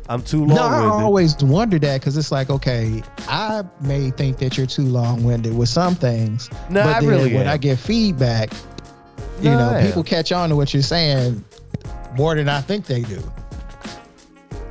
I'm 0.09 0.23
too 0.23 0.45
No, 0.47 0.55
long 0.57 0.73
I 0.75 0.85
always 1.03 1.35
wonder 1.43 1.79
that 1.79 2.01
because 2.01 2.17
it's 2.17 2.31
like, 2.31 2.51
okay, 2.51 3.03
I 3.29 3.65
may 3.81 4.11
think 4.11 4.39
that 4.39 4.57
you're 4.57 4.67
too 4.67 4.83
long 4.85 5.25
winded 5.25 5.57
with 5.57 5.69
some 5.71 5.95
things, 5.95 6.51
No, 6.69 6.83
but 6.85 6.97
I 6.97 7.01
then 7.01 7.09
really 7.09 7.33
when 7.35 7.47
am. 7.47 7.53
I 7.53 7.57
get 7.57 7.79
feedback, 7.79 8.53
you 9.41 9.51
No, 9.51 9.73
know, 9.81 9.87
people 9.87 10.03
catch 10.05 10.31
on 10.33 10.51
to 10.51 10.57
what 10.57 10.75
you're 10.75 10.83
saying 10.83 11.43
more 12.17 12.35
than 12.35 12.49
I 12.49 12.61
think 12.61 12.85
they 12.87 13.01
do. 13.03 13.23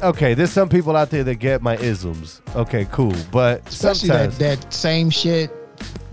Okay, 0.04 0.34
there's 0.34 0.52
some 0.52 0.70
people 0.70 0.96
out 0.96 1.10
there 1.10 1.24
that 1.24 1.36
get 1.36 1.62
my 1.62 1.78
isms. 1.78 2.42
Okay, 2.56 2.86
cool. 2.92 3.16
But 3.32 3.66
Especially 3.68 4.10
that, 4.10 4.34
sometimes 4.34 4.38
that 4.40 4.74
same 4.74 5.10
shit, 5.10 5.50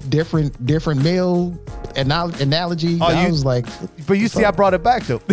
different 0.09 0.65
different 0.65 1.03
meal 1.03 1.59
analogy. 1.97 2.99
Oh, 3.01 3.07
I 3.07 3.25
you- 3.25 3.31
was 3.33 3.45
like, 3.45 3.67
But 4.07 4.15
you 4.19 4.29
see, 4.29 4.45
I 4.45 4.51
brought 4.53 4.75
it 4.75 4.83
back 4.83 5.03
though. 5.05 5.21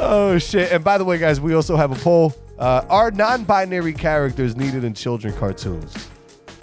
oh 0.00 0.38
shit! 0.38 0.72
And 0.72 0.82
by 0.82 0.98
the 0.98 1.04
way, 1.04 1.18
guys, 1.18 1.40
we 1.40 1.54
also 1.54 1.76
have 1.76 1.92
a 1.92 2.00
poll: 2.02 2.34
uh, 2.58 2.84
Are 2.88 3.10
non-binary 3.10 3.92
characters 3.94 4.56
needed 4.56 4.84
in 4.84 4.94
children 4.94 5.34
cartoons? 5.34 6.08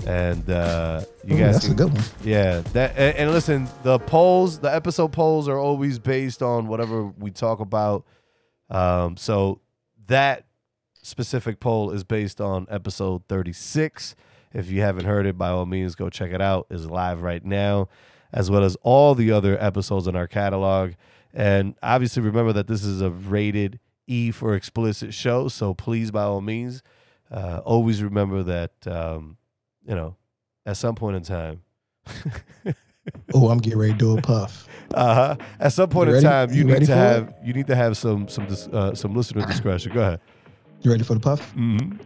And 0.06 0.48
uh, 0.50 1.02
you 1.24 1.36
ooh, 1.36 1.40
guys, 1.40 1.56
that's 1.56 1.70
a 1.70 1.74
good 1.74 1.92
one. 1.92 2.04
yeah. 2.24 2.62
That 2.74 2.92
and, 2.98 3.18
and 3.18 3.32
listen, 3.32 3.68
the 3.84 3.98
polls, 4.00 4.60
the 4.60 4.74
episode 4.74 5.12
polls 5.12 5.48
are 5.48 5.58
always 5.58 5.98
based 5.98 6.44
on 6.44 6.68
whatever 6.68 7.06
we 7.06 7.32
talk 7.32 7.60
about. 7.60 8.06
Um, 8.70 9.18
so 9.18 9.62
that 10.08 10.46
specific 11.02 11.60
poll 11.60 11.92
is 11.92 12.04
based 12.04 12.40
on 12.42 12.68
episode 12.70 13.24
36. 13.28 14.16
If 14.54 14.70
you 14.70 14.82
haven't 14.82 15.06
heard 15.06 15.26
it, 15.26 15.38
by 15.38 15.50
all 15.50 15.66
means, 15.66 15.96
go 15.96 16.10
check 16.10 16.32
it 16.32 16.42
out. 16.42 16.68
It's 16.70 16.86
live 16.86 17.22
right 17.22 17.44
now, 17.44 17.90
as 18.34 18.50
well 18.52 18.64
as 18.64 18.76
all 18.82 19.16
the 19.16 19.32
other 19.32 19.62
episodes 19.64 20.08
in 20.08 20.16
our 20.16 20.28
catalog. 20.28 20.94
And 21.34 21.76
obviously, 21.84 22.22
remember 22.24 22.54
that 22.54 22.68
this 22.68 22.84
is 22.84 23.02
a 23.02 23.10
rated 23.10 23.80
E 24.08 24.32
for 24.32 24.56
explicit 24.56 25.14
show. 25.14 25.48
So 25.48 25.74
please, 25.74 26.12
by 26.12 26.24
all 26.24 26.42
means, 26.42 26.82
uh, 27.32 27.62
always 27.66 28.02
remember 28.04 28.44
that, 28.44 28.72
um, 28.88 29.38
you 29.88 29.96
know, 29.96 30.16
at 30.66 30.78
some 30.78 30.96
point 30.96 31.16
in 31.18 31.24
time, 31.24 31.62
Oh, 33.36 33.50
I'm 33.50 33.60
getting 33.60 33.78
ready 33.78 33.92
to 33.94 33.98
do 34.00 34.18
a 34.18 34.22
puff. 34.22 34.68
uh-huh, 34.96 35.36
at 35.60 35.74
some 35.74 35.90
point 35.90 36.10
in 36.10 36.24
time, 36.24 36.50
you, 36.50 36.58
You 36.60 36.64
need 36.64 36.86
to 36.88 36.96
have 36.96 37.34
you 37.44 37.54
need 37.54 37.68
to 37.68 37.76
have 37.76 37.98
some 37.98 38.28
some 38.28 38.48
uh, 38.74 38.96
some 38.96 39.14
listener 39.14 39.46
discretion. 39.46 39.94
Go 39.94 40.02
ahead. 40.02 40.20
You 40.82 40.90
ready 40.92 41.04
for 41.04 41.14
the 41.14 41.20
puff? 41.20 41.54
Mm-hmm. 41.56 41.98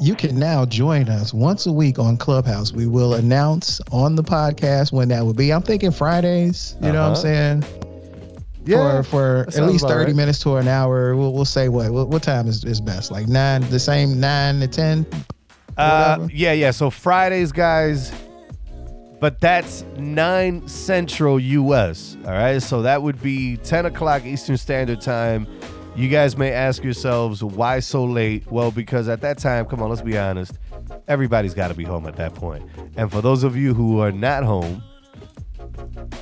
You 0.00 0.14
can 0.14 0.38
now 0.38 0.64
join 0.64 1.08
us 1.08 1.34
once 1.34 1.66
a 1.66 1.72
week 1.72 1.98
on 1.98 2.16
Clubhouse. 2.16 2.72
We 2.72 2.86
will 2.86 3.14
announce 3.14 3.80
on 3.90 4.14
the 4.14 4.22
podcast 4.22 4.92
when 4.92 5.08
that 5.08 5.24
will 5.24 5.34
be. 5.34 5.52
I'm 5.52 5.62
thinking 5.62 5.90
Fridays. 5.90 6.76
You 6.80 6.92
know 6.92 7.00
what 7.00 7.06
I'm 7.06 7.12
Uh-huh. 7.12 7.62
saying? 7.62 7.64
Yeah, 8.64 9.02
For 9.02 9.02
for 9.02 9.60
at 9.60 9.66
least 9.66 9.88
30 9.88 10.04
right. 10.06 10.14
minutes 10.16 10.38
to 10.40 10.56
an 10.56 10.68
hour. 10.68 11.16
We'll, 11.16 11.32
we'll 11.32 11.44
say 11.46 11.68
what, 11.68 11.90
what 11.90 12.08
what 12.08 12.22
time 12.22 12.46
is, 12.46 12.64
is 12.64 12.80
best? 12.80 13.10
Like 13.10 13.26
nine, 13.26 13.62
the 13.70 13.78
same 13.80 14.20
nine 14.20 14.60
to 14.60 14.68
ten. 14.68 15.06
Uh, 15.76 16.28
yeah, 16.32 16.52
yeah. 16.52 16.70
So 16.70 16.90
Fridays, 16.90 17.50
guys, 17.50 18.12
but 19.20 19.40
that's 19.40 19.84
nine 19.96 20.68
Central 20.68 21.40
U.S. 21.40 22.16
All 22.26 22.32
right, 22.32 22.60
so 22.62 22.82
that 22.82 23.02
would 23.02 23.22
be 23.22 23.56
ten 23.58 23.86
o'clock 23.86 24.24
Eastern 24.26 24.58
Standard 24.58 25.00
Time. 25.00 25.46
You 25.98 26.08
guys 26.08 26.36
may 26.36 26.52
ask 26.52 26.84
yourselves 26.84 27.42
why 27.42 27.80
so 27.80 28.04
late. 28.04 28.48
Well, 28.52 28.70
because 28.70 29.08
at 29.08 29.20
that 29.22 29.36
time, 29.36 29.66
come 29.66 29.82
on, 29.82 29.90
let's 29.90 30.00
be 30.00 30.16
honest, 30.16 30.52
everybody's 31.08 31.54
got 31.54 31.68
to 31.68 31.74
be 31.74 31.82
home 31.82 32.06
at 32.06 32.14
that 32.14 32.36
point. 32.36 32.64
And 32.96 33.10
for 33.10 33.20
those 33.20 33.42
of 33.42 33.56
you 33.56 33.74
who 33.74 33.98
are 33.98 34.12
not 34.12 34.44
home, 34.44 34.80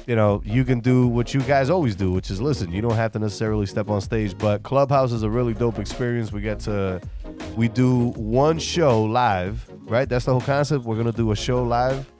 you 0.06 0.16
know, 0.16 0.40
you 0.46 0.64
can 0.64 0.80
do 0.80 1.06
what 1.06 1.34
you 1.34 1.42
guys 1.42 1.68
always 1.68 1.94
do, 1.94 2.10
which 2.10 2.30
is 2.30 2.40
listen. 2.40 2.72
You 2.72 2.80
don't 2.80 2.94
have 2.94 3.12
to 3.12 3.18
necessarily 3.18 3.66
step 3.66 3.90
on 3.90 4.00
stage, 4.00 4.38
but 4.38 4.62
Clubhouse 4.62 5.12
is 5.12 5.22
a 5.22 5.28
really 5.28 5.52
dope 5.52 5.78
experience. 5.78 6.32
We 6.32 6.40
get 6.40 6.58
to, 6.60 6.98
we 7.54 7.68
do 7.68 8.12
one 8.12 8.58
show 8.58 9.02
live, 9.02 9.68
right? 9.82 10.08
That's 10.08 10.24
the 10.24 10.32
whole 10.32 10.40
concept. 10.40 10.86
We're 10.86 10.96
gonna 10.96 11.12
do 11.12 11.32
a 11.32 11.36
show 11.36 11.62
live 11.62 12.10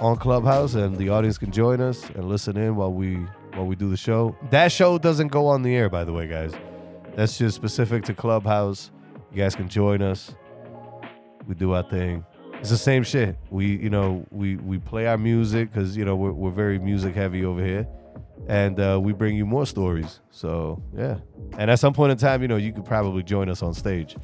on 0.00 0.16
Clubhouse, 0.16 0.72
and 0.72 0.96
the 0.96 1.10
audience 1.10 1.36
can 1.36 1.52
join 1.52 1.82
us 1.82 2.08
and 2.14 2.30
listen 2.30 2.56
in 2.56 2.76
while 2.76 2.94
we 2.94 3.18
while 3.52 3.66
we 3.66 3.76
do 3.76 3.90
the 3.90 3.96
show. 3.98 4.34
That 4.50 4.72
show 4.72 4.96
doesn't 4.96 5.28
go 5.28 5.48
on 5.48 5.62
the 5.62 5.74
air, 5.74 5.90
by 5.90 6.04
the 6.04 6.14
way, 6.14 6.28
guys. 6.28 6.52
That's 7.16 7.38
just 7.38 7.56
specific 7.56 8.04
to 8.04 8.14
Clubhouse. 8.14 8.90
You 9.32 9.38
guys 9.38 9.54
can 9.54 9.68
join 9.68 10.02
us. 10.02 10.34
We 11.46 11.54
do 11.54 11.72
our 11.72 11.82
thing. 11.82 12.24
It's 12.60 12.70
the 12.70 12.76
same 12.78 13.02
shit. 13.02 13.36
We, 13.50 13.66
you 13.76 13.90
know, 13.90 14.26
we 14.30 14.56
we 14.56 14.78
play 14.78 15.06
our 15.06 15.18
music 15.18 15.72
because 15.72 15.96
you 15.96 16.04
know 16.04 16.16
we're 16.16 16.32
we're 16.32 16.50
very 16.50 16.78
music 16.78 17.14
heavy 17.14 17.44
over 17.44 17.64
here, 17.64 17.86
and 18.48 18.78
uh, 18.80 18.98
we 19.00 19.12
bring 19.12 19.36
you 19.36 19.46
more 19.46 19.66
stories. 19.66 20.20
So 20.30 20.82
yeah, 20.96 21.18
and 21.56 21.70
at 21.70 21.78
some 21.78 21.92
point 21.94 22.12
in 22.12 22.18
time, 22.18 22.42
you 22.42 22.48
know, 22.48 22.56
you 22.56 22.72
could 22.72 22.84
probably 22.84 23.22
join 23.22 23.48
us 23.48 23.62
on 23.62 23.74
stage 23.74 24.16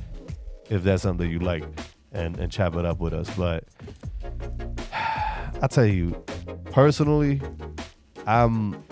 if 0.68 0.82
that's 0.82 1.02
something 1.02 1.30
you 1.30 1.38
like, 1.38 1.64
and 2.12 2.36
and 2.38 2.50
chop 2.50 2.74
it 2.76 2.84
up 2.84 2.98
with 2.98 3.14
us. 3.14 3.30
But 3.36 3.64
I 4.92 5.68
tell 5.68 5.86
you, 5.86 6.10
personally, 6.72 7.40
I'm 8.26 8.82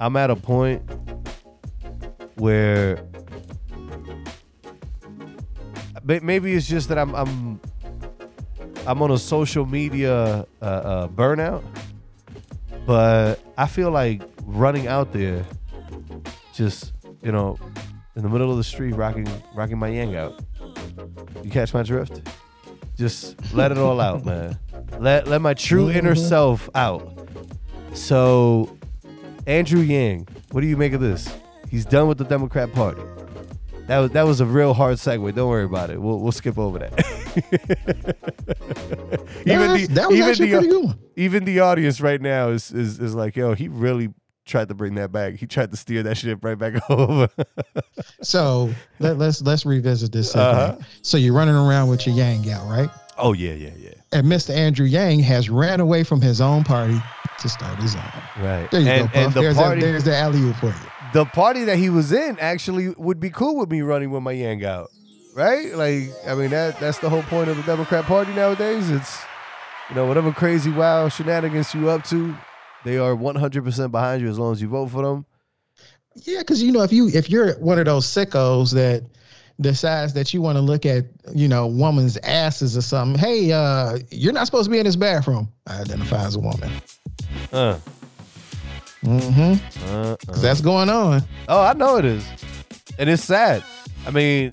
I'm 0.00 0.16
at 0.16 0.30
a 0.30 0.36
point 0.36 0.82
where 2.34 2.98
maybe 6.04 6.52
it's 6.54 6.66
just 6.66 6.88
that 6.88 6.98
I'm 6.98 7.14
I'm 7.14 7.60
I'm 8.86 9.00
on 9.02 9.10
a 9.10 9.18
social 9.18 9.64
media 9.64 10.46
uh, 10.60 10.64
uh, 10.64 11.08
burnout, 11.08 11.62
but 12.86 13.40
I 13.56 13.66
feel 13.66 13.90
like 13.90 14.22
running 14.44 14.88
out 14.88 15.12
there, 15.12 15.44
just 16.52 16.92
you 17.22 17.32
know, 17.32 17.58
in 18.16 18.22
the 18.22 18.28
middle 18.28 18.50
of 18.50 18.56
the 18.56 18.64
street, 18.64 18.94
rocking 18.94 19.28
rocking 19.54 19.78
my 19.78 19.88
yang 19.88 20.16
out. 20.16 20.40
You 21.42 21.50
catch 21.50 21.72
my 21.72 21.82
drift? 21.82 22.28
Just 22.96 23.54
let 23.54 23.72
it 23.72 23.78
all 23.78 24.00
out, 24.00 24.24
man. 24.24 24.58
Let 24.98 25.26
let 25.26 25.40
my 25.40 25.54
true 25.54 25.90
inner 25.90 26.14
self 26.14 26.68
out. 26.74 27.18
So, 27.94 28.76
Andrew 29.46 29.80
Yang, 29.80 30.28
what 30.50 30.60
do 30.62 30.66
you 30.66 30.76
make 30.76 30.92
of 30.92 31.00
this? 31.00 31.28
He's 31.68 31.84
done 31.84 32.08
with 32.08 32.18
the 32.18 32.24
Democrat 32.24 32.72
Party. 32.72 33.02
That 33.92 33.98
was 33.98 34.10
that 34.12 34.22
was 34.26 34.40
a 34.40 34.46
real 34.46 34.72
hard 34.72 34.96
segue. 34.96 35.34
Don't 35.34 35.50
worry 35.50 35.64
about 35.64 35.90
it. 35.90 36.00
We'll 36.00 36.18
we'll 36.18 36.32
skip 36.32 36.56
over 36.58 36.78
that. 36.78 36.92
That 39.44 39.70
was- 39.70 39.88
that 39.88 40.08
was 40.08 40.20
actually 40.20 40.50
the 40.50 40.56
pretty 40.56 40.68
good 40.68 40.84
one. 40.84 40.98
even 41.16 41.44
the 41.44 41.60
audience 41.60 42.00
right 42.00 42.20
now 42.20 42.48
is, 42.48 42.70
is 42.70 42.98
is 43.00 43.14
like, 43.14 43.36
yo, 43.36 43.52
he 43.54 43.68
really 43.68 44.08
tried 44.46 44.68
to 44.68 44.74
bring 44.74 44.94
that 44.94 45.12
back. 45.12 45.34
He 45.34 45.46
tried 45.46 45.72
to 45.72 45.76
steer 45.76 46.02
that 46.04 46.16
shit 46.16 46.38
right 46.40 46.58
back 46.58 46.74
over. 46.90 47.28
So 48.22 48.72
let, 48.98 49.18
let's 49.18 49.42
let's 49.42 49.66
revisit 49.66 50.10
this. 50.10 50.34
Uh-huh. 50.34 50.78
So 51.02 51.18
you're 51.18 51.34
running 51.34 51.54
around 51.54 51.88
with 51.88 52.06
your 52.06 52.16
Yang 52.16 52.50
out, 52.50 52.66
right? 52.70 52.88
oh 53.18 53.34
yeah, 53.34 53.52
yeah, 53.52 53.72
yeah. 53.78 53.90
And 54.12 54.26
Mr. 54.26 54.56
Andrew 54.56 54.86
Yang 54.86 55.20
has 55.20 55.50
ran 55.50 55.80
away 55.80 56.02
from 56.02 56.22
his 56.22 56.40
own 56.40 56.64
party 56.64 56.98
to 57.40 57.48
start 57.48 57.78
his 57.78 57.94
own. 57.94 58.02
Right. 58.40 58.70
There 58.70 58.80
you 58.80 58.88
and, 58.88 59.00
go, 59.02 59.06
Puff. 59.08 59.16
and 59.16 59.34
the 59.34 59.40
there's, 59.42 59.56
party 59.56 59.80
that, 59.82 59.86
there's 59.86 60.04
the 60.04 60.16
alley 60.16 60.40
oop 60.40 60.56
for 60.56 60.68
you. 60.68 60.91
The 61.12 61.24
party 61.26 61.64
that 61.64 61.76
he 61.76 61.90
was 61.90 62.12
in 62.12 62.38
actually 62.38 62.90
would 62.90 63.20
be 63.20 63.30
cool 63.30 63.56
with 63.56 63.70
me 63.70 63.82
running 63.82 64.10
with 64.10 64.22
my 64.22 64.32
yang 64.32 64.64
out. 64.64 64.90
Right? 65.34 65.74
Like, 65.74 66.10
I 66.26 66.34
mean 66.34 66.50
that 66.50 66.78
that's 66.78 66.98
the 66.98 67.08
whole 67.08 67.22
point 67.22 67.48
of 67.48 67.56
the 67.56 67.62
Democrat 67.62 68.04
Party 68.04 68.32
nowadays. 68.34 68.90
It's 68.90 69.22
you 69.88 69.96
know, 69.96 70.06
whatever 70.06 70.32
crazy 70.32 70.70
wild 70.70 71.12
shenanigans 71.12 71.74
you 71.74 71.90
up 71.90 72.04
to, 72.04 72.34
they 72.84 72.98
are 72.98 73.14
100% 73.14 73.90
behind 73.90 74.22
you 74.22 74.28
as 74.28 74.38
long 74.38 74.52
as 74.52 74.62
you 74.62 74.68
vote 74.68 74.88
for 74.88 75.02
them. 75.02 75.26
Yeah, 76.14 76.38
because 76.38 76.62
you 76.62 76.72
know 76.72 76.82
if 76.82 76.92
you 76.92 77.08
if 77.08 77.30
you're 77.30 77.54
one 77.58 77.78
of 77.78 77.86
those 77.86 78.06
sickos 78.06 78.72
that 78.74 79.04
decides 79.60 80.12
that 80.14 80.34
you 80.34 80.42
want 80.42 80.56
to 80.56 80.62
look 80.62 80.84
at 80.84 81.06
you 81.34 81.48
know 81.48 81.66
woman's 81.66 82.18
asses 82.18 82.76
or 82.76 82.82
something, 82.82 83.18
hey, 83.18 83.52
uh, 83.52 83.98
you're 84.10 84.32
not 84.32 84.46
supposed 84.46 84.64
to 84.64 84.70
be 84.70 84.78
in 84.78 84.84
this 84.84 84.96
bathroom. 84.96 85.50
I 85.66 85.80
identify 85.80 86.24
as 86.24 86.36
a 86.36 86.40
woman. 86.40 86.70
Uh, 87.50 87.78
Mm-hmm. 89.02 89.94
uh, 89.94 90.12
uh. 90.12 90.16
That's 90.40 90.60
going 90.60 90.88
on. 90.88 91.22
Oh, 91.48 91.60
I 91.60 91.72
know 91.74 91.96
it 91.96 92.04
is. 92.04 92.26
And 92.98 93.10
it's 93.10 93.24
sad. 93.24 93.64
I 94.06 94.10
mean, 94.10 94.52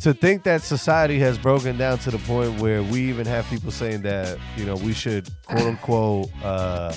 to 0.00 0.14
think 0.14 0.44
that 0.44 0.62
society 0.62 1.18
has 1.20 1.38
broken 1.38 1.76
down 1.76 1.98
to 1.98 2.10
the 2.10 2.18
point 2.18 2.60
where 2.60 2.82
we 2.82 3.02
even 3.08 3.26
have 3.26 3.46
people 3.48 3.70
saying 3.70 4.02
that, 4.02 4.38
you 4.56 4.64
know, 4.64 4.76
we 4.76 4.92
should 4.92 5.28
quote 5.46 5.62
unquote, 5.62 6.30
uh, 6.44 6.94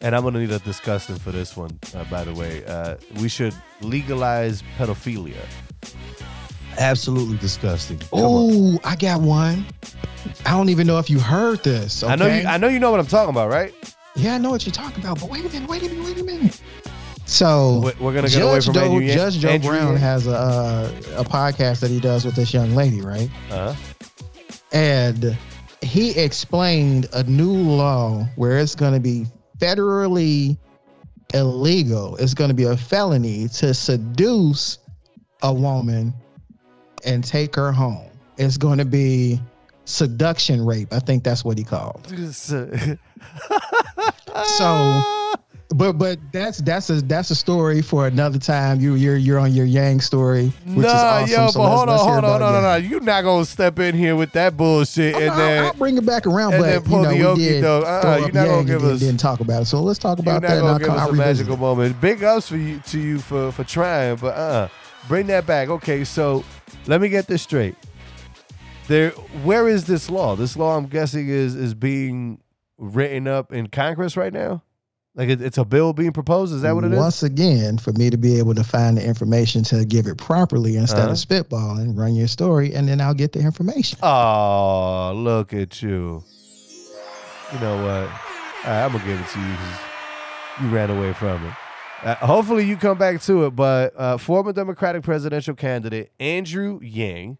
and 0.00 0.14
I'm 0.14 0.22
going 0.22 0.34
to 0.34 0.40
need 0.40 0.50
a 0.50 0.58
disgusting 0.60 1.16
for 1.16 1.32
this 1.32 1.56
one, 1.56 1.78
uh, 1.94 2.04
by 2.04 2.24
the 2.24 2.34
way. 2.34 2.64
Uh, 2.64 2.96
we 3.20 3.28
should 3.28 3.54
legalize 3.80 4.62
pedophilia. 4.76 5.36
Absolutely 6.78 7.38
disgusting. 7.38 8.00
Oh, 8.12 8.78
I 8.84 8.96
got 8.96 9.20
one. 9.20 9.64
I 10.44 10.50
don't 10.50 10.68
even 10.68 10.86
know 10.86 10.98
if 10.98 11.08
you 11.08 11.18
heard 11.18 11.62
this. 11.64 12.02
Okay? 12.02 12.12
I 12.12 12.16
know 12.16 12.26
you. 12.26 12.46
I 12.46 12.56
know 12.58 12.68
you 12.68 12.78
know 12.78 12.90
what 12.90 13.00
I'm 13.00 13.06
talking 13.06 13.30
about, 13.30 13.48
right? 13.48 13.72
Yeah, 14.16 14.34
I 14.34 14.38
know 14.38 14.50
what 14.50 14.66
you're 14.66 14.72
talking 14.72 15.02
about. 15.02 15.20
But 15.20 15.30
wait 15.30 15.44
a 15.44 15.48
minute, 15.48 15.68
wait 15.68 15.82
a 15.82 15.88
minute, 15.88 16.04
wait 16.04 16.18
a 16.20 16.24
minute. 16.24 16.60
So 17.26 17.80
We're- 17.82 17.96
we're 18.00 18.14
gonna 18.14 18.28
get 18.28 18.42
away 18.42 18.60
from 18.60 18.74
Joe, 18.74 18.80
Andrew 18.84 19.06
Judge 19.12 19.38
Joe 19.38 19.48
Andrew 19.48 19.70
Brown 19.70 19.92
Yang. 19.92 19.96
has 19.98 20.26
a 20.26 20.30
uh, 20.36 20.90
a 21.16 21.24
podcast 21.24 21.80
that 21.80 21.90
he 21.90 21.98
does 22.00 22.24
with 22.24 22.36
this 22.36 22.54
young 22.54 22.74
lady, 22.74 23.00
right? 23.00 23.28
Uh-huh. 23.50 23.74
And 24.72 25.36
he 25.82 26.10
explained 26.18 27.06
a 27.12 27.22
new 27.24 27.52
law 27.52 28.24
where 28.36 28.58
it's 28.58 28.74
going 28.74 28.94
to 28.94 29.00
be 29.00 29.26
federally 29.58 30.56
illegal. 31.34 32.16
It's 32.16 32.34
going 32.34 32.48
to 32.48 32.54
be 32.54 32.64
a 32.64 32.76
felony 32.76 33.48
to 33.48 33.74
seduce 33.74 34.78
a 35.42 35.52
woman 35.52 36.12
and 37.04 37.22
take 37.24 37.54
her 37.56 37.72
home. 37.72 38.08
It's 38.36 38.56
going 38.56 38.78
to 38.78 38.84
be 38.84 39.40
seduction 39.84 40.64
rape. 40.64 40.92
I 40.92 40.98
think 40.98 41.24
that's 41.24 41.44
what 41.44 41.56
he 41.58 41.64
called. 41.64 42.06
So, 44.44 45.02
but 45.74 45.94
but 45.94 46.18
that's 46.32 46.58
that's 46.58 46.90
a 46.90 47.02
that's 47.02 47.30
a 47.30 47.34
story 47.34 47.82
for 47.82 48.06
another 48.06 48.38
time. 48.38 48.80
You 48.80 48.94
you're 48.94 49.16
you're 49.16 49.38
on 49.38 49.52
your 49.52 49.66
Yang 49.66 50.00
story, 50.02 50.52
which 50.66 50.86
nah, 50.86 51.24
is 51.24 51.34
awesome. 51.34 51.44
yo, 51.44 51.48
so 51.50 51.58
but 51.60 51.64
let's- 51.64 51.76
hold 51.76 51.88
on, 51.88 51.88
let's 51.88 52.02
hold 52.02 52.24
on, 52.24 52.40
no, 52.40 52.52
no, 52.52 52.60
no. 52.60 52.76
You're 52.76 53.00
not 53.00 53.22
gonna 53.22 53.44
step 53.44 53.78
in 53.78 53.94
here 53.94 54.14
with 54.16 54.32
that 54.32 54.56
bullshit 54.56 55.14
I'll, 55.16 55.22
and 55.22 55.40
then 55.40 55.64
I'll 55.64 55.74
bring 55.74 55.96
it 55.96 56.06
back 56.06 56.26
around, 56.26 56.54
and 56.54 56.62
but 56.62 56.68
then 56.70 56.82
pull 56.82 57.12
you 57.12 57.22
know, 57.22 57.34
the 57.34 57.40
we 57.42 57.48
did 57.48 57.60
doke. 57.62 57.84
Uh-uh, 57.84 58.00
throw 58.02 58.16
you're 58.16 58.26
not 58.26 58.32
gonna 58.34 58.56
Yang 58.58 58.66
give 58.66 58.82
and 58.84 58.92
us- 58.92 59.00
didn't 59.00 59.20
talk 59.20 59.40
about 59.40 59.62
it. 59.62 59.64
So 59.66 59.82
let's 59.82 59.98
talk 59.98 60.18
You're 60.18 60.22
about 60.36 60.42
not 60.42 60.48
that. 60.48 60.58
and 60.58 60.66
gonna 60.66 60.78
give 60.84 60.90
us 60.90 61.08
a 61.10 61.12
magical 61.12 61.56
moment. 61.56 62.00
Big 62.00 62.22
ups 62.22 62.48
for 62.48 62.56
you 62.56 62.78
to 62.86 62.98
you 63.00 63.18
for 63.18 63.50
for 63.52 63.64
trying, 63.64 64.16
but 64.16 64.34
uh, 64.36 64.68
bring 65.08 65.26
that 65.28 65.46
back. 65.46 65.68
Okay, 65.68 66.04
so 66.04 66.44
let 66.86 67.00
me 67.00 67.08
get 67.08 67.26
this 67.26 67.42
straight. 67.42 67.74
There, 68.88 69.10
where 69.42 69.66
is 69.68 69.84
this 69.86 70.08
law? 70.08 70.36
This 70.36 70.56
law, 70.56 70.76
I'm 70.76 70.86
guessing, 70.86 71.28
is 71.28 71.56
is 71.56 71.74
being 71.74 72.38
written 72.78 73.26
up 73.28 73.52
in 73.52 73.68
Congress 73.68 74.16
right 74.16 74.32
now. 74.32 74.62
Like 75.14 75.30
it's 75.30 75.56
a 75.56 75.64
bill 75.64 75.94
being 75.94 76.12
proposed. 76.12 76.54
Is 76.54 76.60
that 76.62 76.74
what 76.74 76.84
it 76.84 76.92
is? 76.92 76.98
Once 76.98 77.22
again, 77.22 77.78
for 77.78 77.90
me 77.94 78.10
to 78.10 78.18
be 78.18 78.38
able 78.38 78.54
to 78.54 78.62
find 78.62 78.98
the 78.98 79.06
information 79.06 79.62
to 79.64 79.84
give 79.86 80.06
it 80.06 80.18
properly 80.18 80.76
instead 80.76 81.08
Uh-huh. 81.08 81.12
of 81.12 81.16
spitballing, 81.16 81.96
run 81.96 82.14
your 82.14 82.28
story, 82.28 82.74
and 82.74 82.86
then 82.86 83.00
I'll 83.00 83.14
get 83.14 83.32
the 83.32 83.40
information. 83.40 83.98
Oh, 84.02 85.14
look 85.16 85.54
at 85.54 85.80
you. 85.82 86.22
You 87.52 87.60
know 87.60 87.76
what? 87.82 88.10
Right, 88.66 88.84
I'm 88.84 88.92
gonna 88.92 89.04
give 89.04 89.18
it 89.20 89.28
to 89.28 89.40
you 89.40 89.56
you 90.62 90.68
ran 90.74 90.90
away 90.90 91.12
from 91.12 91.44
it. 91.46 91.52
Uh, 92.02 92.14
hopefully, 92.16 92.64
you 92.64 92.76
come 92.76 92.98
back 92.98 93.20
to 93.22 93.44
it. 93.46 93.50
But 93.56 93.92
uh, 93.96 94.16
former 94.18 94.52
Democratic 94.52 95.02
presidential 95.02 95.54
candidate 95.54 96.12
Andrew 96.20 96.78
Yang 96.82 97.38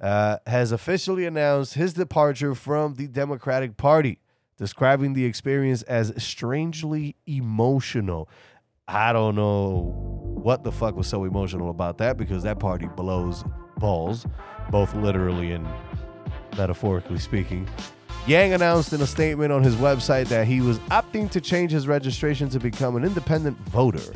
uh, 0.00 0.38
has 0.46 0.72
officially 0.72 1.24
announced 1.26 1.74
his 1.74 1.92
departure 1.94 2.54
from 2.54 2.94
the 2.94 3.06
Democratic 3.06 3.76
Party, 3.76 4.18
describing 4.56 5.12
the 5.12 5.24
experience 5.24 5.82
as 5.82 6.12
strangely 6.22 7.16
emotional. 7.26 8.28
I 8.88 9.12
don't 9.12 9.34
know 9.34 9.92
what 10.42 10.64
the 10.64 10.72
fuck 10.72 10.96
was 10.96 11.06
so 11.06 11.24
emotional 11.24 11.70
about 11.70 11.98
that 11.98 12.16
because 12.16 12.42
that 12.42 12.58
party 12.58 12.88
blows 12.96 13.44
balls, 13.78 14.26
both 14.70 14.94
literally 14.94 15.52
and 15.52 15.66
metaphorically 16.56 17.18
speaking. 17.18 17.68
Yang 18.26 18.52
announced 18.54 18.92
in 18.92 19.00
a 19.00 19.06
statement 19.06 19.52
on 19.52 19.62
his 19.62 19.74
website 19.76 20.28
that 20.28 20.46
he 20.46 20.60
was 20.60 20.78
opting 20.90 21.30
to 21.30 21.40
change 21.40 21.72
his 21.72 21.88
registration 21.88 22.48
to 22.50 22.60
become 22.60 22.96
an 22.96 23.04
independent 23.04 23.58
voter. 23.58 24.12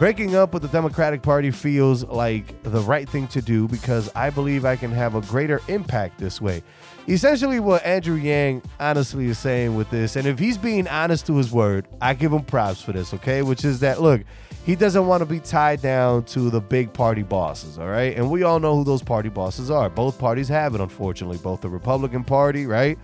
Breaking 0.00 0.34
up 0.34 0.54
with 0.54 0.62
the 0.62 0.68
Democratic 0.68 1.20
Party 1.20 1.50
feels 1.50 2.04
like 2.04 2.62
the 2.62 2.80
right 2.80 3.08
thing 3.08 3.28
to 3.28 3.42
do 3.42 3.68
because 3.68 4.10
I 4.16 4.30
believe 4.30 4.64
I 4.64 4.74
can 4.74 4.90
have 4.90 5.14
a 5.14 5.20
greater 5.20 5.60
impact 5.68 6.18
this 6.18 6.40
way. 6.40 6.62
Essentially, 7.08 7.58
what 7.58 7.84
Andrew 7.84 8.14
Yang 8.14 8.62
honestly 8.78 9.26
is 9.26 9.38
saying 9.38 9.74
with 9.74 9.90
this, 9.90 10.16
and 10.16 10.26
if 10.26 10.38
he's 10.38 10.56
being 10.56 10.86
honest 10.86 11.26
to 11.26 11.36
his 11.36 11.50
word, 11.50 11.88
I 12.00 12.14
give 12.14 12.32
him 12.32 12.42
props 12.42 12.80
for 12.80 12.92
this, 12.92 13.12
okay? 13.14 13.42
Which 13.42 13.64
is 13.64 13.80
that, 13.80 14.00
look, 14.00 14.22
he 14.64 14.76
doesn't 14.76 15.06
want 15.06 15.22
to 15.22 15.26
be 15.26 15.40
tied 15.40 15.82
down 15.82 16.24
to 16.26 16.50
the 16.50 16.60
big 16.60 16.92
party 16.92 17.22
bosses, 17.22 17.78
all 17.78 17.88
right? 17.88 18.14
And 18.16 18.30
we 18.30 18.42
all 18.42 18.60
know 18.60 18.76
who 18.76 18.84
those 18.84 19.02
party 19.02 19.28
bosses 19.28 19.70
are. 19.70 19.88
Both 19.88 20.18
parties 20.18 20.48
have 20.48 20.74
it, 20.74 20.80
unfortunately, 20.80 21.38
both 21.38 21.62
the 21.62 21.68
Republican 21.68 22.22
Party, 22.22 22.66
right? 22.66 22.98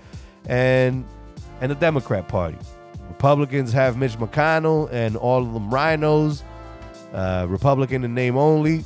And 0.46 1.04
and 1.60 1.70
the 1.70 1.74
Democrat 1.74 2.28
Party. 2.28 2.58
Republicans 3.08 3.72
have 3.72 3.96
Mitch 3.96 4.12
McConnell 4.18 4.92
and 4.92 5.16
all 5.16 5.42
of 5.42 5.54
them 5.54 5.70
RINOs, 5.70 6.42
uh, 7.14 7.46
Republican 7.48 8.04
in 8.04 8.14
name 8.14 8.36
only. 8.36 8.84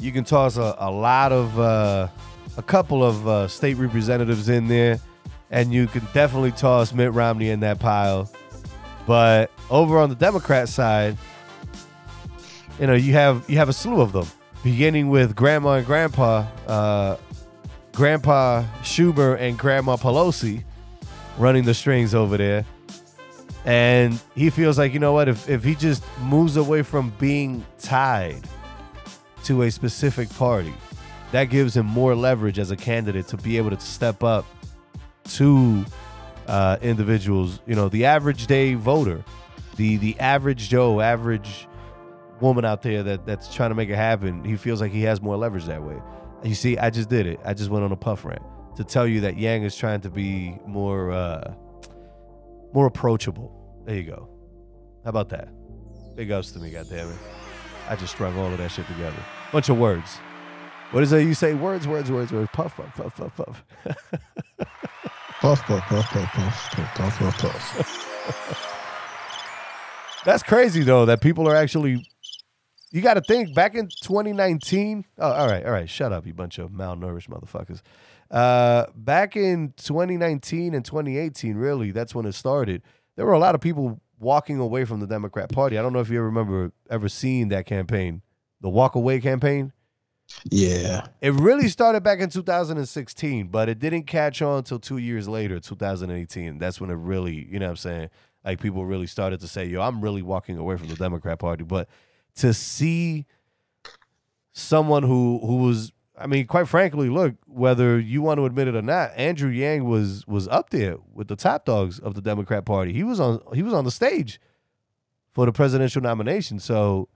You 0.00 0.12
can 0.12 0.24
toss 0.24 0.56
a, 0.56 0.74
a 0.78 0.90
lot 0.90 1.30
of, 1.30 1.58
uh, 1.60 2.08
a 2.56 2.62
couple 2.62 3.04
of 3.04 3.26
uh, 3.26 3.48
state 3.48 3.74
representatives 3.74 4.48
in 4.48 4.68
there, 4.68 5.00
and 5.50 5.72
you 5.72 5.86
can 5.86 6.06
definitely 6.12 6.52
toss 6.52 6.92
Mitt 6.92 7.12
Romney 7.12 7.50
in 7.50 7.60
that 7.60 7.78
pile. 7.78 8.30
But 9.06 9.50
over 9.70 9.98
on 9.98 10.08
the 10.08 10.14
Democrat 10.14 10.68
side, 10.68 11.16
you 12.78 12.86
know, 12.86 12.94
you 12.94 13.12
have 13.12 13.44
you 13.48 13.56
have 13.56 13.68
a 13.68 13.72
slew 13.72 14.00
of 14.00 14.12
them, 14.12 14.26
beginning 14.62 15.08
with 15.08 15.34
Grandma 15.34 15.74
and 15.74 15.86
Grandpa, 15.86 16.46
uh, 16.66 17.16
Grandpa 17.92 18.64
Schumer 18.82 19.38
and 19.38 19.58
Grandma 19.58 19.96
Pelosi 19.96 20.64
running 21.38 21.64
the 21.64 21.74
strings 21.74 22.14
over 22.14 22.36
there. 22.36 22.64
And 23.64 24.20
he 24.34 24.50
feels 24.50 24.76
like, 24.76 24.92
you 24.92 24.98
know 24.98 25.12
what, 25.12 25.28
if, 25.28 25.48
if 25.48 25.62
he 25.62 25.76
just 25.76 26.02
moves 26.20 26.56
away 26.56 26.82
from 26.82 27.12
being 27.20 27.64
tied 27.78 28.42
to 29.44 29.62
a 29.62 29.70
specific 29.70 30.28
party, 30.30 30.74
that 31.32 31.44
gives 31.46 31.76
him 31.76 31.86
more 31.86 32.14
leverage 32.14 32.58
as 32.58 32.70
a 32.70 32.76
candidate 32.76 33.26
to 33.28 33.36
be 33.36 33.56
able 33.56 33.70
to 33.70 33.80
step 33.80 34.22
up 34.22 34.46
to 35.24 35.84
uh, 36.46 36.76
individuals, 36.80 37.60
you 37.66 37.74
know, 37.74 37.88
the 37.88 38.04
average 38.04 38.46
day 38.46 38.74
voter, 38.74 39.24
the 39.76 39.96
the 39.96 40.18
average 40.20 40.68
Joe, 40.68 41.00
average 41.00 41.66
woman 42.40 42.64
out 42.64 42.82
there 42.82 43.02
that 43.02 43.26
that's 43.26 43.52
trying 43.54 43.70
to 43.70 43.74
make 43.74 43.88
it 43.88 43.96
happen. 43.96 44.44
He 44.44 44.56
feels 44.56 44.80
like 44.80 44.92
he 44.92 45.02
has 45.02 45.20
more 45.20 45.36
leverage 45.36 45.64
that 45.66 45.82
way. 45.82 46.00
You 46.42 46.54
see, 46.54 46.76
I 46.76 46.90
just 46.90 47.08
did 47.08 47.26
it. 47.26 47.40
I 47.44 47.54
just 47.54 47.70
went 47.70 47.84
on 47.84 47.92
a 47.92 47.96
puff 47.96 48.24
rant 48.24 48.42
to 48.76 48.84
tell 48.84 49.06
you 49.06 49.20
that 49.22 49.36
Yang 49.36 49.62
is 49.62 49.76
trying 49.76 50.00
to 50.02 50.10
be 50.10 50.58
more 50.66 51.12
uh, 51.12 51.54
more 52.74 52.86
approachable. 52.86 53.82
There 53.86 53.96
you 53.96 54.04
go. 54.04 54.28
How 55.04 55.10
about 55.10 55.30
that? 55.30 55.48
Big 56.14 56.30
ups 56.30 56.52
to 56.52 56.58
me, 56.58 56.70
goddammit. 56.70 57.16
I 57.88 57.96
just 57.96 58.12
strung 58.12 58.36
all 58.38 58.52
of 58.52 58.58
that 58.58 58.70
shit 58.70 58.86
together. 58.86 59.16
Bunch 59.50 59.68
of 59.68 59.78
words. 59.78 60.18
What 60.92 61.02
is 61.02 61.12
it 61.12 61.22
you 61.22 61.32
say? 61.32 61.54
Words, 61.54 61.88
words, 61.88 62.10
words, 62.10 62.30
words. 62.32 62.50
Puff, 62.52 62.76
puff, 62.76 62.94
puff, 62.94 63.16
puff, 63.16 63.34
puff. 63.34 63.64
Puff, 65.40 65.62
puff, 65.62 65.82
puff, 65.88 66.06
puff, 66.10 66.32
puff, 66.32 66.70
puff, 66.94 67.18
puff, 67.18 67.38
puff, 67.38 67.38
puff. 67.38 68.78
That's 70.24 70.42
crazy 70.42 70.82
though 70.82 71.06
that 71.06 71.22
people 71.22 71.48
are 71.48 71.56
actually. 71.56 72.06
You 72.90 73.00
got 73.00 73.14
to 73.14 73.22
think 73.22 73.54
back 73.54 73.74
in 73.74 73.88
2019. 74.02 75.06
Oh, 75.18 75.32
all 75.32 75.48
right, 75.48 75.64
all 75.64 75.72
right. 75.72 75.88
Shut 75.88 76.12
up, 76.12 76.26
you 76.26 76.34
bunch 76.34 76.58
of 76.58 76.70
malnourished 76.70 77.30
motherfuckers. 77.30 77.80
Uh, 78.30 78.84
back 78.94 79.34
in 79.34 79.72
2019 79.78 80.74
and 80.74 80.84
2018, 80.84 81.56
really, 81.56 81.90
that's 81.90 82.14
when 82.14 82.26
it 82.26 82.32
started. 82.32 82.82
There 83.16 83.24
were 83.24 83.32
a 83.32 83.38
lot 83.38 83.54
of 83.54 83.62
people 83.62 83.98
walking 84.20 84.58
away 84.58 84.84
from 84.84 85.00
the 85.00 85.06
Democrat 85.06 85.50
Party. 85.50 85.78
I 85.78 85.82
don't 85.82 85.94
know 85.94 86.00
if 86.00 86.10
you 86.10 86.18
ever 86.18 86.26
remember 86.26 86.72
ever 86.90 87.08
seeing 87.08 87.48
that 87.48 87.64
campaign, 87.64 88.20
the 88.60 88.68
walk 88.68 88.94
away 88.94 89.20
campaign. 89.20 89.72
Yeah. 90.50 91.06
It 91.20 91.32
really 91.34 91.68
started 91.68 92.02
back 92.02 92.20
in 92.20 92.30
2016, 92.30 93.48
but 93.48 93.68
it 93.68 93.78
didn't 93.78 94.04
catch 94.04 94.42
on 94.42 94.58
until 94.58 94.78
two 94.78 94.98
years 94.98 95.28
later, 95.28 95.60
2018. 95.60 96.58
That's 96.58 96.80
when 96.80 96.90
it 96.90 96.94
really, 96.94 97.46
you 97.50 97.58
know 97.58 97.66
what 97.66 97.70
I'm 97.70 97.76
saying? 97.76 98.10
Like 98.44 98.60
people 98.60 98.84
really 98.84 99.06
started 99.06 99.40
to 99.40 99.48
say, 99.48 99.66
yo, 99.66 99.80
I'm 99.82 100.00
really 100.00 100.22
walking 100.22 100.58
away 100.58 100.76
from 100.76 100.88
the 100.88 100.96
Democrat 100.96 101.38
Party. 101.38 101.64
But 101.64 101.88
to 102.36 102.52
see 102.52 103.26
someone 104.52 105.02
who 105.02 105.40
who 105.44 105.56
was 105.56 105.92
I 106.18 106.26
mean, 106.26 106.46
quite 106.46 106.68
frankly, 106.68 107.08
look, 107.08 107.34
whether 107.46 107.98
you 107.98 108.20
want 108.20 108.38
to 108.38 108.44
admit 108.44 108.68
it 108.68 108.76
or 108.76 108.82
not, 108.82 109.12
Andrew 109.16 109.50
Yang 109.50 109.84
was 109.84 110.26
was 110.26 110.46
up 110.48 110.70
there 110.70 110.96
with 111.12 111.28
the 111.28 111.36
top 111.36 111.64
dogs 111.64 111.98
of 111.98 112.14
the 112.14 112.20
Democrat 112.20 112.64
Party. 112.64 112.92
He 112.92 113.04
was 113.04 113.20
on 113.20 113.40
he 113.54 113.62
was 113.62 113.72
on 113.72 113.84
the 113.84 113.90
stage 113.90 114.40
for 115.32 115.46
the 115.46 115.52
presidential 115.52 116.02
nomination. 116.02 116.58
So 116.58 117.08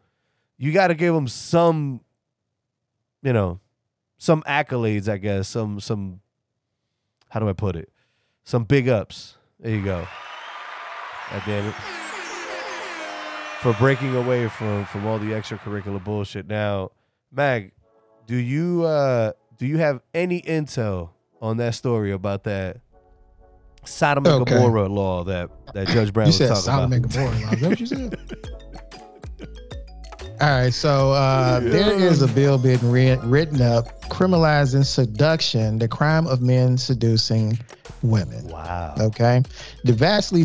you 0.57 0.73
got 0.73 0.89
to 0.89 0.95
give 0.95 1.14
him 1.14 1.29
some 1.29 2.01
you 3.23 3.33
know, 3.33 3.61
some 4.19 4.43
accolades, 4.43 5.09
I 5.09 5.17
guess, 5.19 5.49
some 5.49 5.81
some 5.81 6.21
how 7.31 7.41
do 7.41 7.49
I 7.49 7.53
put 7.53 7.77
it? 7.77 7.91
Some 8.45 8.64
big 8.64 8.89
ups. 8.89 9.37
There 9.61 9.75
you 9.75 9.85
go. 9.85 10.07
God 11.31 11.43
damn 11.47 11.67
it. 11.69 11.75
For 13.61 13.73
breaking 13.75 14.14
away 14.14 14.49
from 14.49 14.85
from 14.87 15.07
all 15.07 15.19
the 15.19 15.31
extracurricular 15.33 16.03
bullshit. 16.03 16.47
Now, 16.47 16.91
Mag, 17.33 17.73
do 18.27 18.37
you 18.37 18.85
uh 18.85 19.33
do 19.59 19.67
you 19.67 19.79
have 19.79 20.01
any 20.14 20.41
intel 20.43 21.11
on 21.43 21.57
that 21.57 21.75
story 21.75 22.12
about 22.12 22.45
that 22.45 22.79
Sodom 23.85 24.27
and 24.27 24.43
Okay. 24.43 24.51
Gomorrah 24.55 24.89
law 24.89 25.25
that 25.25 25.51
that 25.75 25.89
Judge 25.89 26.12
Brown 26.12 26.27
You 26.27 26.31
was 26.31 26.37
said 26.39 26.49
talking 26.49 26.62
Sodom 26.62 26.93
about? 26.93 26.97
and 26.97 27.12
Gomorrah. 27.12 27.55
Is 27.55 27.61
that 27.61 27.69
what 27.71 27.81
you 27.81 27.87
said? 27.87 28.19
All 30.41 30.51
right, 30.51 30.72
so 30.72 31.12
uh, 31.12 31.61
there 31.61 31.95
is 31.95 32.20
a 32.20 32.28
bill 32.28 32.59
being 32.59 32.91
writ- 32.91 33.22
written 33.22 33.62
up 33.62 34.03
criminalizing 34.09 34.84
seduction, 34.84 35.78
the 35.78 35.89
crime 35.89 36.26
of 36.26 36.43
men 36.43 36.76
seducing 36.76 37.59
women. 38.03 38.47
Wow. 38.49 38.95
Okay. 38.99 39.43
The 39.84 39.93
vastly 39.93 40.45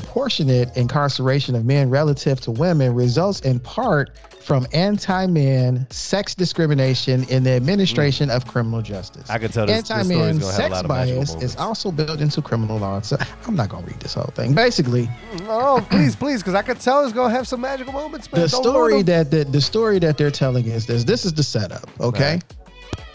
disproportionate 0.00 0.76
incarceration 0.76 1.54
of 1.54 1.64
men 1.64 1.90
relative 1.90 2.40
to 2.42 2.50
women 2.50 2.94
results 2.94 3.40
in 3.40 3.58
part 3.60 4.10
from 4.40 4.66
anti 4.72 5.26
men 5.26 5.86
sex 5.90 6.34
discrimination 6.34 7.24
in 7.24 7.42
the 7.42 7.50
administration 7.50 8.30
of 8.30 8.46
criminal 8.46 8.80
justice. 8.82 9.28
I 9.28 9.38
can 9.38 9.50
tell 9.50 9.66
this, 9.66 9.82
this 9.82 9.90
Anti 9.90 10.02
story 10.04 10.18
men 10.18 10.36
is 10.36 10.38
gonna 10.40 10.52
have 10.52 10.58
a 10.60 10.62
sex 10.62 10.70
lot 10.72 10.84
of 10.84 10.90
magical 10.90 11.16
bias 11.34 11.42
is 11.42 11.56
also 11.56 11.90
built 11.90 12.20
into 12.20 12.40
criminal 12.42 12.78
law. 12.78 13.00
So 13.00 13.16
I'm 13.46 13.56
not 13.56 13.68
going 13.68 13.84
to 13.84 13.90
read 13.90 14.00
this 14.00 14.14
whole 14.14 14.24
thing. 14.34 14.54
Basically, 14.54 15.06
mm, 15.06 15.46
Oh, 15.48 15.84
please, 15.90 16.14
please, 16.14 16.42
because 16.42 16.54
I 16.54 16.62
could 16.62 16.80
tell 16.80 17.02
it's 17.04 17.12
gonna 17.12 17.34
have 17.34 17.48
some 17.48 17.60
magical 17.60 17.92
moments, 17.92 18.30
man. 18.30 18.42
the 18.42 18.48
Don't 18.48 18.62
story 18.62 19.02
that 19.02 19.30
the, 19.30 19.44
the 19.44 19.60
story 19.60 19.98
that 20.00 20.16
they're 20.18 20.30
telling 20.30 20.66
is 20.66 20.86
this 20.86 21.04
this 21.04 21.24
is 21.24 21.32
the 21.34 21.42
setup 21.42 21.88
okay 22.00 22.34
Right. 22.34 22.44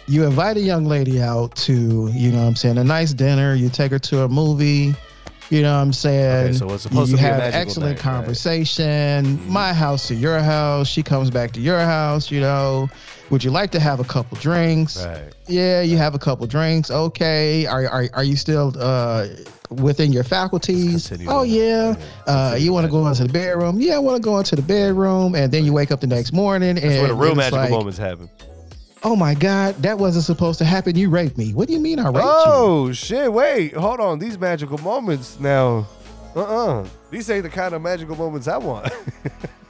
you 0.08 0.26
invite 0.26 0.58
a 0.58 0.62
young 0.62 0.86
lady 0.86 1.22
out 1.22 1.56
to 1.58 2.10
you 2.14 2.32
know 2.32 2.40
what 2.40 2.48
i'm 2.48 2.56
saying 2.56 2.78
a 2.78 2.84
nice 2.84 3.14
dinner 3.14 3.54
you 3.56 3.70
take 3.70 3.92
her 3.92 4.00
to 4.00 4.24
a 4.24 4.28
movie 4.30 4.94
you 5.52 5.62
know 5.62 5.76
what 5.76 5.82
i'm 5.82 5.94
saying? 5.94 6.48
Okay, 6.48 6.54
so 6.54 6.74
it's 6.74 6.84
supposed 6.84 7.12
you 7.12 7.18
to 7.18 7.22
be 7.24 7.28
have 7.28 7.42
excellent 7.42 7.90
night, 7.90 7.96
right. 7.96 8.00
conversation. 8.00 9.48
My 9.50 9.74
house 9.74 10.08
to 10.08 10.16
your 10.16 10.40
house. 10.40 10.88
She 10.88 11.04
comes 11.04 11.30
back 11.30 11.52
to 11.52 11.62
your 11.62 11.80
house 11.80 12.32
you 12.32 12.40
know. 12.40 12.90
Would 13.30 13.44
you 13.44 13.52
like 13.52 13.72
to 13.72 13.80
have 13.80 14.00
a 14.00 14.04
couple 14.04 14.38
drinks? 14.40 15.06
Right. 15.06 15.34
yeah 15.48 15.82
you 15.82 15.98
have 15.98 16.16
a 16.16 16.20
couple 16.20 16.48
drinks. 16.48 16.90
Okay. 16.90 17.66
Are, 17.66 17.88
are, 17.88 18.10
are 18.14 18.24
you 18.24 18.36
still 18.36 18.74
uh 18.78 19.28
within 19.72 20.12
your 20.12 20.24
faculties? 20.24 21.12
Oh 21.28 21.44
yeah. 21.44 21.96
Uh, 22.28 22.56
you 22.60 22.74
want 22.74 22.86
to 22.86 22.92
go 22.92 23.08
into 23.08 23.24
the 23.24 23.34
bedroom? 23.34 23.80
Yeah, 23.80 23.96
I 23.96 24.00
want 24.00 24.18
to 24.18 24.22
go 24.22 24.38
into 24.38 24.56
the 24.56 24.62
bedroom, 24.62 25.36
and 25.36 25.52
then 25.52 25.66
you 25.66 25.74
wake 25.74 25.92
up 25.92 26.02
the 26.02 26.08
next 26.08 26.34
morning, 26.34 26.76
That's 26.76 26.86
and 26.86 26.98
where 26.98 27.08
the 27.08 27.16
real 27.16 27.36
magical 27.36 27.60
like, 27.60 27.70
moments 27.72 27.98
happen. 27.98 28.30
Oh 29.04 29.16
my 29.16 29.34
God, 29.34 29.76
that 29.78 29.98
wasn't 29.98 30.26
supposed 30.26 30.60
to 30.60 30.66
happen. 30.66 30.96
You 30.96 31.10
raped 31.10 31.38
me. 31.38 31.54
What 31.54 31.68
do 31.68 31.74
you 31.74 31.80
mean 31.80 31.98
I 32.00 32.06
raped 32.08 32.18
you? 32.18 32.24
Oh 32.24 32.92
shit! 32.94 33.34
Wait, 33.34 33.74
hold 33.74 34.00
on. 34.00 34.20
These 34.20 34.38
magical 34.38 34.78
moments 34.78 35.40
now. 35.40 35.88
Uh 36.36 36.42
uh 36.82 36.88
These 37.10 37.30
ain't 37.30 37.44
the 37.44 37.50
kind 37.50 37.74
of 37.74 37.82
magical 37.82 38.16
moments 38.16 38.48
I 38.48 38.58
want. 38.58 38.92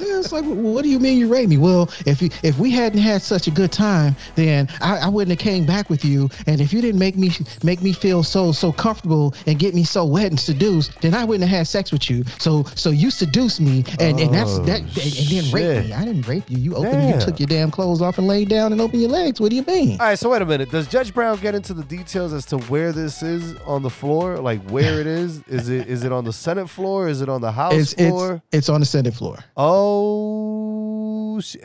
Yeah, 0.00 0.18
It's 0.18 0.32
like, 0.32 0.44
what 0.44 0.82
do 0.82 0.88
you 0.88 0.98
mean 0.98 1.18
you 1.18 1.28
raped 1.28 1.48
me? 1.48 1.58
Well, 1.58 1.90
if 2.06 2.20
you, 2.22 2.30
if 2.42 2.58
we 2.58 2.70
hadn't 2.70 3.00
had 3.00 3.22
such 3.22 3.46
a 3.46 3.50
good 3.50 3.72
time, 3.72 4.14
then 4.34 4.68
I, 4.80 4.98
I 4.98 5.08
wouldn't 5.08 5.30
have 5.38 5.44
came 5.44 5.64
back 5.66 5.88
with 5.90 6.04
you. 6.04 6.28
And 6.46 6.60
if 6.60 6.72
you 6.72 6.80
didn't 6.80 6.98
make 6.98 7.16
me 7.16 7.30
make 7.62 7.82
me 7.82 7.92
feel 7.92 8.22
so 8.22 8.52
so 8.52 8.72
comfortable 8.72 9.34
and 9.46 9.58
get 9.58 9.74
me 9.74 9.84
so 9.84 10.04
wet 10.04 10.26
and 10.26 10.38
seduced, 10.40 11.00
then 11.00 11.14
I 11.14 11.24
wouldn't 11.24 11.48
have 11.48 11.58
had 11.58 11.66
sex 11.66 11.92
with 11.92 12.08
you. 12.10 12.24
So 12.38 12.64
so 12.74 12.90
you 12.90 13.10
seduced 13.10 13.60
me, 13.60 13.84
and, 14.00 14.18
and 14.20 14.32
that's 14.34 14.50
Oh, 14.56 14.64
that, 14.64 14.80
and, 14.80 14.88
and 14.88 15.26
then 15.28 15.52
rape 15.52 15.64
shit. 15.82 15.86
me. 15.86 15.92
I 15.92 16.04
didn't 16.04 16.26
rape 16.28 16.48
you. 16.50 16.58
You 16.58 16.74
opened, 16.76 16.92
Damn. 16.92 17.18
you 17.18 17.24
took 17.24 17.38
your 17.40 17.46
damn 17.48 17.70
clothes 17.70 18.00
off 18.02 18.18
and 18.18 18.26
laid 18.26 18.48
down 18.48 18.72
and 18.72 18.80
opened 18.80 19.02
your 19.02 19.10
legs. 19.10 19.40
What 19.40 19.50
do 19.50 19.56
you 19.56 19.64
mean? 19.64 19.92
All 20.00 20.06
right, 20.06 20.18
so 20.18 20.30
wait 20.30 20.42
a 20.42 20.46
minute. 20.46 20.70
Does 20.70 20.86
Judge 20.86 21.12
Brown 21.12 21.38
get 21.38 21.54
into 21.54 21.74
the 21.74 21.84
details 21.84 22.32
as 22.32 22.44
to 22.46 22.58
where 22.58 22.92
this 22.92 23.22
is 23.22 23.54
on 23.66 23.82
the 23.82 23.90
floor? 23.90 24.38
Like 24.38 24.62
where 24.70 25.00
it 25.00 25.06
is? 25.06 25.42
Is 25.48 25.68
it 25.68 25.88
is 25.88 26.04
it 26.04 26.12
on 26.12 26.24
the 26.24 26.32
Senate 26.32 26.68
floor? 26.68 27.08
Is 27.08 27.20
it 27.20 27.28
on 27.28 27.40
the 27.40 27.52
House 27.52 27.74
It's 27.74 27.94
floor? 27.94 28.34
it's 28.52 28.58
it's 28.58 28.68
on 28.68 28.80
the 28.80 28.86
Senate 28.86 29.14
floor. 29.14 29.38
oh, 29.56 29.85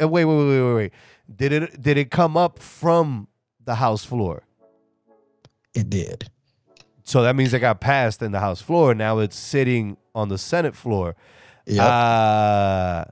uh, 0.02 0.08
wait, 0.08 0.26
wait, 0.26 0.26
wait, 0.26 0.48
wait, 0.48 0.74
wait. 0.76 0.92
Did 1.34 1.52
it 1.54 1.82
did 1.82 1.98
it 1.98 2.12
come 2.12 2.36
up 2.38 2.60
from 2.60 3.28
the 3.64 3.76
House 3.76 4.04
floor? 4.04 4.44
It 5.74 5.90
did. 5.90 6.30
So 7.04 7.24
that 7.24 7.36
means 7.36 7.54
it 7.54 7.60
got 7.60 7.80
passed 7.80 8.22
in 8.22 8.32
the 8.32 8.40
House 8.40 8.62
floor. 8.62 8.94
Now 8.94 9.20
it's 9.20 9.38
sitting 9.38 9.98
on 10.14 10.30
the 10.30 10.38
Senate 10.38 10.76
floor. 10.76 11.16
Yeah. 11.66 11.86
Uh 11.86 13.06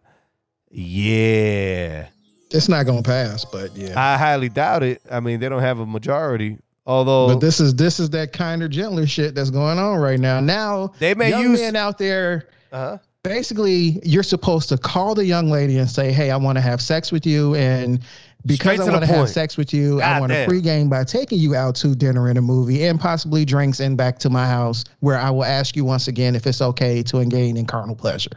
yeah. 0.71 2.07
it's 2.51 2.69
not 2.69 2.85
gonna 2.85 3.01
pass, 3.01 3.45
but 3.45 3.75
yeah. 3.75 3.93
I 3.99 4.17
highly 4.17 4.49
doubt 4.49 4.83
it. 4.83 5.01
I 5.09 5.19
mean, 5.19 5.39
they 5.39 5.49
don't 5.49 5.61
have 5.61 5.79
a 5.79 5.85
majority. 5.85 6.57
Although 6.85 7.27
But 7.29 7.39
this 7.39 7.59
is 7.59 7.75
this 7.75 7.99
is 7.99 8.09
that 8.11 8.33
kinder, 8.33 8.67
gentler 8.67 9.07
shit 9.07 9.35
that's 9.35 9.49
going 9.51 9.79
on 9.79 9.99
right 9.99 10.19
now. 10.19 10.39
Now 10.39 10.93
They 10.99 11.13
may 11.13 11.29
young 11.29 11.41
use- 11.43 11.59
men 11.61 11.75
out 11.75 11.97
there 11.97 12.47
uh 12.71 12.97
basically 13.23 13.99
you're 14.03 14.23
supposed 14.23 14.69
to 14.69 14.77
call 14.77 15.15
the 15.15 15.25
young 15.25 15.49
lady 15.49 15.77
and 15.77 15.89
say, 15.89 16.11
"Hey, 16.11 16.31
I 16.31 16.37
want 16.37 16.57
to 16.57 16.61
have 16.61 16.81
sex 16.81 17.11
with 17.11 17.25
you," 17.25 17.55
and 17.55 17.99
because 18.45 18.79
I 18.79 18.89
want 18.89 19.03
to 19.03 19.07
have 19.07 19.29
sex 19.29 19.57
with 19.57 19.73
you, 19.73 20.01
I 20.01 20.19
want 20.19 20.31
to 20.31 20.45
pregame 20.47 20.89
by 20.89 21.03
taking 21.03 21.39
you 21.39 21.55
out 21.55 21.75
to 21.75 21.93
dinner 21.93 22.29
and 22.29 22.37
a 22.37 22.41
movie, 22.41 22.85
and 22.85 22.99
possibly 22.99 23.43
drinks, 23.43 23.79
and 23.81 23.97
back 23.97 24.19
to 24.19 24.29
my 24.29 24.45
house, 24.45 24.85
where 25.01 25.17
I 25.17 25.29
will 25.29 25.43
ask 25.43 25.75
you 25.75 25.83
once 25.83 26.07
again 26.07 26.35
if 26.35 26.47
it's 26.47 26.61
okay 26.61 27.03
to 27.03 27.19
engage 27.19 27.55
in 27.55 27.65
carnal 27.65 27.95
pleasure. 27.95 28.31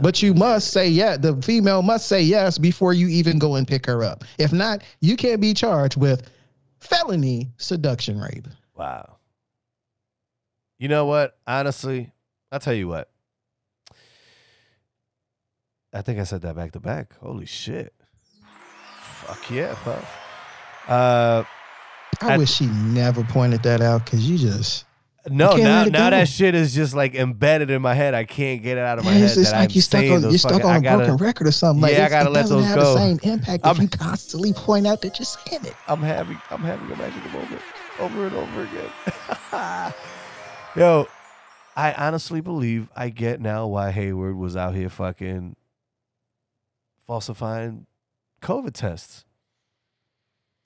But 0.00 0.22
you 0.22 0.32
must 0.34 0.72
say 0.72 0.88
yeah. 0.88 1.16
The 1.16 1.40
female 1.42 1.82
must 1.82 2.06
say 2.06 2.22
yes 2.22 2.58
before 2.58 2.94
you 2.94 3.08
even 3.08 3.38
go 3.38 3.56
and 3.56 3.68
pick 3.68 3.84
her 3.86 4.02
up. 4.02 4.24
If 4.38 4.52
not, 4.52 4.82
you 5.00 5.16
can't 5.16 5.40
be 5.40 5.52
charged 5.52 5.96
with 5.96 6.30
felony 6.80 7.50
seduction 7.58 8.18
rape. 8.20 8.48
Wow. 8.74 9.16
You 10.78 10.88
know 10.88 11.06
what? 11.06 11.38
Honestly, 11.46 12.12
I'll 12.52 12.60
tell 12.60 12.74
you 12.74 12.88
what. 12.88 13.10
I 15.96 16.02
think 16.02 16.18
I 16.20 16.24
said 16.24 16.42
that 16.42 16.54
back 16.54 16.72
to 16.72 16.80
back. 16.80 17.14
Holy 17.20 17.46
shit. 17.46 17.94
Fuck 19.22 19.50
yeah, 19.50 19.74
Puff. 19.82 20.18
Uh 20.88 21.44
I 22.20 22.34
I- 22.34 22.38
wish 22.38 22.52
she 22.52 22.66
never 22.66 23.24
pointed 23.24 23.62
that 23.64 23.80
out 23.80 24.04
because 24.04 24.28
you 24.28 24.38
just 24.38 24.84
no, 25.28 25.56
now 25.56 25.84
now 25.86 26.10
that 26.10 26.28
shit 26.28 26.54
is 26.54 26.72
just 26.72 26.94
like 26.94 27.14
embedded 27.16 27.68
in 27.70 27.82
my 27.82 27.94
head. 27.94 28.14
I 28.14 28.24
can't 28.24 28.62
get 28.62 28.78
it 28.78 28.84
out 28.84 28.98
of 29.00 29.04
my 29.04 29.10
Yeah, 29.12 29.18
head. 29.18 29.24
it's 29.24 29.50
that 29.50 29.56
like 29.56 29.70
I'm 29.70 29.74
you 29.74 29.80
stuck 29.80 30.04
on 30.04 30.22
those 30.22 30.32
you 30.32 30.38
stuck 30.38 30.52
fucking- 30.52 30.66
on 30.66 30.76
a 30.76 30.80
gotta, 30.82 30.96
broken 31.06 31.16
record 31.16 31.46
or 31.48 31.52
something. 31.52 31.80
Like 31.82 31.92
Yeah, 31.94 32.02
I 32.02 32.06
it's- 32.06 32.10
gotta 32.10 32.30
it 32.30 32.32
let 32.32 32.42
doesn't 32.42 32.56
those 32.58 32.66
have 32.66 32.76
go. 32.76 32.94
the 32.94 33.00
same 33.00 33.18
impact 33.32 33.60
if 33.60 33.66
I'm- 33.66 33.80
you 33.82 33.88
constantly 33.88 34.52
point 34.52 34.86
out 34.86 35.00
that 35.02 35.18
you're 35.18 35.26
saying 35.26 35.64
it. 35.64 35.74
I'm 35.88 36.00
having 36.02 36.38
I'm 36.50 36.60
having 36.62 36.92
a 36.92 36.96
magical 36.96 37.30
moment 37.32 37.62
over 37.98 38.26
and 38.26 38.36
over 38.36 38.62
again. 38.62 39.92
Yo, 40.76 41.08
I 41.74 41.92
honestly 41.94 42.40
believe 42.40 42.88
I 42.94 43.08
get 43.08 43.40
now 43.40 43.66
why 43.66 43.90
Hayward 43.90 44.36
was 44.36 44.56
out 44.56 44.74
here 44.76 44.90
fucking 44.90 45.56
falsifying 47.06 47.86
COVID 48.42 48.72
tests. 48.72 49.24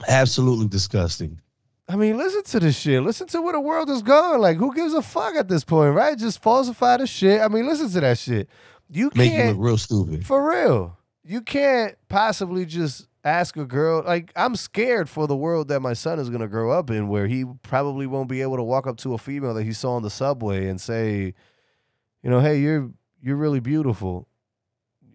Absolutely 0.09 0.69
disgusting. 0.69 1.41
I 1.89 1.97
mean, 1.97 2.17
listen 2.17 2.45
to 2.45 2.61
this 2.61 2.79
shit. 2.79 3.03
Listen 3.03 3.27
to 3.29 3.43
where 3.43 3.53
the 3.53 3.61
world 3.61 3.91
is 3.91 4.03
going. 4.03 4.41
Like, 4.41 4.57
who 4.57 4.75
gives 4.75 4.95
a 4.95 5.03
fuck 5.03 5.35
at 5.35 5.49
this 5.49 5.65
point, 5.65 5.95
right? 5.95 6.17
Just 6.17 6.41
falsify 6.41 6.99
the 6.99 7.07
shit. 7.07 7.41
I 7.41 7.49
mean, 7.49 7.67
listen 7.67 7.91
to 7.91 8.01
that 8.01 8.19
shit. 8.19 8.49
You 8.89 9.11
Make 9.15 9.33
you 9.33 9.37
can't 9.37 9.57
look 9.59 9.67
real 9.67 9.79
stupid. 9.79 10.27
For 10.27 10.49
real. 10.49 10.97
You 11.25 11.43
can't 11.43 11.97
possibly 12.09 12.65
just 12.65 13.09
ask 13.23 13.57
a 13.57 13.67
girl 13.67 14.03
like 14.07 14.33
I'm 14.35 14.57
scared 14.57 15.09
for 15.09 15.27
the 15.27 15.37
world 15.37 15.69
that 15.69 15.81
my 15.81 15.93
son 15.93 16.19
is 16.19 16.31
gonna 16.31 16.49
grow 16.49 16.71
up 16.71 16.91
in 16.91 17.09
where 17.09 17.27
he 17.27 17.45
probably 17.63 18.07
won't 18.07 18.29
be 18.31 18.41
able 18.41 18.57
to 18.57 18.63
walk 18.63 18.87
up 18.87 18.97
to 18.99 19.13
a 19.13 19.19
female 19.19 19.53
that 19.55 19.65
he 19.65 19.73
saw 19.75 19.93
on 19.93 20.03
the 20.03 20.11
subway 20.11 20.69
and 20.69 20.81
say, 20.81 21.35
you 22.23 22.31
know, 22.31 22.41
hey, 22.41 22.59
you're 22.61 22.91
you're 23.21 23.37
really 23.37 23.61
beautiful. 23.61 24.27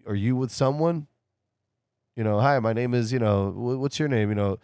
Are 0.06 0.14
you 0.14 0.36
with 0.36 0.52
someone? 0.52 1.08
You 2.16 2.24
know, 2.24 2.40
hi, 2.40 2.58
my 2.60 2.72
name 2.72 2.94
is, 2.94 3.12
you 3.12 3.18
know, 3.18 3.50
what's 3.50 3.98
your 3.98 4.08
name? 4.08 4.30
You 4.30 4.34
know, 4.34 4.58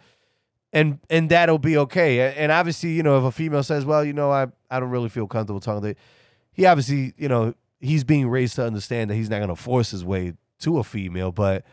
and 0.73 0.99
and 1.09 1.29
that'll 1.29 1.59
be 1.59 1.77
okay. 1.77 2.33
And 2.35 2.51
obviously, 2.51 2.91
you 2.91 3.03
know, 3.03 3.17
if 3.19 3.23
a 3.23 3.31
female 3.31 3.63
says, 3.63 3.85
well, 3.85 4.03
you 4.03 4.13
know, 4.13 4.31
I 4.31 4.47
I 4.71 4.79
don't 4.79 4.89
really 4.89 5.09
feel 5.09 5.27
comfortable 5.27 5.59
talking 5.59 5.93
to, 5.93 5.99
he 6.51 6.65
obviously, 6.65 7.13
you 7.17 7.29
know, 7.29 7.53
he's 7.79 8.03
being 8.03 8.27
raised 8.27 8.55
to 8.55 8.65
understand 8.65 9.09
that 9.11 9.15
he's 9.15 9.29
not 9.29 9.39
gonna 9.39 9.55
force 9.55 9.91
his 9.91 10.03
way 10.03 10.33
to 10.59 10.79
a 10.79 10.83
female, 10.83 11.31
but 11.31 11.63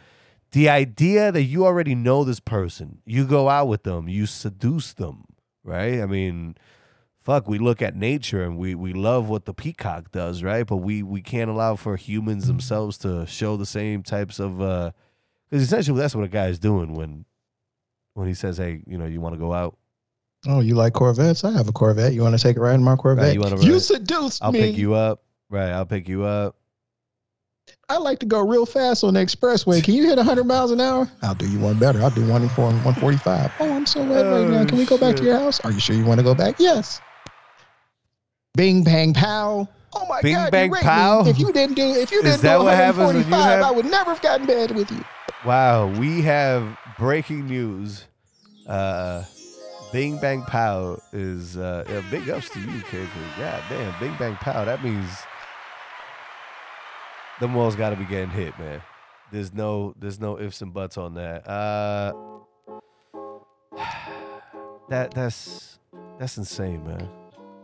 the 0.53 0.69
idea 0.69 1.33
that 1.33 1.45
you 1.45 1.65
already 1.65 1.95
know 1.95 2.25
this 2.25 2.41
person, 2.41 3.01
you 3.07 3.25
go 3.25 3.49
out 3.49 3.69
with 3.69 3.85
them, 3.85 4.09
you 4.09 4.27
seduce 4.27 4.93
them, 4.93 5.25
right? 5.65 6.01
I 6.01 6.07
mean, 6.07 6.57
fuck, 7.21 7.49
we 7.49 7.59
look 7.59 7.81
at 7.81 7.97
nature 7.97 8.43
and 8.45 8.59
we 8.59 8.75
we 8.75 8.93
love 8.93 9.31
what 9.31 9.47
the 9.47 9.55
peacock 9.55 10.13
does, 10.13 10.43
right? 10.43 10.67
But 10.67 10.79
we 10.79 11.03
we 11.03 11.23
can't 11.23 11.51
allow 11.51 11.77
for 11.77 11.97
humans 11.97 12.49
themselves 12.49 12.99
to 12.99 13.27
show 13.27 13.57
the 13.57 13.67
same 13.67 14.03
types 14.03 14.39
of 14.39 14.61
uh 14.61 14.91
because 15.51 15.63
essentially 15.65 15.99
that's 15.99 16.15
what 16.15 16.25
a 16.25 16.29
guy 16.29 16.47
is 16.47 16.59
doing 16.59 16.95
when 16.95 17.25
when 18.15 18.29
he 18.29 18.35
says, 18.35 18.57
Hey, 18.59 18.83
you 18.87 18.99
know, 18.99 19.07
you 19.07 19.21
want 19.21 19.35
to 19.35 19.39
go 19.39 19.53
out, 19.53 19.77
Oh, 20.49 20.61
you 20.61 20.75
like 20.75 20.95
Corvettes? 20.95 21.45
I 21.45 21.53
have 21.53 21.69
a 21.69 21.73
Corvette. 21.73 22.15
You 22.15 22.23
want 22.23 22.37
to 22.37 22.43
take 22.43 22.57
a 22.57 22.61
ride 22.61 22.75
in 22.75 22.83
my 22.83 22.97
Corvette? 22.97 23.35
you 23.35 23.41
wanna 23.41 23.61
you 23.63 23.73
ride? 23.75 23.83
seduced 23.83 24.43
I'll 24.43 24.53
me. 24.53 24.61
pick 24.61 24.77
you 24.79 24.95
up. 24.95 25.23
Right, 25.51 25.71
I'll 25.71 25.85
pick 25.87 26.09
you 26.09 26.25
up. 26.25 26.57
I 27.89 27.99
like 27.99 28.19
to 28.21 28.27
go 28.27 28.41
real 28.47 28.67
fast 28.67 29.05
on 29.05 29.15
the 29.15 29.21
expressway. 29.21 29.83
Can 29.83 29.95
you 29.95 30.07
hit 30.09 30.17
100 30.17 30.45
miles 30.45 30.71
an 30.71 30.81
hour? 30.81 31.09
I'll 31.23 31.35
do 31.35 31.49
you 31.49 31.59
one 31.59 31.79
better. 31.79 32.01
I'll 32.01 32.11
do 32.11 32.27
one 32.27 32.49
for 32.51 32.63
145. 32.67 33.53
Oh, 33.61 33.73
I'm 33.73 33.85
so 33.87 34.01
wet 34.05 34.25
right 34.27 34.49
now. 34.49 34.63
Oh, 34.63 34.67
Can 34.67 34.79
we 34.79 34.87
go 34.87 34.97
back 34.99 35.17
to 35.17 35.25
your 35.25 35.39
house? 35.39 35.61
Are 35.61 35.71
you 35.73 35.79
sure 35.81 35.95
you 35.95 36.05
want 36.05 36.19
to 36.21 36.25
go 36.25 36.35
back? 36.35 36.57
Yes. 36.59 37.01
Bing 38.55 38.83
bang 38.83 39.13
pow. 39.15 39.69
Oh 39.93 40.07
my 40.07 40.21
Bing, 40.23 40.35
God! 40.35 40.45
you 40.47 40.51
bang, 40.51 40.71
pow? 40.73 41.23
Me. 41.23 41.31
If 41.31 41.39
you 41.39 41.53
didn't 41.53 41.75
do, 41.77 41.83
if 41.83 42.11
you 42.13 42.23
didn't 42.23 42.43
do 42.43 42.49
what 42.63 42.75
happens 42.77 43.07
when 43.07 43.17
you 43.17 43.23
145, 43.23 43.59
have- 43.59 43.65
I 43.65 43.71
would 43.73 43.87
never 43.87 44.11
have 44.15 44.23
gotten 44.23 44.47
bed 44.47 44.71
with 44.73 44.91
you. 44.91 45.05
Wow, 45.45 45.87
we 45.99 46.21
have 46.23 46.77
breaking 46.99 47.47
news. 47.47 48.05
Uh 48.67 49.25
Bing 49.91 50.19
Bang 50.19 50.43
Pow 50.43 51.01
is 51.13 51.57
uh 51.57 51.85
yeah, 51.89 52.03
big 52.11 52.29
ups 52.29 52.51
to 52.51 52.61
you, 52.61 52.83
kid. 52.83 53.09
God 53.39 53.63
damn, 53.71 53.99
Bing 53.99 54.15
Bang 54.19 54.37
Pow. 54.37 54.67
That 54.67 54.85
means 54.85 55.09
them 57.41 57.55
walls 57.55 57.75
gotta 57.75 57.97
be 57.97 58.05
getting 58.05 58.29
hit, 58.29 58.59
man. 58.59 58.83
There's 59.33 59.55
no 59.55 59.95
there's 59.99 60.21
no 60.21 60.39
ifs 60.39 60.61
and 60.61 60.75
buts 60.75 60.99
on 60.99 61.15
that. 61.15 61.49
Uh 61.49 62.13
that 64.91 65.15
that's 65.15 65.79
that's 66.19 66.37
insane, 66.37 66.87
man. 66.87 67.09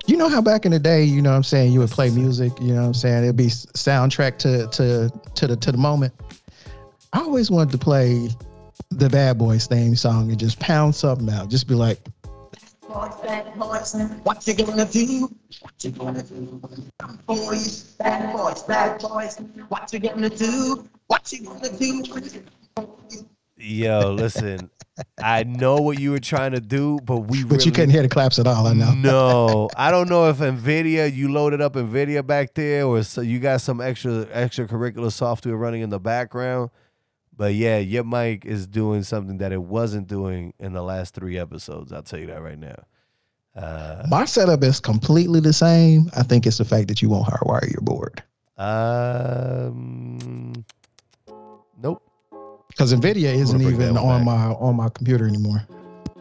You 0.06 0.16
know 0.16 0.30
how 0.30 0.40
back 0.40 0.64
in 0.64 0.72
the 0.72 0.78
day, 0.78 1.04
you 1.04 1.20
know 1.20 1.30
what 1.30 1.36
I'm 1.36 1.42
saying, 1.42 1.72
you 1.72 1.80
would 1.80 1.90
play 1.90 2.08
music, 2.08 2.52
you 2.58 2.72
know 2.72 2.80
what 2.80 2.86
I'm 2.86 2.94
saying? 2.94 3.24
It'd 3.24 3.36
be 3.36 3.48
soundtrack 3.48 4.38
to 4.38 4.66
to 4.68 5.10
to 5.34 5.46
the 5.46 5.56
to 5.56 5.72
the 5.72 5.78
moment. 5.78 6.14
I 7.12 7.20
always 7.20 7.50
wanted 7.50 7.72
to 7.72 7.78
play 7.78 8.28
the 8.90 9.08
Bad 9.08 9.38
Boys 9.38 9.66
theme 9.66 9.96
song 9.96 10.30
and 10.30 10.38
just 10.38 10.58
pound 10.58 10.94
something 10.94 11.28
out. 11.30 11.48
Just 11.48 11.66
be 11.66 11.74
like, 11.74 12.00
boys, 12.88 13.14
bad 13.22 13.58
boys, 13.58 13.94
what 14.22 14.46
you 14.46 14.54
gonna 14.54 14.84
do? 14.84 15.30
What 15.60 15.84
you 15.84 15.90
gonna 15.90 16.22
do? 16.22 16.62
Boys, 17.26 17.94
bad 17.98 18.32
boys, 18.32 18.62
bad 18.62 19.00
boys, 19.00 19.40
what 19.68 19.92
you 19.92 19.98
gonna 19.98 20.30
do? 20.30 20.88
What 21.06 21.32
you 21.32 21.44
gonna 21.44 21.70
do? 21.70 22.04
Yo, 23.58 24.12
listen, 24.12 24.70
I 25.22 25.44
know 25.44 25.76
what 25.76 25.98
you 25.98 26.10
were 26.10 26.20
trying 26.20 26.52
to 26.52 26.60
do, 26.60 26.98
but 27.04 27.20
we 27.20 27.44
but 27.44 27.64
you 27.64 27.72
couldn't 27.72 27.90
hear 27.90 28.02
the 28.02 28.08
claps 28.08 28.38
at 28.38 28.46
all, 28.46 28.66
I 28.66 28.74
know. 28.74 28.92
No, 28.92 29.68
I 29.76 29.90
don't 29.90 30.08
know 30.08 30.28
if 30.28 30.38
Nvidia 30.38 31.12
you 31.12 31.32
loaded 31.32 31.62
up 31.62 31.72
Nvidia 31.74 32.26
back 32.26 32.54
there, 32.54 32.84
or 32.84 33.02
so 33.02 33.22
you 33.22 33.38
got 33.38 33.62
some 33.62 33.80
extra 33.80 34.26
extracurricular 34.26 35.10
software 35.10 35.56
running 35.56 35.80
in 35.80 35.90
the 35.90 36.00
background. 36.00 36.70
But 37.36 37.54
yeah, 37.54 37.78
your 37.78 38.04
mic 38.04 38.44
is 38.46 38.66
doing 38.66 39.02
something 39.02 39.38
that 39.38 39.52
it 39.52 39.62
wasn't 39.62 40.06
doing 40.08 40.54
in 40.58 40.72
the 40.72 40.82
last 40.82 41.14
three 41.14 41.38
episodes. 41.38 41.92
I'll 41.92 42.02
tell 42.02 42.18
you 42.18 42.26
that 42.28 42.40
right 42.42 42.58
now. 42.58 42.76
Uh, 43.54 44.06
My 44.08 44.24
setup 44.24 44.62
is 44.62 44.80
completely 44.80 45.40
the 45.40 45.52
same. 45.52 46.10
I 46.16 46.22
think 46.22 46.46
it's 46.46 46.58
the 46.58 46.64
fact 46.64 46.88
that 46.88 47.02
you 47.02 47.08
won't 47.10 47.26
hardwire 47.26 47.70
your 47.70 47.82
board. 47.82 48.22
um, 48.58 50.52
nope. 51.82 52.02
Because 52.68 52.92
NVIDIA 52.92 53.34
isn't 53.34 53.60
even 53.62 53.96
on 53.96 54.20
back. 54.20 54.26
my 54.26 54.44
on 54.54 54.76
my 54.76 54.88
computer 54.90 55.26
anymore. 55.26 55.62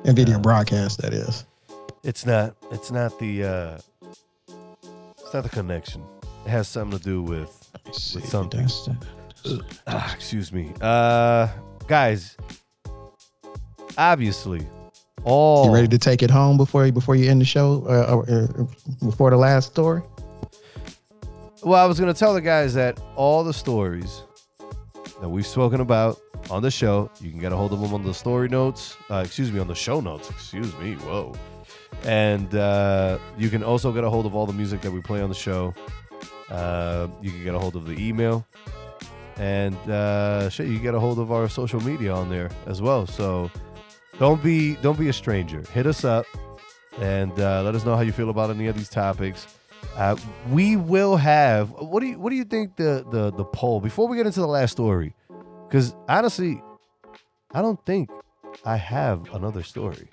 NVIDIA 0.04 0.36
Uh, 0.36 0.40
broadcast, 0.40 1.02
that 1.02 1.14
is. 1.14 1.46
It's 2.04 2.26
not. 2.26 2.56
It's 2.72 2.92
not 2.92 3.18
the. 3.20 3.44
uh 3.44 3.78
It's 5.20 5.34
not 5.34 5.44
the 5.44 5.50
connection. 5.50 6.04
It 6.46 6.50
has 6.50 6.68
something 6.68 6.98
to 6.98 7.04
do 7.04 7.22
with 7.24 7.50
see 7.92 8.22
something. 8.22 8.68
That's 9.46 9.80
Ah, 9.88 10.14
excuse 10.16 10.52
me. 10.52 10.74
Uh 10.82 11.48
guys, 11.88 12.36
obviously, 13.98 14.66
all 15.24 15.68
You 15.68 15.74
ready 15.74 15.88
to 15.90 15.98
take 15.98 16.24
it 16.24 16.30
home 16.32 16.58
before 16.58 16.86
you 16.86 16.92
before 16.92 17.16
you 17.16 17.30
end 17.30 17.42
the 17.42 17.46
show? 17.46 17.84
Uh, 17.88 18.16
or, 18.16 18.30
uh, 18.30 19.06
before 19.06 19.30
the 19.30 19.38
last 19.38 19.72
story? 19.72 20.02
Well, 21.64 21.84
I 21.84 21.88
was 21.88 22.00
gonna 22.00 22.14
tell 22.14 22.34
the 22.34 22.42
guys 22.42 22.74
that 22.76 23.00
all 23.16 23.44
the 23.44 23.54
stories 23.54 24.24
that 25.22 25.30
we've 25.30 25.48
spoken 25.48 25.82
about 25.82 26.20
on 26.52 26.62
the 26.62 26.70
show, 26.70 27.10
you 27.22 27.32
can 27.32 27.40
get 27.40 27.52
a 27.52 27.56
hold 27.56 27.74
of 27.74 27.80
them 27.82 27.94
on 27.94 28.04
the 28.04 28.14
story 28.14 28.48
notes. 28.50 28.98
Uh, 29.10 29.24
excuse 29.26 29.52
me, 29.52 29.60
on 29.60 29.68
the 29.68 29.74
show 29.76 30.00
notes. 30.00 30.30
Excuse 30.30 30.76
me. 30.78 30.94
Whoa. 30.96 31.34
And 32.04 32.54
uh, 32.54 33.18
you 33.38 33.50
can 33.50 33.64
also 33.64 33.92
get 33.92 34.04
a 34.04 34.10
hold 34.10 34.26
of 34.28 34.36
all 34.36 34.46
the 34.46 34.54
music 34.54 34.82
that 34.82 34.92
we 34.92 35.02
play 35.02 35.22
on 35.22 35.30
the 35.30 35.36
show. 35.36 35.74
Uh, 36.52 37.08
you 37.22 37.32
can 37.32 37.44
get 37.44 37.56
a 37.56 37.60
hold 37.60 37.76
of 37.76 37.88
the 37.88 37.94
email, 38.00 38.46
and 39.38 39.76
uh, 39.90 40.50
shit, 40.50 40.68
you 40.68 40.80
get 40.80 40.96
a 40.96 41.00
hold 41.00 41.20
of 41.20 41.32
our 41.32 41.50
social 41.50 41.82
media 41.82 42.14
on 42.14 42.30
there 42.30 42.50
as 42.66 42.82
well. 42.82 43.06
So 43.06 43.52
don't 44.20 44.42
be 44.42 44.76
don't 44.78 44.98
be 44.98 45.10
a 45.10 45.14
stranger. 45.14 45.62
Hit 45.74 45.86
us 45.86 46.04
up 46.04 46.26
and 47.00 47.38
uh, 47.40 47.62
let 47.64 47.76
us 47.76 47.86
know 47.86 47.96
how 47.96 48.02
you 48.02 48.12
feel 48.12 48.30
about 48.30 48.50
any 48.50 48.68
of 48.68 48.78
these 48.78 48.90
topics. 48.90 49.48
Uh, 49.96 50.16
we 50.50 50.76
will 50.76 51.16
have. 51.18 51.72
What 51.72 52.00
do 52.00 52.08
you 52.08 52.20
What 52.20 52.30
do 52.30 52.36
you 52.36 52.46
think 52.46 52.76
the 52.76 53.06
the 53.12 53.32
the 53.32 53.46
poll 53.46 53.82
before 53.82 54.08
we 54.08 54.18
get 54.18 54.26
into 54.26 54.40
the 54.40 54.48
last 54.48 54.72
story? 54.72 55.14
Because 55.68 55.96
honestly, 56.08 56.62
I 57.54 57.62
don't 57.62 57.84
think 57.86 58.10
I 58.64 58.78
have 58.78 59.34
another 59.34 59.64
story. 59.64 60.10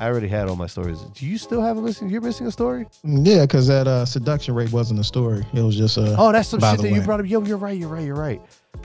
I 0.00 0.06
already 0.08 0.28
had 0.28 0.48
all 0.48 0.56
my 0.56 0.66
stories. 0.66 1.00
Do 1.14 1.26
you 1.26 1.36
still 1.36 1.60
have 1.60 1.76
a 1.76 1.82
missing? 1.82 2.08
You're 2.08 2.22
missing 2.22 2.46
a 2.46 2.50
story? 2.50 2.86
Yeah, 3.04 3.42
because 3.42 3.66
that 3.68 3.86
uh, 3.86 4.06
seduction 4.06 4.54
rate 4.54 4.72
wasn't 4.72 4.98
a 4.98 5.04
story. 5.04 5.44
It 5.52 5.60
was 5.60 5.76
just 5.76 5.98
uh, 5.98 6.16
Oh, 6.18 6.32
that's 6.32 6.48
some 6.48 6.58
shit 6.60 6.80
that 6.80 6.90
you 6.90 7.02
brought 7.02 7.20
up. 7.20 7.26
Yo, 7.26 7.42
you're 7.42 7.58
right. 7.58 7.76
You're 7.78 7.88
right. 7.90 8.04
You're 8.06 8.16
right. 8.16 8.40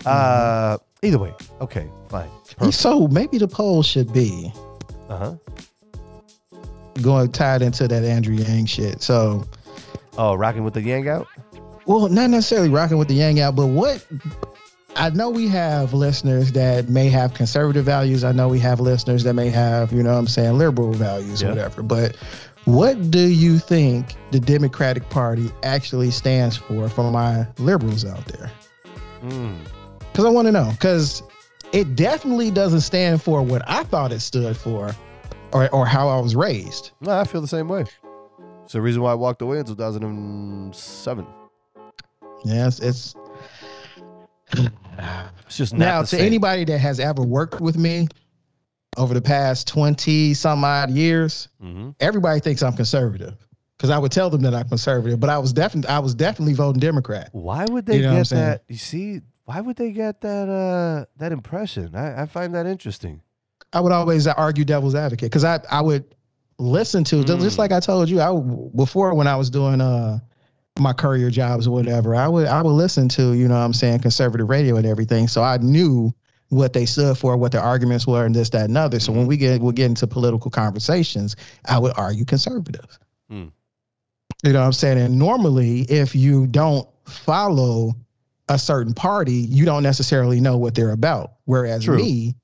Uh, 0.06 0.78
either 1.02 1.18
way, 1.18 1.34
okay, 1.62 1.90
fine. 2.10 2.30
So 2.72 3.08
maybe 3.08 3.38
the 3.38 3.48
poll 3.48 3.82
should 3.82 4.12
be 4.12 4.52
Uh 5.10 5.18
huh. 5.18 5.36
going 7.02 7.32
tied 7.32 7.62
into 7.62 7.88
that 7.88 8.04
Andrew 8.04 8.36
Yang 8.36 8.66
shit. 8.66 9.02
So, 9.02 9.48
Oh, 10.18 10.36
rocking 10.36 10.64
with 10.66 10.74
the 10.74 10.82
Yang 10.82 11.08
out. 11.10 11.28
well, 11.86 12.10
not 12.10 12.30
necessarily 12.30 12.70
rocking 12.70 12.98
with 12.98 13.08
the 13.08 13.14
Yang 13.16 13.40
out, 13.40 13.56
but 13.56 13.68
what 13.68 14.06
I 14.98 15.10
know 15.10 15.30
we 15.30 15.48
have 15.50 15.94
listeners 15.94 16.52
that 16.54 16.88
may 16.90 17.10
have 17.10 17.34
conservative 17.34 17.84
values. 17.86 18.24
I 18.24 18.32
know 18.32 18.48
we 18.48 18.60
have 18.60 18.80
listeners 18.80 19.24
that 19.26 19.34
may 19.34 19.50
have, 19.50 19.92
you 19.92 20.02
know 20.02 20.14
what 20.14 20.20
I'm 20.20 20.28
saying, 20.28 20.58
liberal 20.58 20.94
values 20.94 21.42
Yeah. 21.42 21.50
or 21.50 21.52
whatever. 21.52 21.84
But 21.84 22.16
what 22.64 23.12
do 23.12 23.20
you 23.28 23.60
think 23.60 24.16
the 24.32 24.40
Democratic 24.40 25.10
Party 25.10 25.52
actually 25.64 26.12
stands 26.12 26.56
for 26.56 26.88
for 26.90 27.12
my 27.12 27.46
liberals 27.60 28.06
out 28.06 28.26
there? 28.28 28.50
Mm. 29.24 29.58
Because 30.00 30.26
I 30.26 30.30
want 30.30 30.48
to 30.48 30.52
know. 30.54 30.70
Because 30.72 31.22
it 31.74 31.96
definitely 31.98 32.50
doesn't 32.52 32.82
stand 32.82 33.22
for 33.22 33.42
what 33.42 33.62
I 33.68 33.84
thought 33.84 34.14
it 34.14 34.22
stood 34.22 34.56
for 34.56 34.96
or, 35.52 35.70
or 35.76 35.86
how 35.86 36.08
I 36.08 36.20
was 36.22 36.36
raised. 36.38 36.92
No, 37.02 37.12
I 37.12 37.26
feel 37.26 37.42
the 37.42 37.48
same 37.48 37.68
way. 37.68 37.84
It's 38.64 38.74
the 38.74 38.82
reason 38.82 39.02
why 39.02 39.12
I 39.12 39.16
walked 39.16 39.42
away 39.42 39.60
in 39.60 39.66
2007. 39.66 41.28
Yes, 42.46 42.80
it's 42.80 43.14
It's 44.54 45.58
just 45.58 45.74
not 45.74 45.80
now 45.80 46.02
to 46.02 46.08
same. 46.08 46.22
anybody 46.26 46.64
that 46.66 46.80
has 46.80 47.00
ever 47.00 47.22
worked 47.22 47.62
with 47.62 47.78
me 47.78 48.08
over 48.98 49.14
the 49.14 49.22
past 49.22 49.68
20 49.68 50.34
some 50.34 50.64
odd 50.64 50.90
years, 50.92 51.48
hmm 51.62 51.90
everybody 52.00 52.40
thinks 52.40 52.64
I'm 52.64 52.74
conservative. 52.74 53.36
Because 53.78 53.90
I 53.90 53.98
would 53.98 54.12
tell 54.14 54.30
them 54.30 54.42
that 54.44 54.54
I'm 54.56 54.70
conservative, 54.70 55.20
but 55.20 55.30
I 55.30 55.38
was 55.38 55.52
definitely 55.52 55.90
I 55.90 56.00
was 56.00 56.16
definitely 56.16 56.54
voting 56.54 56.80
Democrat. 56.80 57.30
Why 57.34 57.66
would 57.66 57.86
they 57.86 57.98
You 57.98 58.04
know 58.04 58.16
get 58.16 58.30
that? 58.30 58.64
You 58.70 58.78
see, 58.78 59.20
why 59.44 59.60
would 59.60 59.76
they 59.76 59.92
get 59.92 60.22
that 60.22 60.48
uh 60.50 61.06
that 61.18 61.32
impression? 61.34 61.94
I, 61.94 62.22
I 62.24 62.26
find 62.26 62.56
that 62.56 62.66
interesting. 62.66 63.22
I 63.74 63.82
would 63.82 63.92
always 63.92 64.28
argue 64.28 64.64
devil's 64.64 64.96
advocate 64.96 65.30
because 65.30 65.44
I 65.44 65.60
I 65.70 65.82
would 65.82 66.06
listen 66.58 67.04
to 67.04 67.22
just- 67.26 67.42
just 67.44 67.56
Mm. 67.58 67.60
like 67.60 67.72
I 67.74 67.82
told 67.82 68.10
you 68.10 68.22
I 68.22 68.32
before 68.78 69.14
when 69.14 69.28
I 69.28 69.36
was 69.36 69.50
doing 69.50 69.82
uh 69.82 70.20
my 70.80 70.92
courier 70.94 71.30
jobs 71.30 71.68
or 71.68 71.72
whatever 71.72 72.16
I 72.16 72.28
would 72.28 72.48
I 72.48 72.62
would 72.62 72.72
listen 72.72 73.08
to 73.10 73.34
you 73.34 73.48
know 73.48 73.54
what 73.56 73.62
I'm 73.62 73.74
saying 73.74 74.00
conservative 74.00 74.50
radio 74.50 74.76
and 74.76 74.86
everything 74.86 75.28
so 75.28 75.42
I 75.42 75.58
knew 75.58 76.14
what 76.50 76.74
they 76.74 76.86
stood 76.86 77.18
for 77.18 77.38
what 77.38 77.52
their 77.54 77.62
arguments 77.62 78.06
were 78.06 78.26
and 78.26 78.36
this 78.36 78.50
that 78.50 78.66
and 78.66 78.78
other 78.78 79.00
so 79.00 79.12
Mm-hmm. 79.12 79.20
when 79.20 79.28
we 79.28 79.38
get 79.38 79.62
we 79.62 79.72
get 79.74 79.86
into 79.86 80.06
political 80.06 80.52
conversations 80.52 81.36
I 81.68 81.80
would 81.80 81.94
argue 81.98 82.26
conservative 82.26 83.00
Mm. 83.32 83.52
you 84.44 84.54
know 84.54 84.60
what 84.60 84.66
I'm 84.68 84.74
saying 84.74 85.00
and 85.00 85.18
normally 85.18 85.82
if 85.84 86.14
you 86.14 86.46
don't 86.46 86.88
follow 87.06 87.96
a 88.50 88.60
certain 88.60 88.94
party 88.94 89.34
you 89.34 89.66
don't 89.66 89.82
necessarily 89.82 90.40
know 90.40 90.58
what 90.58 90.76
they're 90.76 90.92
about 90.92 91.36
whereas 91.46 91.86
True. 91.86 91.96
me 91.98 92.36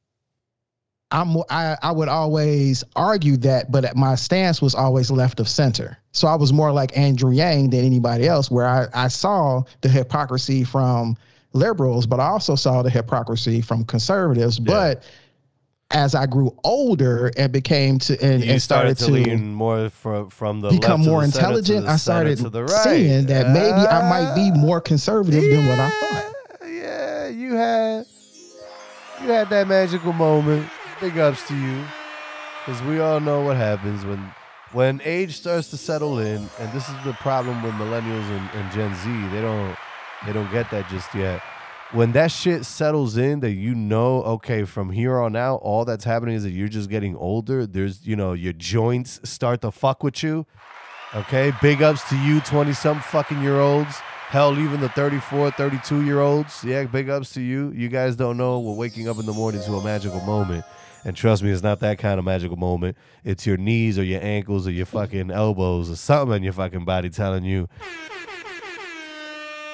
I'm 1.11 1.37
I, 1.49 1.77
I 1.81 1.91
would 1.91 2.07
always 2.07 2.83
argue 2.95 3.37
that, 3.37 3.71
but 3.71 3.95
my 3.95 4.15
stance 4.15 4.61
was 4.61 4.73
always 4.73 5.11
left 5.11 5.39
of 5.39 5.49
center. 5.49 5.97
So 6.13 6.27
I 6.27 6.35
was 6.35 6.53
more 6.53 6.71
like 6.71 6.97
Andrew 6.97 7.31
Yang 7.31 7.71
than 7.71 7.85
anybody 7.85 8.27
else, 8.27 8.49
where 8.49 8.67
I, 8.67 8.87
I 8.93 9.07
saw 9.07 9.63
the 9.81 9.89
hypocrisy 9.89 10.63
from 10.63 11.17
liberals, 11.53 12.05
but 12.05 12.19
I 12.19 12.27
also 12.27 12.55
saw 12.55 12.81
the 12.81 12.89
hypocrisy 12.89 13.61
from 13.61 13.83
conservatives. 13.85 14.59
But 14.59 15.03
as 15.91 16.15
I 16.15 16.25
grew 16.25 16.55
older 16.63 17.31
and 17.37 17.51
became 17.51 17.99
to 17.99 18.13
and, 18.23 18.43
and 18.43 18.61
started, 18.61 18.97
to, 18.99 19.11
lean 19.11 19.53
more 19.53 19.89
from 19.89 20.29
from 20.29 20.61
the 20.61 20.69
become 20.69 21.01
more 21.01 21.19
the 21.19 21.25
intelligent, 21.25 21.87
I 21.87 21.97
started 21.97 22.41
right. 22.41 22.69
seeing 22.69 23.25
that 23.25 23.49
maybe 23.49 23.87
I 23.87 24.09
might 24.09 24.35
be 24.35 24.51
more 24.57 24.79
conservative 24.79 25.43
than 25.43 25.67
what 25.67 25.79
I 25.79 25.89
thought. 25.89 26.33
Yeah, 26.65 27.27
you 27.27 27.53
had 27.55 28.05
you 29.21 29.27
had 29.27 29.49
that 29.49 29.67
magical 29.67 30.13
moment. 30.13 30.69
Big 31.01 31.17
ups 31.17 31.47
to 31.47 31.55
you, 31.55 31.83
because 32.63 32.79
we 32.83 32.99
all 32.99 33.19
know 33.19 33.41
what 33.41 33.57
happens 33.57 34.05
when 34.05 34.31
when 34.71 35.01
age 35.03 35.35
starts 35.35 35.71
to 35.71 35.77
settle 35.77 36.19
in, 36.19 36.47
and 36.59 36.71
this 36.73 36.87
is 36.87 36.95
the 37.03 37.13
problem 37.13 37.63
with 37.63 37.73
millennials 37.73 38.29
and, 38.29 38.49
and 38.51 38.71
Gen 38.71 38.93
Z. 38.95 39.35
They 39.35 39.41
don't 39.41 39.75
they 40.27 40.31
don't 40.31 40.51
get 40.51 40.69
that 40.69 40.87
just 40.89 41.13
yet. 41.15 41.41
When 41.91 42.11
that 42.11 42.31
shit 42.31 42.65
settles 42.65 43.17
in, 43.17 43.39
that 43.39 43.53
you 43.53 43.73
know, 43.73 44.21
okay, 44.23 44.63
from 44.63 44.91
here 44.91 45.19
on 45.19 45.35
out, 45.35 45.55
all 45.57 45.85
that's 45.85 46.05
happening 46.05 46.35
is 46.35 46.43
that 46.43 46.51
you're 46.51 46.69
just 46.69 46.89
getting 46.89 47.17
older. 47.17 47.65
There's, 47.65 48.05
you 48.05 48.15
know, 48.15 48.33
your 48.33 48.53
joints 48.53 49.19
start 49.23 49.61
to 49.61 49.71
fuck 49.71 50.03
with 50.03 50.21
you. 50.21 50.45
Okay, 51.13 51.51
big 51.61 51.81
ups 51.81 52.07
to 52.09 52.17
you, 52.17 52.39
20 52.41 52.71
some 52.73 53.01
fucking 53.01 53.41
year 53.41 53.59
olds. 53.59 53.97
Hell, 54.29 54.57
even 54.57 54.79
the 54.79 54.87
34, 54.89 55.51
32 55.51 56.05
year 56.05 56.21
olds. 56.21 56.63
Yeah, 56.63 56.85
big 56.85 57.09
ups 57.09 57.33
to 57.33 57.41
you. 57.41 57.71
You 57.71 57.89
guys 57.89 58.15
don't 58.15 58.37
know 58.37 58.59
we're 58.59 58.75
waking 58.75 59.09
up 59.09 59.17
in 59.17 59.25
the 59.25 59.33
morning 59.33 59.61
to 59.63 59.73
a 59.73 59.83
magical 59.83 60.21
moment. 60.21 60.63
And 61.03 61.15
trust 61.15 61.41
me, 61.41 61.49
it's 61.49 61.63
not 61.63 61.79
that 61.79 61.97
kind 61.97 62.19
of 62.19 62.25
magical 62.25 62.57
moment. 62.57 62.97
It's 63.23 63.45
your 63.47 63.57
knees 63.57 63.97
or 63.97 64.03
your 64.03 64.21
ankles 64.21 64.67
or 64.67 64.71
your 64.71 64.85
fucking 64.85 65.31
elbows 65.31 65.89
or 65.89 65.95
something 65.95 66.37
in 66.37 66.43
your 66.43 66.53
fucking 66.53 66.85
body 66.85 67.09
telling 67.09 67.43
you 67.43 67.67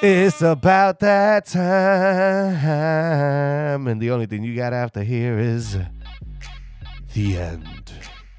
it's 0.02 0.42
about 0.42 1.00
that 1.00 1.48
time. 1.48 2.54
And 3.88 4.02
the 4.02 4.12
only 4.12 4.28
thing 4.28 4.44
you 4.44 4.62
have 4.62 4.92
to 4.94 5.04
hear 5.04 5.40
is 5.40 5.78
the 7.14 7.38
end. 7.38 7.92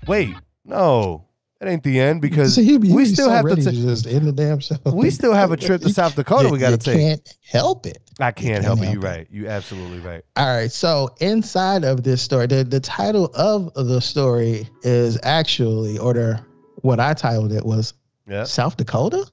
Wait, 0.07 0.35
no, 0.65 1.28
it 1.61 1.67
ain't 1.69 1.83
the 1.83 1.99
end 1.99 2.21
because 2.23 2.55
See, 2.55 2.63
you 2.71 2.79
be- 2.79 2.93
we 2.93 3.05
still 3.05 3.27
so 3.27 3.31
have 3.33 3.45
to. 3.47 3.57
ta- 3.57 3.71
just 3.71 4.07
end 4.07 4.27
the 4.27 4.33
damn 4.33 4.61
show. 4.61 4.77
we 4.93 5.11
still 5.11 5.33
have 5.35 5.51
a 5.53 5.57
trip 5.67 5.81
to 5.83 5.89
South 5.91 6.15
Dakota 6.15 6.49
we 6.51 6.59
got 6.59 6.79
to 6.81 6.91
you 6.93 6.97
take. 6.97 6.97
Can't 6.99 7.37
help 7.51 7.87
it. 7.87 7.99
I 8.21 8.31
can't 8.31 8.37
can't 8.53 8.65
help 8.65 8.81
it. 8.81 8.93
You're 8.93 9.01
right. 9.01 9.27
You 9.31 9.49
absolutely 9.49 9.99
right. 10.01 10.23
All 10.37 10.47
right. 10.47 10.71
So 10.71 11.15
inside 11.21 11.85
of 11.85 12.03
this 12.05 12.23
story, 12.23 12.47
the, 12.47 12.65
the 12.65 12.81
title 12.81 13.31
of 13.35 13.73
the 13.75 14.01
story 14.01 14.69
is 14.83 15.19
actually, 15.23 15.99
or 15.99 16.15
the 16.15 16.41
what 16.83 17.01
I 17.01 17.13
titled 17.15 17.53
it 17.53 17.65
was 17.67 17.95
Yeah. 18.29 18.45
South 18.45 18.77
Dakota. 18.77 19.25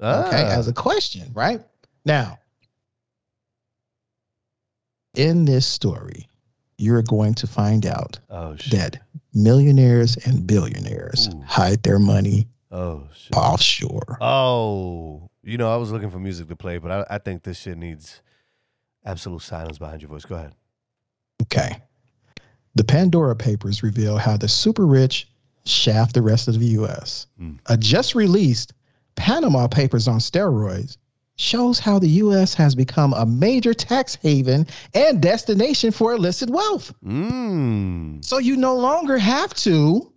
Ah, 0.00 0.26
Okay, 0.28 0.42
as 0.44 0.68
a 0.68 0.72
question, 0.72 1.30
right? 1.34 1.60
Now, 2.04 2.38
in 5.14 5.44
this 5.44 5.66
story, 5.66 6.28
you're 6.78 7.02
going 7.02 7.34
to 7.34 7.46
find 7.46 7.86
out 7.86 8.18
oh 8.30 8.54
that 8.70 8.98
millionaires 9.36 10.16
and 10.26 10.46
billionaires 10.46 11.28
Ooh. 11.28 11.42
hide 11.46 11.82
their 11.82 11.98
money 11.98 12.48
Oh 12.72 13.06
shit. 13.14 13.36
offshore. 13.36 14.18
Oh, 14.20 15.28
you 15.44 15.56
know, 15.58 15.72
I 15.72 15.76
was 15.76 15.92
looking 15.92 16.10
for 16.10 16.18
music 16.18 16.48
to 16.48 16.56
play, 16.56 16.78
but 16.78 16.90
I, 16.90 17.14
I 17.14 17.18
think 17.18 17.42
this 17.44 17.58
shit 17.60 17.78
needs 17.78 18.20
absolute 19.04 19.42
silence 19.42 19.78
behind 19.78 20.02
your 20.02 20.08
voice. 20.08 20.24
Go 20.24 20.34
ahead. 20.34 20.52
Okay. 21.42 21.76
The 22.74 22.84
Pandora 22.84 23.36
Papers 23.36 23.82
reveal 23.82 24.16
how 24.18 24.36
the 24.36 24.48
super 24.48 24.84
rich 24.86 25.28
shaft 25.64 26.14
the 26.14 26.22
rest 26.22 26.48
of 26.48 26.58
the 26.58 26.66
U.S. 26.66 27.26
Hmm. 27.38 27.52
A 27.66 27.76
just 27.76 28.14
released 28.14 28.72
Panama 29.14 29.66
Papers 29.68 30.08
on 30.08 30.18
steroids 30.18 30.96
shows 31.36 31.78
how 31.78 31.98
the 31.98 32.08
U.S. 32.24 32.54
has 32.54 32.74
become 32.74 33.12
a 33.14 33.24
major 33.26 33.74
tax 33.74 34.14
haven 34.16 34.66
and 34.94 35.20
destination 35.20 35.90
for 35.92 36.12
illicit 36.14 36.48
wealth. 36.50 36.92
Mmm. 37.04 38.24
So 38.24 38.38
you 38.38 38.56
no 38.56 38.74
longer 38.76 39.18
have 39.18 39.52
to 39.54 40.12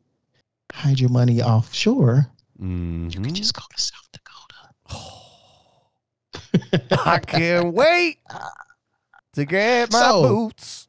hide 0.72 0.99
your 0.99 1.09
money 1.09 1.41
offshore. 1.41 2.28
You 2.59 2.65
Mm-hmm. 2.65 3.24
can 3.24 3.34
just 3.34 3.53
go 3.53 3.61
to 3.76 3.82
South 3.82 4.09
Dakota. 4.11 4.30
I 7.05 7.20
can't 7.26 7.74
wait 7.74 8.17
to 9.34 9.45
get 9.45 9.91
my 9.91 9.99
So- 9.99 10.22
boots. 10.28 10.88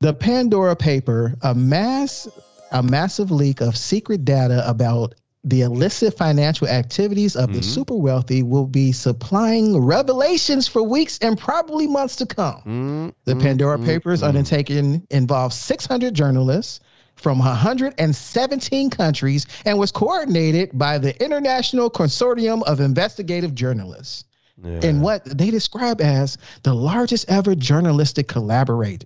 The 0.00 0.12
Pandora 0.12 0.76
paper, 0.76 1.34
a 1.42 1.54
mass 1.54 2.28
a 2.72 2.82
massive 2.82 3.30
leak 3.30 3.60
of 3.62 3.76
secret 3.76 4.24
data 4.24 4.68
about 4.68 5.14
the 5.44 5.60
illicit 5.62 6.16
financial 6.16 6.66
activities 6.68 7.36
of 7.36 7.52
the 7.52 7.58
Mhm. 7.60 7.64
super 7.64 7.94
wealthy 7.94 8.42
will 8.42 8.66
be 8.66 8.92
supplying 8.92 9.78
revelations 9.78 10.66
for 10.66 10.82
weeks 10.82 11.18
and 11.20 11.38
probably 11.38 11.86
months 11.86 12.16
to 12.16 12.26
come. 12.26 12.62
Mm, 12.66 13.12
The 13.26 13.36
Pandora 13.36 13.78
mm, 13.78 13.84
Papers 13.84 14.22
mm. 14.22 14.28
undertaking 14.28 15.02
involved 15.10 15.54
600 15.54 16.14
journalists 16.14 16.80
from 17.16 17.40
117 17.98 18.90
countries 18.90 19.46
and 19.66 19.78
was 19.78 19.92
coordinated 19.92 20.70
by 20.78 20.98
the 20.98 21.20
International 21.22 21.90
Consortium 21.90 22.62
of 22.64 22.80
Investigative 22.80 23.54
Journalists 23.54 24.24
Yeah. 24.64 24.80
in 24.82 25.00
what 25.00 25.24
they 25.24 25.50
describe 25.50 26.00
as 26.00 26.38
the 26.62 26.74
largest 26.74 27.26
ever 27.28 27.54
journalistic 27.54 28.28
collaborate 28.28 29.04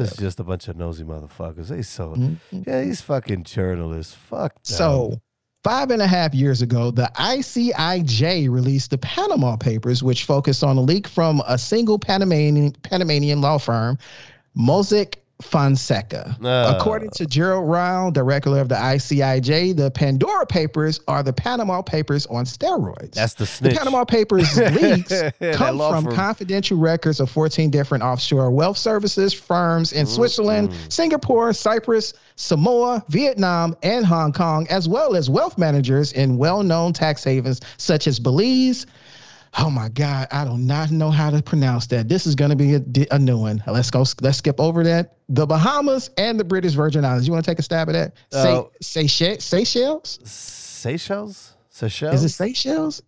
Oh, 0.00 0.02
it's 0.02 0.16
just 0.16 0.40
a 0.40 0.44
bunch 0.44 0.68
of 0.68 0.76
nosy 0.76 1.04
motherfuckers. 1.04 1.68
They 1.68 1.82
so 1.82 2.14
Mhm. 2.16 2.38
yeah, 2.66 2.82
these 2.82 3.00
fucking 3.00 3.44
journalists. 3.44 4.14
Fuck. 4.14 4.54
them. 4.54 4.60
So, 4.64 5.20
five 5.62 5.90
and 5.90 6.00
a 6.00 6.06
half 6.06 6.34
years 6.34 6.62
ago, 6.62 6.90
the 6.90 7.10
ICIJ 7.16 8.50
released 8.50 8.90
the 8.90 8.98
Panama 8.98 9.56
Papers, 9.56 10.02
which 10.02 10.24
focused 10.24 10.64
on 10.64 10.76
a 10.76 10.80
leak 10.80 11.06
from 11.06 11.42
a 11.46 11.58
single 11.58 11.98
Panamanian, 11.98 12.72
Panamanian 12.82 13.40
law 13.40 13.58
firm, 13.58 13.98
Mossack 14.56 15.16
Fonseca. 15.40 16.36
Uh. 16.42 16.74
According 16.76 17.10
to 17.10 17.26
Gerard 17.26 17.68
Ryle, 17.68 18.10
director 18.10 18.58
of 18.58 18.68
the 18.68 18.74
ICIJ, 18.74 19.76
the 19.76 19.90
Pandora 19.90 20.46
Papers 20.46 21.00
are 21.08 21.22
the 21.22 21.32
Panama 21.32 21.82
Papers 21.82 22.26
on 22.26 22.44
steroids. 22.44 23.12
That's 23.12 23.34
the 23.34 23.44
the. 23.62 23.74
Panama 23.74 24.04
Papers 24.04 24.56
leaks 24.80 25.22
come 25.56 25.78
from 25.78 26.04
firm. 26.04 26.14
confidential 26.14 26.78
records 26.78 27.20
of 27.20 27.30
14 27.30 27.70
different 27.70 28.02
offshore 28.04 28.50
wealth 28.50 28.78
services 28.78 29.32
firms 29.32 29.92
in 29.92 30.06
Switzerland, 30.06 30.74
Singapore, 30.88 31.52
Cyprus, 31.52 32.14
Samoa, 32.36 33.04
Vietnam, 33.08 33.76
and 33.82 34.04
Hong 34.04 34.32
Kong, 34.32 34.66
as 34.70 34.88
well 34.88 35.14
as 35.14 35.28
wealth 35.28 35.58
managers 35.58 36.12
in 36.12 36.38
well-known 36.38 36.92
tax 36.92 37.22
havens 37.24 37.60
such 37.76 38.06
as 38.06 38.18
Belize. 38.18 38.86
Oh 39.58 39.68
my 39.68 39.88
God, 39.88 40.28
I 40.30 40.44
do 40.44 40.56
not 40.56 40.90
know 40.90 41.10
how 41.10 41.30
to 41.30 41.42
pronounce 41.42 41.86
that. 41.88 42.08
This 42.08 42.26
is 42.26 42.34
going 42.34 42.50
to 42.50 42.56
be 42.56 42.74
a, 42.74 43.06
a 43.10 43.18
new 43.18 43.38
one. 43.38 43.62
Let's 43.66 43.90
go. 43.90 44.04
Let's 44.20 44.38
skip 44.38 44.60
over 44.60 44.84
that. 44.84 45.16
The 45.28 45.44
Bahamas 45.44 46.10
and 46.16 46.38
the 46.38 46.44
British 46.44 46.72
Virgin 46.72 47.04
Islands. 47.04 47.26
You 47.26 47.32
want 47.32 47.44
to 47.44 47.50
take 47.50 47.58
a 47.58 47.62
stab 47.62 47.88
at 47.88 47.92
that? 47.92 48.12
Uh, 48.32 48.64
Say, 48.80 49.06
Seychelles? 49.08 49.44
Seychelles? 49.44 50.18
Seychelles? 50.24 51.56
Seychelles? 51.68 52.14
Is 52.14 52.24
it 52.24 52.28
Seychelles? 52.30 53.02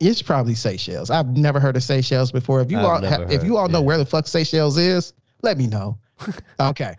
It's 0.00 0.22
probably 0.22 0.54
Seychelles. 0.54 1.10
I've 1.10 1.36
never 1.36 1.60
heard 1.60 1.76
of 1.76 1.82
Seychelles 1.82 2.32
before. 2.32 2.60
If 2.60 2.70
you 2.70 2.78
I've 2.78 2.84
all 2.84 3.04
ha- 3.04 3.26
if 3.28 3.44
you 3.44 3.56
all 3.56 3.68
know 3.68 3.80
yeah. 3.80 3.84
where 3.84 3.98
the 3.98 4.06
fuck 4.06 4.26
Seychelles 4.26 4.76
is, 4.78 5.12
let 5.42 5.58
me 5.58 5.66
know. 5.66 5.98
okay. 6.60 6.94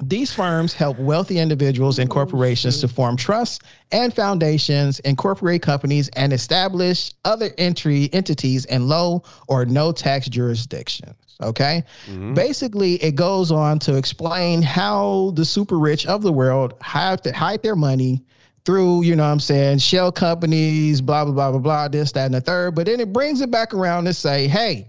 These 0.00 0.32
firms 0.32 0.72
help 0.72 0.98
wealthy 0.98 1.38
individuals 1.38 1.98
and 1.98 2.08
corporations 2.08 2.80
to 2.80 2.88
form 2.88 3.14
trusts 3.16 3.58
and 3.92 4.12
foundations, 4.12 5.00
incorporate 5.00 5.60
companies, 5.60 6.08
and 6.16 6.32
establish 6.32 7.12
other 7.26 7.50
entry 7.58 8.08
entities 8.14 8.64
in 8.64 8.88
low 8.88 9.22
or 9.48 9.66
no 9.66 9.92
tax 9.92 10.28
jurisdictions. 10.28 11.14
Okay. 11.42 11.84
Mhm. 12.10 12.34
Basically, 12.34 12.94
it 13.02 13.16
goes 13.16 13.50
on 13.50 13.78
to 13.80 13.96
explain 13.96 14.62
how 14.62 15.32
the 15.34 15.44
super 15.44 15.78
rich 15.78 16.06
of 16.06 16.22
the 16.22 16.32
world 16.32 16.74
hide, 16.80 17.26
hide 17.26 17.62
their 17.62 17.76
money 17.76 18.22
through, 18.64 19.02
you 19.02 19.16
know 19.16 19.24
what 19.24 19.32
I'm 19.32 19.40
saying, 19.40 19.78
shell 19.78 20.12
companies, 20.12 21.00
blah, 21.00 21.24
blah, 21.24 21.34
blah, 21.34 21.50
blah, 21.50 21.60
blah, 21.60 21.88
this, 21.88 22.12
that, 22.12 22.26
and 22.26 22.34
the 22.34 22.40
third. 22.40 22.76
But 22.76 22.86
then 22.86 23.00
it 23.00 23.12
brings 23.12 23.40
it 23.40 23.50
back 23.50 23.74
around 23.74 24.04
to 24.04 24.14
say, 24.14 24.46
hey, 24.46 24.88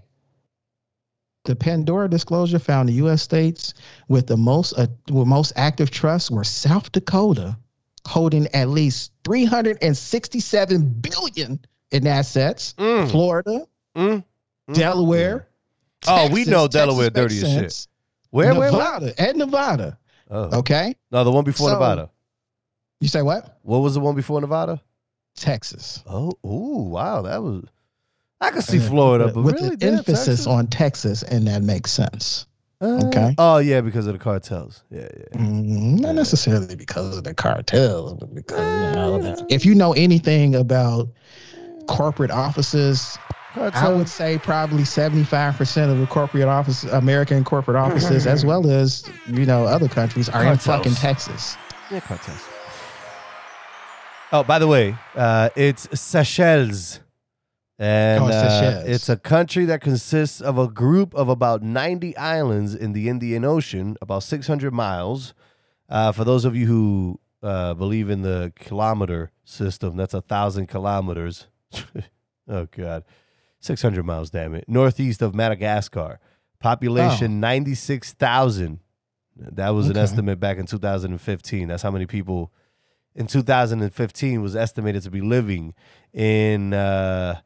the 1.44 1.54
Pandora 1.56 2.08
disclosure 2.08 2.58
found 2.58 2.88
the 2.88 2.94
U.S. 2.94 3.22
states 3.22 3.74
with 4.08 4.26
the 4.26 4.36
most 4.36 4.72
uh, 4.78 4.86
with 5.10 5.26
most 5.26 5.52
active 5.56 5.90
trusts 5.90 6.30
were 6.30 6.44
South 6.44 6.90
Dakota, 6.92 7.56
holding 8.06 8.46
at 8.54 8.68
least 8.68 9.12
367 9.24 10.88
billion 11.00 11.60
in 11.90 12.06
assets. 12.06 12.74
Mm, 12.78 13.10
Florida, 13.10 13.66
mm, 13.96 14.24
mm. 14.68 14.74
Delaware. 14.74 15.48
Oh, 16.06 16.30
we 16.30 16.44
know 16.44 16.68
Delaware 16.68 17.10
Texas 17.10 17.40
dirty 17.42 17.56
as 17.56 17.62
shit. 17.74 17.86
Where, 18.30 18.52
where, 18.54 18.60
where? 18.60 18.72
Nevada 18.72 19.14
and 19.20 19.38
Nevada. 19.38 19.98
Oh. 20.30 20.58
Okay, 20.58 20.94
No, 21.10 21.22
the 21.24 21.30
one 21.30 21.44
before 21.44 21.68
So- 21.68 21.74
Nevada. 21.74 22.10
you 23.00 23.08
say 23.08 23.22
what? 23.22 23.58
What 23.62 23.78
was 23.78 23.94
the 23.94 24.00
one 24.00 24.14
before 24.14 24.40
Nevada? 24.40 24.80
Texas. 25.36 26.02
Oh, 26.06 26.32
ooh, 26.44 26.88
wow, 26.88 27.22
that 27.22 27.42
was. 27.42 27.64
I 28.40 28.50
could 28.50 28.64
see 28.64 28.78
Uh, 28.78 28.88
Florida, 28.88 29.28
but 29.32 29.42
with 29.42 29.54
really, 29.60 29.76
the 29.76 29.86
emphasis 29.86 30.26
Texas? 30.26 30.46
on 30.46 30.66
Texas, 30.66 31.22
and 31.22 31.46
that 31.46 31.62
makes 31.62 31.90
sense. 31.92 32.46
Uh, 32.80 33.06
okay. 33.06 33.34
Oh 33.38 33.58
yeah, 33.58 33.80
because 33.80 34.06
of 34.06 34.12
the 34.12 34.18
cartels. 34.18 34.82
Yeah, 34.90 35.08
yeah. 35.32 35.38
Mm, 35.40 36.00
not 36.00 36.14
necessarily 36.16 36.74
because 36.76 37.16
of 37.16 37.24
the 37.24 37.32
cartels, 37.32 38.14
but 38.14 38.34
because 38.34 38.58
you 38.58 38.96
know, 38.96 39.14
Uh, 39.14 39.18
that- 39.18 39.46
if 39.48 39.64
you 39.64 39.74
know 39.74 39.92
anything 39.94 40.54
about 40.54 41.08
corporate 41.86 42.30
offices, 42.32 43.16
I 43.56 43.88
would 43.88 44.08
say 44.08 44.36
probably 44.38 44.84
seventy-five 44.84 45.56
percent 45.56 45.92
of 45.92 45.98
the 46.00 46.06
corporate 46.06 46.44
office, 46.48 46.82
American 46.84 47.44
corporate 47.44 47.76
offices, 47.76 48.26
as 48.26 48.44
well 48.44 48.68
as 48.68 49.04
you 49.28 49.46
know 49.46 49.64
other 49.64 49.88
countries, 49.88 50.28
are 50.28 50.44
in 50.44 50.58
fucking 50.58 50.94
Texas. 50.96 51.56
Yeah, 51.90 52.00
cartels. 52.00 52.40
Oh, 54.32 54.42
by 54.42 54.58
the 54.58 54.66
way, 54.66 54.96
uh, 55.14 55.50
it's 55.54 55.88
Seychelles. 55.98 56.98
And 57.78 58.22
Oh, 58.22 58.26
it's 58.28 58.36
uh, 58.36 58.82
it's 58.86 59.08
a 59.08 59.16
country 59.16 59.64
that 59.64 59.80
consists 59.80 60.40
of 60.40 60.58
a 60.58 60.68
group 60.68 61.14
of 61.14 61.28
about 61.28 61.62
90 61.62 62.16
islands 62.16 62.74
in 62.74 62.92
the 62.92 63.08
Indian 63.08 63.44
Ocean, 63.44 63.96
about 64.00 64.22
600 64.22 64.72
miles. 64.72 65.34
Uh, 65.88 66.12
for 66.12 66.24
those 66.24 66.44
of 66.44 66.54
you 66.54 66.66
who 66.66 67.20
uh, 67.42 67.74
believe 67.74 68.08
in 68.10 68.22
the 68.22 68.52
kilometer 68.56 69.32
system, 69.44 69.96
that's 69.96 70.14
a 70.14 70.22
thousand 70.22 70.66
kilometers. 70.68 71.46
oh, 72.48 72.66
God. 72.70 73.04
600 73.60 74.04
miles, 74.04 74.30
damn 74.30 74.54
it. 74.54 74.64
Northeast 74.68 75.20
of 75.22 75.34
Madagascar. 75.34 76.20
Population 76.60 77.40
96,000. 77.40 78.80
That 79.36 79.70
was 79.70 79.88
an 79.88 79.96
estimate 79.96 80.38
back 80.38 80.58
in 80.58 80.66
2015. 80.66 81.68
That's 81.68 81.82
how 81.82 81.90
many 81.90 82.06
people 82.06 82.52
in 83.14 83.26
2015 83.26 84.42
was 84.42 84.54
estimated 84.54 85.02
to 85.02 85.10
be 85.10 85.20
living 85.20 85.74
in 86.12 86.72
uh, 86.72 87.40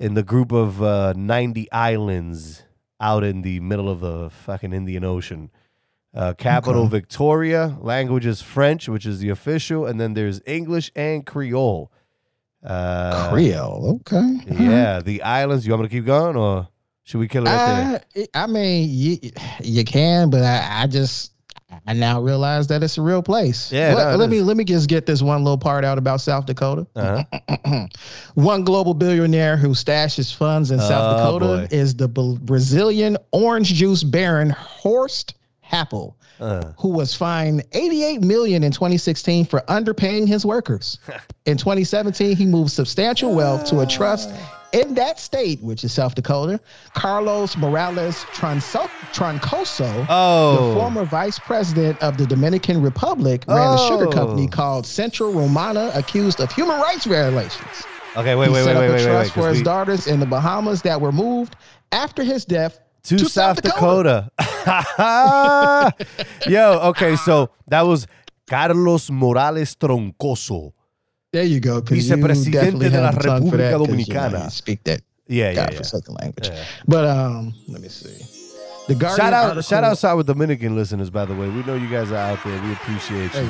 in 0.00 0.14
the 0.14 0.22
group 0.24 0.50
of 0.50 0.82
uh, 0.82 1.12
90 1.16 1.70
islands 1.70 2.62
out 3.00 3.22
in 3.22 3.42
the 3.42 3.60
middle 3.60 3.88
of 3.88 4.00
the 4.00 4.30
fucking 4.30 4.72
Indian 4.72 5.04
Ocean. 5.04 5.50
Uh, 6.12 6.32
capital 6.34 6.82
Okay. 6.82 6.90
Victoria. 6.90 7.76
Language 7.80 8.26
is 8.26 8.42
French, 8.42 8.88
which 8.88 9.06
is 9.06 9.20
the 9.20 9.28
official, 9.28 9.86
and 9.86 10.00
then 10.00 10.14
there's 10.14 10.40
English 10.46 10.90
and 10.96 11.24
Creole. 11.24 11.92
Uh, 12.64 13.30
Creole, 13.30 14.00
okay. 14.00 14.40
Yeah, 14.50 15.00
the 15.00 15.22
islands. 15.22 15.66
You 15.66 15.72
want 15.72 15.82
me 15.82 15.88
to 15.88 15.94
keep 15.94 16.04
going, 16.06 16.36
or 16.36 16.68
should 17.04 17.18
we 17.18 17.28
kill 17.28 17.46
it 17.46 17.50
right 17.50 18.02
there? 18.14 18.26
I, 18.34 18.42
I 18.42 18.46
mean, 18.48 18.88
you, 18.90 19.18
you 19.62 19.84
can, 19.84 20.30
but 20.30 20.42
I, 20.42 20.82
I 20.82 20.86
just 20.86 21.32
I 21.86 21.92
now 21.92 22.20
realize 22.20 22.66
that 22.68 22.82
it's 22.82 22.98
a 22.98 23.02
real 23.02 23.22
place. 23.22 23.70
Yeah, 23.72 23.94
Let, 23.94 24.10
no, 24.12 24.16
let 24.16 24.30
me 24.30 24.38
is. 24.38 24.44
let 24.44 24.56
me 24.56 24.64
just 24.64 24.88
get 24.88 25.06
this 25.06 25.22
one 25.22 25.44
little 25.44 25.58
part 25.58 25.84
out 25.84 25.98
about 25.98 26.20
South 26.20 26.46
Dakota. 26.46 26.86
Uh-huh. 26.96 27.86
one 28.34 28.64
global 28.64 28.94
billionaire 28.94 29.56
who 29.56 29.68
stashes 29.70 30.34
funds 30.34 30.70
in 30.70 30.78
South 30.80 30.90
Oh, 31.20 31.38
Dakota 31.38 31.66
boy. 31.70 31.76
is 31.76 31.94
the 31.94 32.08
Brazilian 32.08 33.16
orange 33.32 33.72
juice 33.74 34.02
baron 34.02 34.50
Horst 34.50 35.34
Happel, 35.60 36.14
Uh, 36.40 36.72
who 36.78 36.88
was 36.88 37.14
fined 37.14 37.62
88 37.72 38.22
million 38.22 38.62
in 38.64 38.72
2016 38.72 39.44
for 39.44 39.60
underpaying 39.68 40.26
his 40.26 40.46
workers. 40.46 40.98
in 41.46 41.56
2017, 41.58 42.34
he 42.36 42.46
moved 42.46 42.70
substantial 42.72 43.34
wealth 43.34 43.66
to 43.66 43.80
a 43.80 43.86
trust 43.86 44.30
in 44.72 44.94
that 44.94 45.18
state, 45.18 45.60
which 45.62 45.84
is 45.84 45.92
South 45.92 46.14
Dakota. 46.14 46.60
Carlos 46.94 47.56
Morales 47.56 48.24
Tronso- 48.32 48.88
Troncoso, 49.12 50.06
oh, 50.08 50.68
the 50.68 50.74
former 50.80 51.04
vice 51.04 51.38
president 51.38 52.00
of 52.02 52.16
the 52.16 52.26
Dominican 52.26 52.80
Republic, 52.80 53.44
ran 53.48 53.74
a 53.74 53.88
sugar 53.88 54.06
Oh. 54.06 54.10
company 54.10 54.46
called 54.48 54.86
Central 54.86 55.32
Romana, 55.32 55.90
accused 55.94 56.40
of 56.40 56.50
human 56.52 56.80
rights 56.80 57.04
violations. 57.04 57.84
okay. 58.16 58.34
Wait, 58.34 58.46
he 58.48 58.52
wait, 58.54 58.64
set 58.64 58.76
wait, 58.76 58.76
up 58.76 58.80
wait, 58.80 58.86
a 58.88 58.92
wait, 58.92 58.96
wait. 58.96 59.04
trust 59.04 59.32
for 59.32 59.48
his 59.48 59.58
we- 59.58 59.64
daughters 59.64 60.06
in 60.06 60.20
the 60.20 60.26
Bahamas 60.26 60.82
that 60.82 61.00
were 61.00 61.12
moved 61.12 61.56
after 61.92 62.22
his 62.22 62.44
death 62.44 62.78
to, 63.02 63.18
South, 63.28 63.60
Dakota. 63.62 64.30
Yo, 66.46 66.80
okay, 66.90 67.16
so 67.16 67.50
that 67.68 67.82
was 67.82 68.06
Carlos 68.48 69.10
Morales 69.10 69.74
Troncoso. 69.76 70.72
There 71.32 71.44
you 71.44 71.60
go. 71.60 71.76
you 71.76 71.82
Vicepresidente 71.82 72.52
definitely 72.52 72.90
de 72.90 73.00
la 73.00 73.06
have 73.06 73.16
the 73.18 73.28
tongue 73.28 73.50
for 73.50 73.56
that, 73.56 73.72
República 73.72 73.78
'cause, 73.78 74.06
you 74.06 74.14
know, 74.14 74.30
Dominicana. 74.30 74.44
you 74.44 74.50
speak 74.50 74.82
that 74.84 75.00
Yeah, 75.28 75.50
yeah, 75.52 75.68
yeah. 75.70 75.76
For 75.78 75.84
second 75.84 76.16
language. 76.20 76.48
Yeah. 76.48 76.64
But 76.88 77.04
um, 77.06 77.54
let 77.68 77.80
me 77.80 77.88
see. 77.88 78.18
The 78.90 78.96
Guardian 78.96 79.24
Shout 79.24 79.32
out, 79.32 79.42
article- 79.44 79.62
shout 79.62 79.84
out, 79.84 79.98
shout 79.98 80.16
with 80.16 80.26
Dominican 80.26 80.74
listeners, 80.74 81.10
by 81.10 81.24
the 81.24 81.32
way. 81.34 81.48
We 81.48 81.62
know 81.62 81.76
you 81.76 81.88
guys 81.88 82.10
are 82.10 82.16
out 82.16 82.42
there. 82.44 82.60
We 82.62 82.72
appreciate 82.72 83.32
you. 83.34 83.48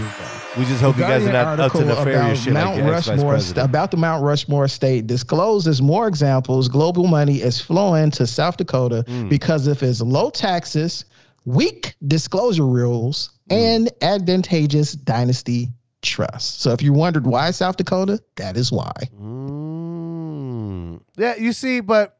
We 0.59 0.66
just 0.66 0.82
hope 0.82 0.97
you 0.99 1.03
guys 1.05 1.24
are 1.26 1.32
not 1.32 1.59
up 1.59 1.72
to 1.72 1.84
nefarious 1.84 2.43
shit 2.45 2.53
like 2.53 2.64
Mount 2.64 2.78
ex-vice 2.80 3.22
Rushmore, 3.22 3.64
about 3.64 3.91
the 3.91 3.97
Mount 3.97 4.22
Rushmore 4.22 4.68
state 4.68 5.07
discloses 5.07 5.80
more 5.80 6.07
examples. 6.09 6.68
Global 6.68 7.07
money 7.07 7.36
is 7.41 7.59
flowing 7.59 8.11
to 8.12 8.26
South 8.26 8.59
Dakota 8.59 9.03
Mm. 9.09 9.30
because 9.30 9.66
of 9.66 9.82
its 9.82 10.03
low 10.03 10.28
taxes, 10.28 11.07
weak 11.47 11.95
disclosure 12.07 12.66
rules, 12.66 13.30
Mm. 13.49 13.57
and 13.57 13.91
advantageous 14.03 14.93
dynasty 14.93 15.70
trust. 16.03 16.61
So 16.61 16.72
if 16.72 16.82
you 16.82 16.93
wondered 16.93 17.26
why 17.26 17.51
South 17.53 17.78
Dakota, 17.78 18.20
that 18.36 18.59
is 18.59 18.70
why. 18.70 18.93
Mm. 19.20 21.01
Yeah, 21.16 21.36
you 21.36 21.53
see, 21.53 21.80
but 21.80 22.18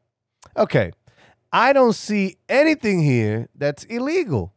okay. 0.57 0.91
I 1.51 1.73
don't 1.73 1.93
see 1.93 2.37
anything 2.47 3.01
here 3.01 3.49
that's 3.55 3.83
illegal. 3.85 4.53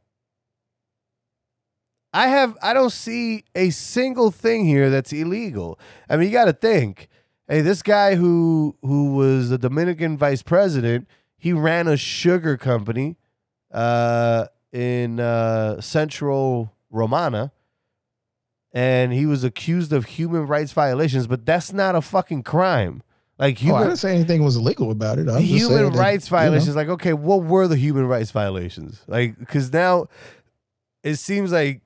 I 2.12 2.28
have 2.28 2.56
I 2.62 2.72
don't 2.74 2.92
see 2.92 3.44
a 3.54 3.70
single 3.70 4.30
thing 4.30 4.64
here 4.64 4.88
that's 4.88 5.12
illegal. 5.12 5.78
I 6.08 6.16
mean, 6.16 6.28
you 6.28 6.32
got 6.32 6.44
to 6.44 6.52
think. 6.52 7.08
Hey, 7.48 7.60
this 7.60 7.82
guy 7.82 8.14
who 8.14 8.76
who 8.82 9.14
was 9.14 9.50
the 9.50 9.58
Dominican 9.58 10.16
vice 10.16 10.42
president, 10.42 11.08
he 11.36 11.52
ran 11.52 11.88
a 11.88 11.96
sugar 11.96 12.56
company 12.56 13.16
uh 13.72 14.46
in 14.72 15.18
uh 15.18 15.80
Central 15.80 16.72
Romana 16.90 17.50
and 18.74 19.12
he 19.12 19.24
was 19.24 19.44
accused 19.44 19.92
of 19.92 20.04
human 20.04 20.46
rights 20.46 20.72
violations, 20.72 21.28
but 21.28 21.46
that's 21.46 21.72
not 21.72 21.94
a 21.94 22.00
fucking 22.00 22.42
crime. 22.42 23.02
Like 23.38 23.58
Oh, 23.64 23.74
I 23.74 23.84
didn't 23.84 23.96
say 23.96 24.14
anything 24.14 24.44
was 24.44 24.56
illegal 24.56 24.90
about 24.90 25.18
it. 25.18 25.28
I'm 25.28 25.42
human 25.42 25.92
that, 25.92 25.98
rights 25.98 26.30
you 26.30 26.36
know, 26.36 26.40
violations. 26.40 26.76
Like, 26.76 26.88
okay, 26.88 27.12
what 27.12 27.42
were 27.42 27.66
the 27.66 27.76
human 27.76 28.06
rights 28.06 28.30
violations? 28.30 29.02
Like, 29.08 29.38
because 29.38 29.72
now 29.72 30.06
it 31.02 31.16
seems 31.16 31.50
like 31.50 31.80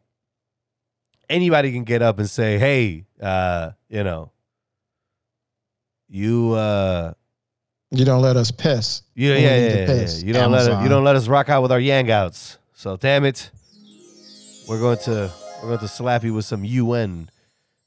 anybody 1.31 1.73
can 1.73 1.85
get 1.85 2.03
up 2.03 2.19
and 2.19 2.29
say, 2.29 2.59
"Hey, 2.59 3.07
uh, 3.21 3.71
you 3.89 4.05
know, 4.05 4.31
you, 6.09 6.53
uh, 6.53 7.15
you 7.91 8.05
don't 8.05 8.23
let 8.23 8.37
us 8.37 8.51
piss. 8.51 9.03
you, 9.15 9.33
yeah, 9.33 9.39
yeah, 9.39 9.57
yeah, 9.57 9.93
yeah, 9.93 10.17
you 10.19 10.33
don't 10.35 10.53
let 10.53 10.71
it, 10.71 10.83
you 10.83 10.89
don't 10.89 11.05
let 11.05 11.17
us 11.17 11.29
rock 11.29 11.49
out 11.49 11.63
with 11.63 11.73
our 11.73 11.81
yang 11.81 12.11
outs." 12.11 12.59
So, 12.75 12.97
damn 12.99 13.25
it, 13.25 13.51
we're 14.69 14.81
going 14.81 14.99
to 14.99 15.33
we're 15.63 15.69
going 15.69 15.81
to 15.81 15.89
slap 15.89 16.25
you 16.25 16.35
with 16.35 16.45
some 16.45 16.65
UN 16.65 17.31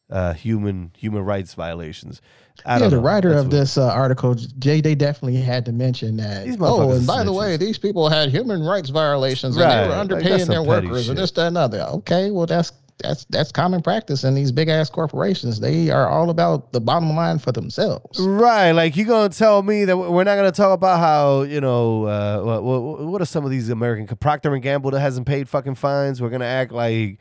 uh, 0.10 0.34
human 0.34 0.92
human 0.98 1.24
rights 1.24 1.54
violations. 1.54 2.22
I 2.66 2.74
yeah, 2.76 2.80
don't 2.80 2.90
the 2.92 2.96
know. 2.98 3.02
writer 3.02 3.30
That's 3.30 3.40
of 3.42 3.46
what- 3.48 3.52
this 3.52 3.78
uh, 3.78 3.88
article, 3.88 4.36
Jay, 4.36 4.82
they 4.82 4.96
definitely 4.96 5.42
had 5.42 5.66
to 5.66 5.72
mention 5.72 6.18
that. 6.18 6.48
Oh, 6.60 6.92
and 6.92 7.06
by 7.08 7.24
the 7.24 7.34
way, 7.34 7.58
these 7.58 7.78
people 7.78 8.10
had 8.10 8.30
human 8.30 8.62
rights 8.64 8.90
violations 8.90 9.56
and 9.58 9.66
Right, 9.66 9.84
they 9.84 9.88
were 9.90 9.94
underpaying 9.96 10.40
some 10.40 10.50
their 10.50 10.64
petty 10.66 10.88
workers 10.88 11.10
and 11.10 11.18
this, 11.18 11.32
that, 11.32 11.48
and 11.48 11.58
other. 11.58 11.82
Okay, 11.82 12.32
well, 12.32 12.46
that's 12.46 12.72
that's 13.00 13.26
that's 13.32 13.52
common 13.52 13.82
practice 13.82 14.24
in 14.24 14.36
these 14.36 14.52
big 14.52 14.70
ass 14.70 14.88
corporations. 14.90 15.60
They 15.60 15.90
are 15.90 16.08
all 16.08 16.30
about 16.30 16.72
the 16.72 16.80
bottom 16.80 17.16
line 17.16 17.40
for 17.40 17.52
themselves. 17.52 18.20
Right, 18.20 18.74
like 18.74 18.96
you 18.96 19.06
gonna 19.06 19.30
tell 19.30 19.64
me 19.64 19.86
that 19.86 19.98
we're 19.98 20.24
not 20.24 20.36
gonna 20.36 20.52
talk 20.52 20.74
about 20.74 21.00
how 21.00 21.42
you 21.42 21.62
know 21.62 22.06
uh, 22.06 22.42
what, 22.44 22.64
what, 22.64 23.00
what 23.08 23.22
are 23.22 23.26
some 23.26 23.44
of 23.44 23.50
these 23.50 23.70
American 23.70 24.06
Procter 24.18 24.54
and 24.54 24.62
Gamble 24.62 24.92
that 24.92 25.00
hasn't 25.00 25.26
paid 25.26 25.50
fucking 25.50 25.76
fines? 25.76 26.22
We're 26.22 26.30
gonna 26.30 26.46
act 26.46 26.72
like 26.72 27.18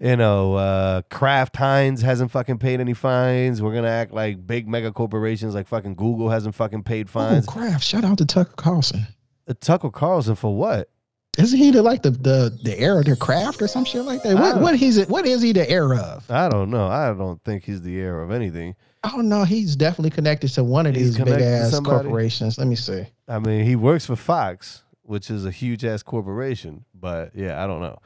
you 0.00 0.16
know 0.16 0.54
uh, 0.54 1.02
Kraft 1.10 1.56
Heinz 1.56 2.02
hasn't 2.02 2.30
fucking 2.30 2.58
paid 2.58 2.80
any 2.80 2.94
fines. 2.94 3.60
We're 3.62 3.74
gonna 3.74 3.88
act 3.88 4.12
like 4.12 4.46
big 4.46 4.68
mega 4.68 4.92
corporations 4.92 5.54
like 5.54 5.66
fucking 5.68 5.94
Google 5.94 6.28
hasn't 6.30 6.54
fucking 6.54 6.82
paid 6.84 7.06
Oh, 7.08 7.12
fines. 7.12 7.46
Kraft! 7.46 7.82
Shout 7.84 8.04
out 8.04 8.18
to 8.18 8.26
Tucker 8.26 8.52
Carlson. 8.56 9.06
Uh, 9.46 9.54
Tucker 9.60 9.90
Carlson 9.90 10.34
for 10.34 10.54
what? 10.56 10.90
Isn't 11.38 11.58
he 11.58 11.70
the 11.70 11.82
like 11.82 12.02
the 12.02 12.10
the 12.10 12.58
the 12.64 12.76
heir 12.78 12.98
of 12.98 13.04
their 13.04 13.14
craft 13.16 13.62
or 13.62 13.68
some 13.68 13.84
shit 13.84 14.02
like 14.02 14.22
that? 14.24 14.34
What 14.34 14.60
what 14.60 14.76
he's 14.76 15.06
what 15.06 15.24
is 15.26 15.40
he 15.40 15.52
the 15.52 15.68
heir 15.70 15.94
of? 15.94 16.28
I 16.30 16.48
don't 16.48 16.70
know. 16.70 16.86
I 16.88 17.12
don't 17.12 17.42
think 17.44 17.64
he's 17.64 17.80
the 17.82 17.96
heir 18.00 18.20
of 18.22 18.30
anything. 18.32 18.74
Oh 19.04 19.20
don't. 19.20 19.44
He's 19.44 19.76
definitely 19.76 20.10
connected 20.10 20.48
to 20.54 20.64
one 20.64 20.86
of 20.86 20.96
He's 20.96 21.16
these 21.16 21.24
big 21.24 21.40
ass 21.40 21.78
corporations. 21.80 22.58
Let 22.58 22.66
me 22.66 22.74
see. 22.74 23.04
I 23.28 23.38
mean, 23.38 23.64
he 23.64 23.76
works 23.76 24.06
for 24.06 24.16
Fox, 24.16 24.82
which 25.02 25.30
is 25.30 25.46
a 25.46 25.52
huge 25.52 25.84
ass 25.84 26.02
corporation. 26.02 26.84
But 26.92 27.36
yeah, 27.36 27.62
I 27.62 27.68
don't 27.68 27.80
know. 27.80 27.98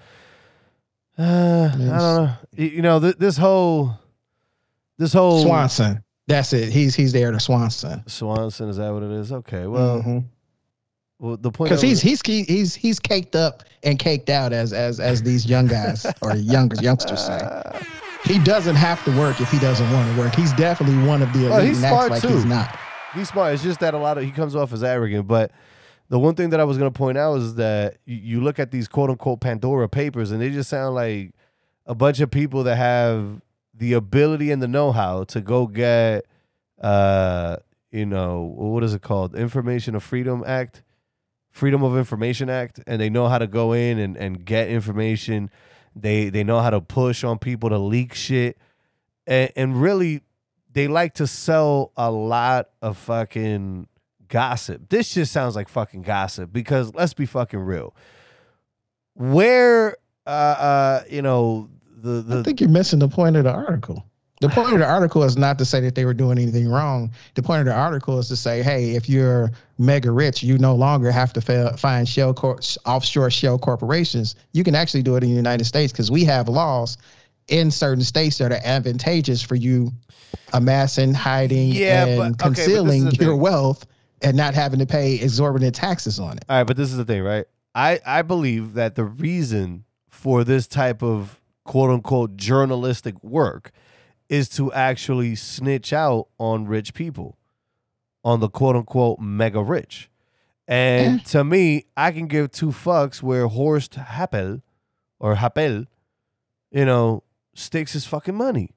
Uh, 1.22 1.70
I 1.72 1.76
don't 1.76 1.86
know. 1.88 2.30
You 2.52 2.82
know, 2.82 3.00
th- 3.00 3.16
this 3.16 3.36
whole, 3.36 3.92
this 4.98 5.12
whole 5.12 5.42
Swanson. 5.44 6.02
That's 6.26 6.52
it. 6.52 6.72
He's 6.72 6.94
he's 6.94 7.12
the 7.12 7.20
heir 7.20 7.32
to 7.32 7.40
Swanson. 7.40 8.02
Swanson 8.08 8.68
is 8.68 8.76
that 8.76 8.92
what 8.92 9.02
it 9.02 9.10
is? 9.10 9.32
Okay, 9.32 9.66
well, 9.66 10.02
Mhm. 10.02 10.24
well 11.18 11.36
the 11.36 11.50
point 11.50 11.68
because 11.68 11.82
he's 11.82 12.00
he's 12.00 12.20
he's 12.24 12.74
he's 12.74 12.98
caked 13.00 13.34
up 13.36 13.64
and 13.82 13.98
caked 13.98 14.30
out 14.30 14.52
as 14.52 14.72
as 14.72 15.00
as 15.00 15.22
these 15.22 15.46
young 15.46 15.66
guys 15.66 16.06
or 16.22 16.34
younger 16.36 16.76
youngsters 16.82 17.24
say. 17.26 17.40
He 18.24 18.38
doesn't 18.38 18.76
have 18.76 19.04
to 19.04 19.10
work 19.18 19.40
if 19.40 19.50
he 19.50 19.58
doesn't 19.58 19.90
want 19.92 20.12
to 20.14 20.18
work. 20.20 20.34
He's 20.34 20.52
definitely 20.52 21.04
one 21.06 21.22
of 21.22 21.32
the 21.32 21.40
elite 21.46 21.52
Oh, 21.52 21.60
he's 21.60 21.76
and 21.78 21.86
acts 21.86 21.94
smart, 21.96 22.10
like 22.12 22.22
too. 22.22 22.28
he's 22.28 22.44
not. 22.44 22.78
he's 23.14 23.28
smart. 23.28 23.54
It's 23.54 23.62
just 23.64 23.80
that 23.80 23.94
a 23.94 23.98
lot 23.98 24.16
of 24.16 24.22
he 24.24 24.30
comes 24.30 24.54
off 24.54 24.72
as 24.72 24.84
arrogant. 24.84 25.26
But 25.26 25.50
the 26.12 26.18
one 26.18 26.34
thing 26.34 26.50
that 26.50 26.60
I 26.60 26.64
was 26.64 26.76
gonna 26.76 26.90
point 26.90 27.16
out 27.16 27.36
is 27.36 27.54
that 27.54 27.96
you, 28.04 28.16
you 28.16 28.40
look 28.42 28.58
at 28.58 28.70
these 28.70 28.86
quote 28.86 29.08
unquote 29.08 29.40
Pandora 29.40 29.88
papers, 29.88 30.30
and 30.30 30.42
they 30.42 30.50
just 30.50 30.68
sound 30.68 30.94
like 30.94 31.32
a 31.86 31.94
bunch 31.94 32.20
of 32.20 32.30
people 32.30 32.64
that 32.64 32.76
have 32.76 33.40
the 33.72 33.94
ability 33.94 34.50
and 34.50 34.60
the 34.60 34.68
know 34.68 34.92
how 34.92 35.24
to 35.24 35.40
go 35.40 35.66
get, 35.66 36.26
uh, 36.82 37.56
you 37.90 38.04
know, 38.04 38.42
what 38.42 38.84
is 38.84 38.92
it 38.92 39.00
called? 39.00 39.34
Information 39.34 39.94
of 39.94 40.02
Freedom 40.02 40.44
Act, 40.46 40.82
Freedom 41.50 41.82
of 41.82 41.96
Information 41.96 42.50
Act, 42.50 42.78
and 42.86 43.00
they 43.00 43.08
know 43.08 43.28
how 43.28 43.38
to 43.38 43.46
go 43.46 43.72
in 43.72 43.98
and, 43.98 44.14
and 44.18 44.44
get 44.44 44.68
information. 44.68 45.48
They 45.96 46.28
they 46.28 46.44
know 46.44 46.60
how 46.60 46.68
to 46.68 46.82
push 46.82 47.24
on 47.24 47.38
people 47.38 47.70
to 47.70 47.78
leak 47.78 48.12
shit, 48.12 48.58
and, 49.26 49.50
and 49.56 49.80
really 49.80 50.20
they 50.70 50.88
like 50.88 51.14
to 51.14 51.26
sell 51.26 51.90
a 51.96 52.10
lot 52.10 52.68
of 52.82 52.98
fucking 52.98 53.88
gossip. 54.32 54.88
This 54.88 55.12
just 55.14 55.30
sounds 55.32 55.54
like 55.54 55.68
fucking 55.68 56.02
gossip 56.02 56.52
because 56.52 56.92
let's 56.94 57.12
be 57.14 57.26
fucking 57.26 57.60
real. 57.60 57.94
Where 59.14 59.96
uh 60.26 60.30
uh 60.30 61.02
you 61.10 61.22
know 61.22 61.68
the 62.02 62.38
I 62.40 62.42
think 62.42 62.60
you're 62.60 62.70
missing 62.70 62.98
the 62.98 63.08
point 63.08 63.36
of 63.36 63.44
the 63.44 63.52
article. 63.52 64.04
The 64.40 64.48
point 64.48 64.72
of 64.72 64.80
the 64.80 64.86
article 64.86 65.22
is 65.22 65.36
not 65.36 65.56
to 65.58 65.64
say 65.64 65.78
that 65.82 65.94
they 65.94 66.04
were 66.04 66.14
doing 66.14 66.36
anything 66.36 66.66
wrong. 66.68 67.12
The 67.34 67.42
point 67.44 67.60
of 67.60 67.66
the 67.66 67.74
article 67.74 68.18
is 68.18 68.26
to 68.26 68.34
say, 68.34 68.60
hey, 68.60 68.96
if 68.96 69.08
you're 69.08 69.52
mega 69.78 70.10
rich, 70.10 70.42
you 70.42 70.58
no 70.58 70.74
longer 70.74 71.12
have 71.12 71.32
to 71.34 71.40
fa- 71.40 71.76
find 71.76 72.08
shell 72.08 72.34
cor- 72.34 72.58
offshore 72.84 73.30
shell 73.30 73.56
corporations. 73.56 74.34
You 74.52 74.64
can 74.64 74.74
actually 74.74 75.04
do 75.04 75.14
it 75.14 75.22
in 75.22 75.30
the 75.30 75.36
United 75.36 75.62
States 75.64 75.92
because 75.92 76.10
we 76.10 76.24
have 76.24 76.48
laws 76.48 76.98
in 77.46 77.70
certain 77.70 78.02
states 78.02 78.38
that 78.38 78.50
are 78.50 78.60
advantageous 78.64 79.42
for 79.42 79.54
you 79.54 79.92
amassing, 80.54 81.14
hiding, 81.14 81.68
Yeah, 81.68 82.06
and 82.06 82.18
but- 82.18 82.22
okay, 82.26 82.34
but 82.38 82.48
this 82.56 82.58
is 82.58 82.64
concealing 82.66 83.04
the 83.04 83.10
your 83.24 83.34
thing. 83.34 83.40
wealth 83.40 83.86
and 84.22 84.36
not 84.36 84.54
having 84.54 84.78
to 84.78 84.86
pay 84.86 85.16
exorbitant 85.20 85.74
taxes 85.74 86.18
on 86.20 86.36
it. 86.36 86.44
All 86.48 86.58
right, 86.58 86.66
but 86.66 86.76
this 86.76 86.90
is 86.90 86.96
the 86.96 87.04
thing, 87.04 87.22
right? 87.22 87.46
I 87.74 88.00
I 88.04 88.22
believe 88.22 88.74
that 88.74 88.94
the 88.94 89.04
reason 89.04 89.84
for 90.08 90.44
this 90.44 90.66
type 90.66 91.02
of 91.02 91.40
quote 91.64 91.90
unquote 91.90 92.36
journalistic 92.36 93.22
work 93.22 93.72
is 94.28 94.48
to 94.50 94.72
actually 94.72 95.34
snitch 95.34 95.92
out 95.92 96.28
on 96.38 96.66
rich 96.66 96.94
people, 96.94 97.36
on 98.24 98.40
the 98.40 98.48
quote 98.48 98.76
unquote 98.76 99.20
mega 99.20 99.62
rich. 99.62 100.08
And 100.68 101.20
eh. 101.20 101.22
to 101.30 101.44
me, 101.44 101.84
I 101.96 102.12
can 102.12 102.28
give 102.28 102.52
two 102.52 102.68
fucks 102.68 103.22
where 103.22 103.46
Horst 103.48 103.94
Happel 103.94 104.62
or 105.18 105.36
Happel, 105.36 105.86
you 106.70 106.84
know, 106.84 107.24
stakes 107.54 107.92
his 107.92 108.06
fucking 108.06 108.36
money. 108.36 108.70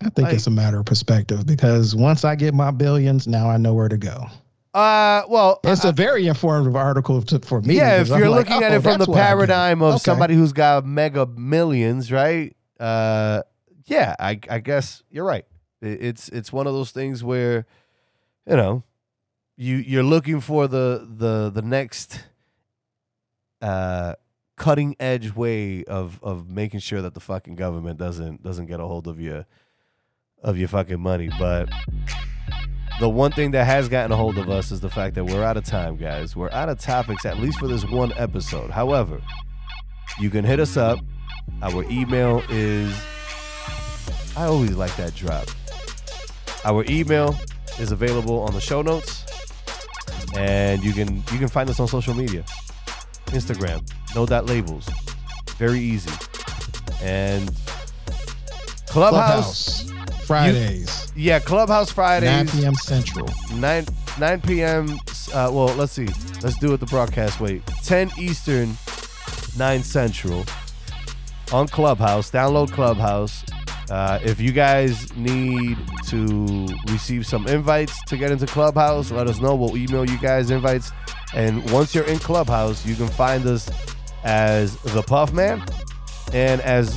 I 0.00 0.10
think 0.10 0.26
Like- 0.26 0.34
it's 0.34 0.46
a 0.46 0.50
matter 0.50 0.80
of 0.80 0.86
perspective 0.86 1.46
because 1.46 1.94
once 1.94 2.24
I 2.24 2.34
get 2.34 2.52
my 2.52 2.70
billions, 2.70 3.26
now 3.26 3.48
I 3.48 3.56
know 3.56 3.74
where 3.74 3.88
to 3.88 3.96
go. 3.96 4.26
Uh, 4.74 5.22
well, 5.28 5.60
It's 5.64 5.84
I- 5.84 5.90
a 5.90 5.92
very 5.92 6.26
informative 6.26 6.74
article 6.74 7.22
to, 7.22 7.38
for 7.38 7.60
me. 7.62 7.76
yeah, 7.76 7.92
if 7.96 7.98
because 8.08 8.10
I'm 8.12 8.18
you're 8.18 8.28
like, 8.28 8.48
looking 8.50 8.62
at 8.64 8.72
oh, 8.72 8.76
it 8.76 8.82
from 8.82 8.92
the 8.92 8.98
that's 8.98 9.08
what 9.08 9.16
I 9.18 9.20
do. 9.20 9.26
paradigm 9.26 9.82
of 9.82 9.94
Okay. 9.94 9.98
somebody 10.02 10.34
who's 10.34 10.52
got 10.52 10.84
mega 10.84 11.26
millions, 11.26 12.10
right? 12.10 12.56
Uh, 12.80 13.42
yeah, 13.86 14.16
I 14.18 14.40
I 14.50 14.58
guess 14.58 15.02
you're 15.10 15.24
right. 15.24 15.44
It- 15.80 16.02
It's 16.02 16.28
it's 16.30 16.52
one 16.52 16.66
of 16.66 16.72
those 16.74 16.90
things 16.90 17.22
where, 17.22 17.66
you 18.48 18.56
know, 18.56 18.82
you 19.56 19.76
you're 19.76 20.02
looking 20.02 20.40
for 20.40 20.66
the 20.66 21.06
the 21.08 21.50
the 21.54 21.62
next 21.62 22.24
uh 23.62 24.14
cutting 24.56 24.96
edge 24.98 25.34
way 25.34 25.84
of 25.84 26.18
of 26.22 26.48
making 26.48 26.80
sure 26.80 27.00
that 27.02 27.14
the 27.14 27.20
fucking 27.20 27.54
government 27.54 27.98
doesn't 27.98 28.42
doesn't 28.42 28.66
get 28.66 28.80
a 28.80 28.84
hold 28.86 29.06
of 29.06 29.20
your 29.20 29.46
of 30.42 30.58
your 30.58 30.68
fucking 30.68 31.00
money, 31.00 31.30
but 31.38 31.68
the 33.00 33.08
one 33.08 33.32
thing 33.32 33.50
that 33.52 33.64
has 33.64 33.88
gotten 33.88 34.12
a 34.12 34.16
hold 34.16 34.38
of 34.38 34.48
us 34.48 34.70
is 34.70 34.80
the 34.80 34.88
fact 34.90 35.14
that 35.16 35.24
we're 35.24 35.42
out 35.42 35.56
of 35.56 35.64
time, 35.64 35.96
guys. 35.96 36.36
We're 36.36 36.50
out 36.52 36.68
of 36.68 36.78
topics, 36.78 37.24
at 37.24 37.38
least 37.38 37.58
for 37.58 37.66
this 37.66 37.84
one 37.84 38.12
episode. 38.16 38.70
However, 38.70 39.20
you 40.20 40.30
can 40.30 40.44
hit 40.44 40.60
us 40.60 40.76
up. 40.76 40.98
Our 41.62 41.84
email 41.90 42.42
is. 42.50 42.94
I 44.36 44.46
always 44.46 44.76
like 44.76 44.94
that 44.96 45.14
drop. 45.14 45.46
Our 46.64 46.84
email 46.88 47.36
is 47.78 47.92
available 47.92 48.40
on 48.40 48.54
the 48.54 48.60
show 48.60 48.82
notes, 48.82 49.24
and 50.36 50.82
you 50.82 50.92
can 50.92 51.16
you 51.16 51.38
can 51.38 51.48
find 51.48 51.68
us 51.68 51.80
on 51.80 51.88
social 51.88 52.14
media, 52.14 52.44
Instagram, 53.26 53.88
know 54.14 54.24
dot 54.24 54.46
labels, 54.46 54.88
very 55.56 55.80
easy, 55.80 56.12
and 57.02 57.50
Clubhouse. 58.86 59.82
Clubhouse 59.84 59.93
Fridays, 60.26 61.12
Yeah, 61.16 61.38
Clubhouse 61.38 61.90
Fridays. 61.90 62.52
9 62.52 62.60
p.m. 62.60 62.74
Central. 62.74 63.28
9 63.54 63.86
9 64.18 64.40
p.m. 64.42 64.98
Uh, 65.32 65.50
well, 65.52 65.66
let's 65.76 65.92
see. 65.92 66.08
Let's 66.42 66.58
do 66.58 66.72
it 66.74 66.80
the 66.80 66.86
broadcast 66.86 67.40
way. 67.40 67.60
10 67.82 68.10
Eastern, 68.18 68.76
9 69.58 69.82
Central 69.82 70.44
on 71.52 71.68
Clubhouse. 71.68 72.30
Download 72.30 72.70
Clubhouse. 72.70 73.44
Uh, 73.90 74.18
if 74.22 74.40
you 74.40 74.50
guys 74.52 75.14
need 75.14 75.76
to 76.06 76.66
receive 76.88 77.26
some 77.26 77.46
invites 77.46 78.02
to 78.04 78.16
get 78.16 78.30
into 78.30 78.46
Clubhouse, 78.46 79.10
let 79.10 79.26
us 79.26 79.40
know. 79.40 79.54
We'll 79.54 79.76
email 79.76 80.08
you 80.08 80.18
guys 80.18 80.50
invites. 80.50 80.90
And 81.34 81.68
once 81.70 81.94
you're 81.94 82.04
in 82.04 82.18
Clubhouse, 82.18 82.86
you 82.86 82.94
can 82.94 83.08
find 83.08 83.44
us 83.46 83.68
as 84.22 84.76
the 84.78 85.02
Puff 85.02 85.32
Man 85.32 85.62
and 86.32 86.60
as 86.62 86.96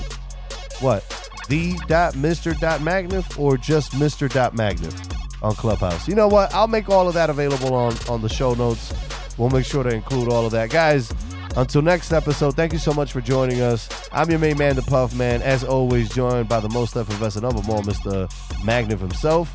what? 0.80 1.27
the.mr.magniff 1.48 3.40
or 3.40 3.58
just 3.58 3.94
mr.magnif 3.94 5.44
on 5.44 5.56
Clubhouse. 5.56 6.08
You 6.08 6.16
know 6.16 6.28
what? 6.28 6.54
I'll 6.54 6.68
make 6.68 6.90
all 6.90 7.08
of 7.08 7.14
that 7.14 7.30
available 7.30 7.74
on, 7.74 7.96
on 8.10 8.22
the 8.22 8.30
show 8.30 8.54
notes. 8.54 8.94
We'll 9.38 9.50
make 9.50 9.66
sure 9.66 9.84
to 9.84 9.90
include 9.90 10.30
all 10.30 10.46
of 10.46 10.52
that. 10.52 10.70
Guys, 10.70 11.14
until 11.56 11.82
next 11.82 12.12
episode, 12.12 12.56
thank 12.56 12.74
you 12.74 12.80
so 12.80 12.94
much 12.94 13.12
for 13.12 13.22
joining 13.22 13.62
us. 13.62 13.90
I'm 14.12 14.30
your 14.30 14.40
main 14.40 14.58
man, 14.58 14.76
the 14.76 14.82
Puff 14.82 15.16
Man, 15.16 15.42
as 15.42 15.64
always, 15.64 16.10
joined 16.10 16.50
by 16.50 16.60
the 16.60 16.70
most 16.70 16.96
effervescent 16.96 17.46
of 17.46 17.56
them 17.56 17.70
all, 17.74 17.82
Mr. 17.84 18.30
Magnif 18.64 19.00
himself. 19.00 19.54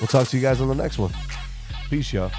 We'll 0.00 0.08
talk 0.08 0.28
to 0.28 0.36
you 0.36 0.42
guys 0.42 0.60
on 0.60 0.68
the 0.68 0.74
next 0.74 0.98
one. 0.98 1.12
Peace, 1.88 2.12
y'all. 2.12 2.30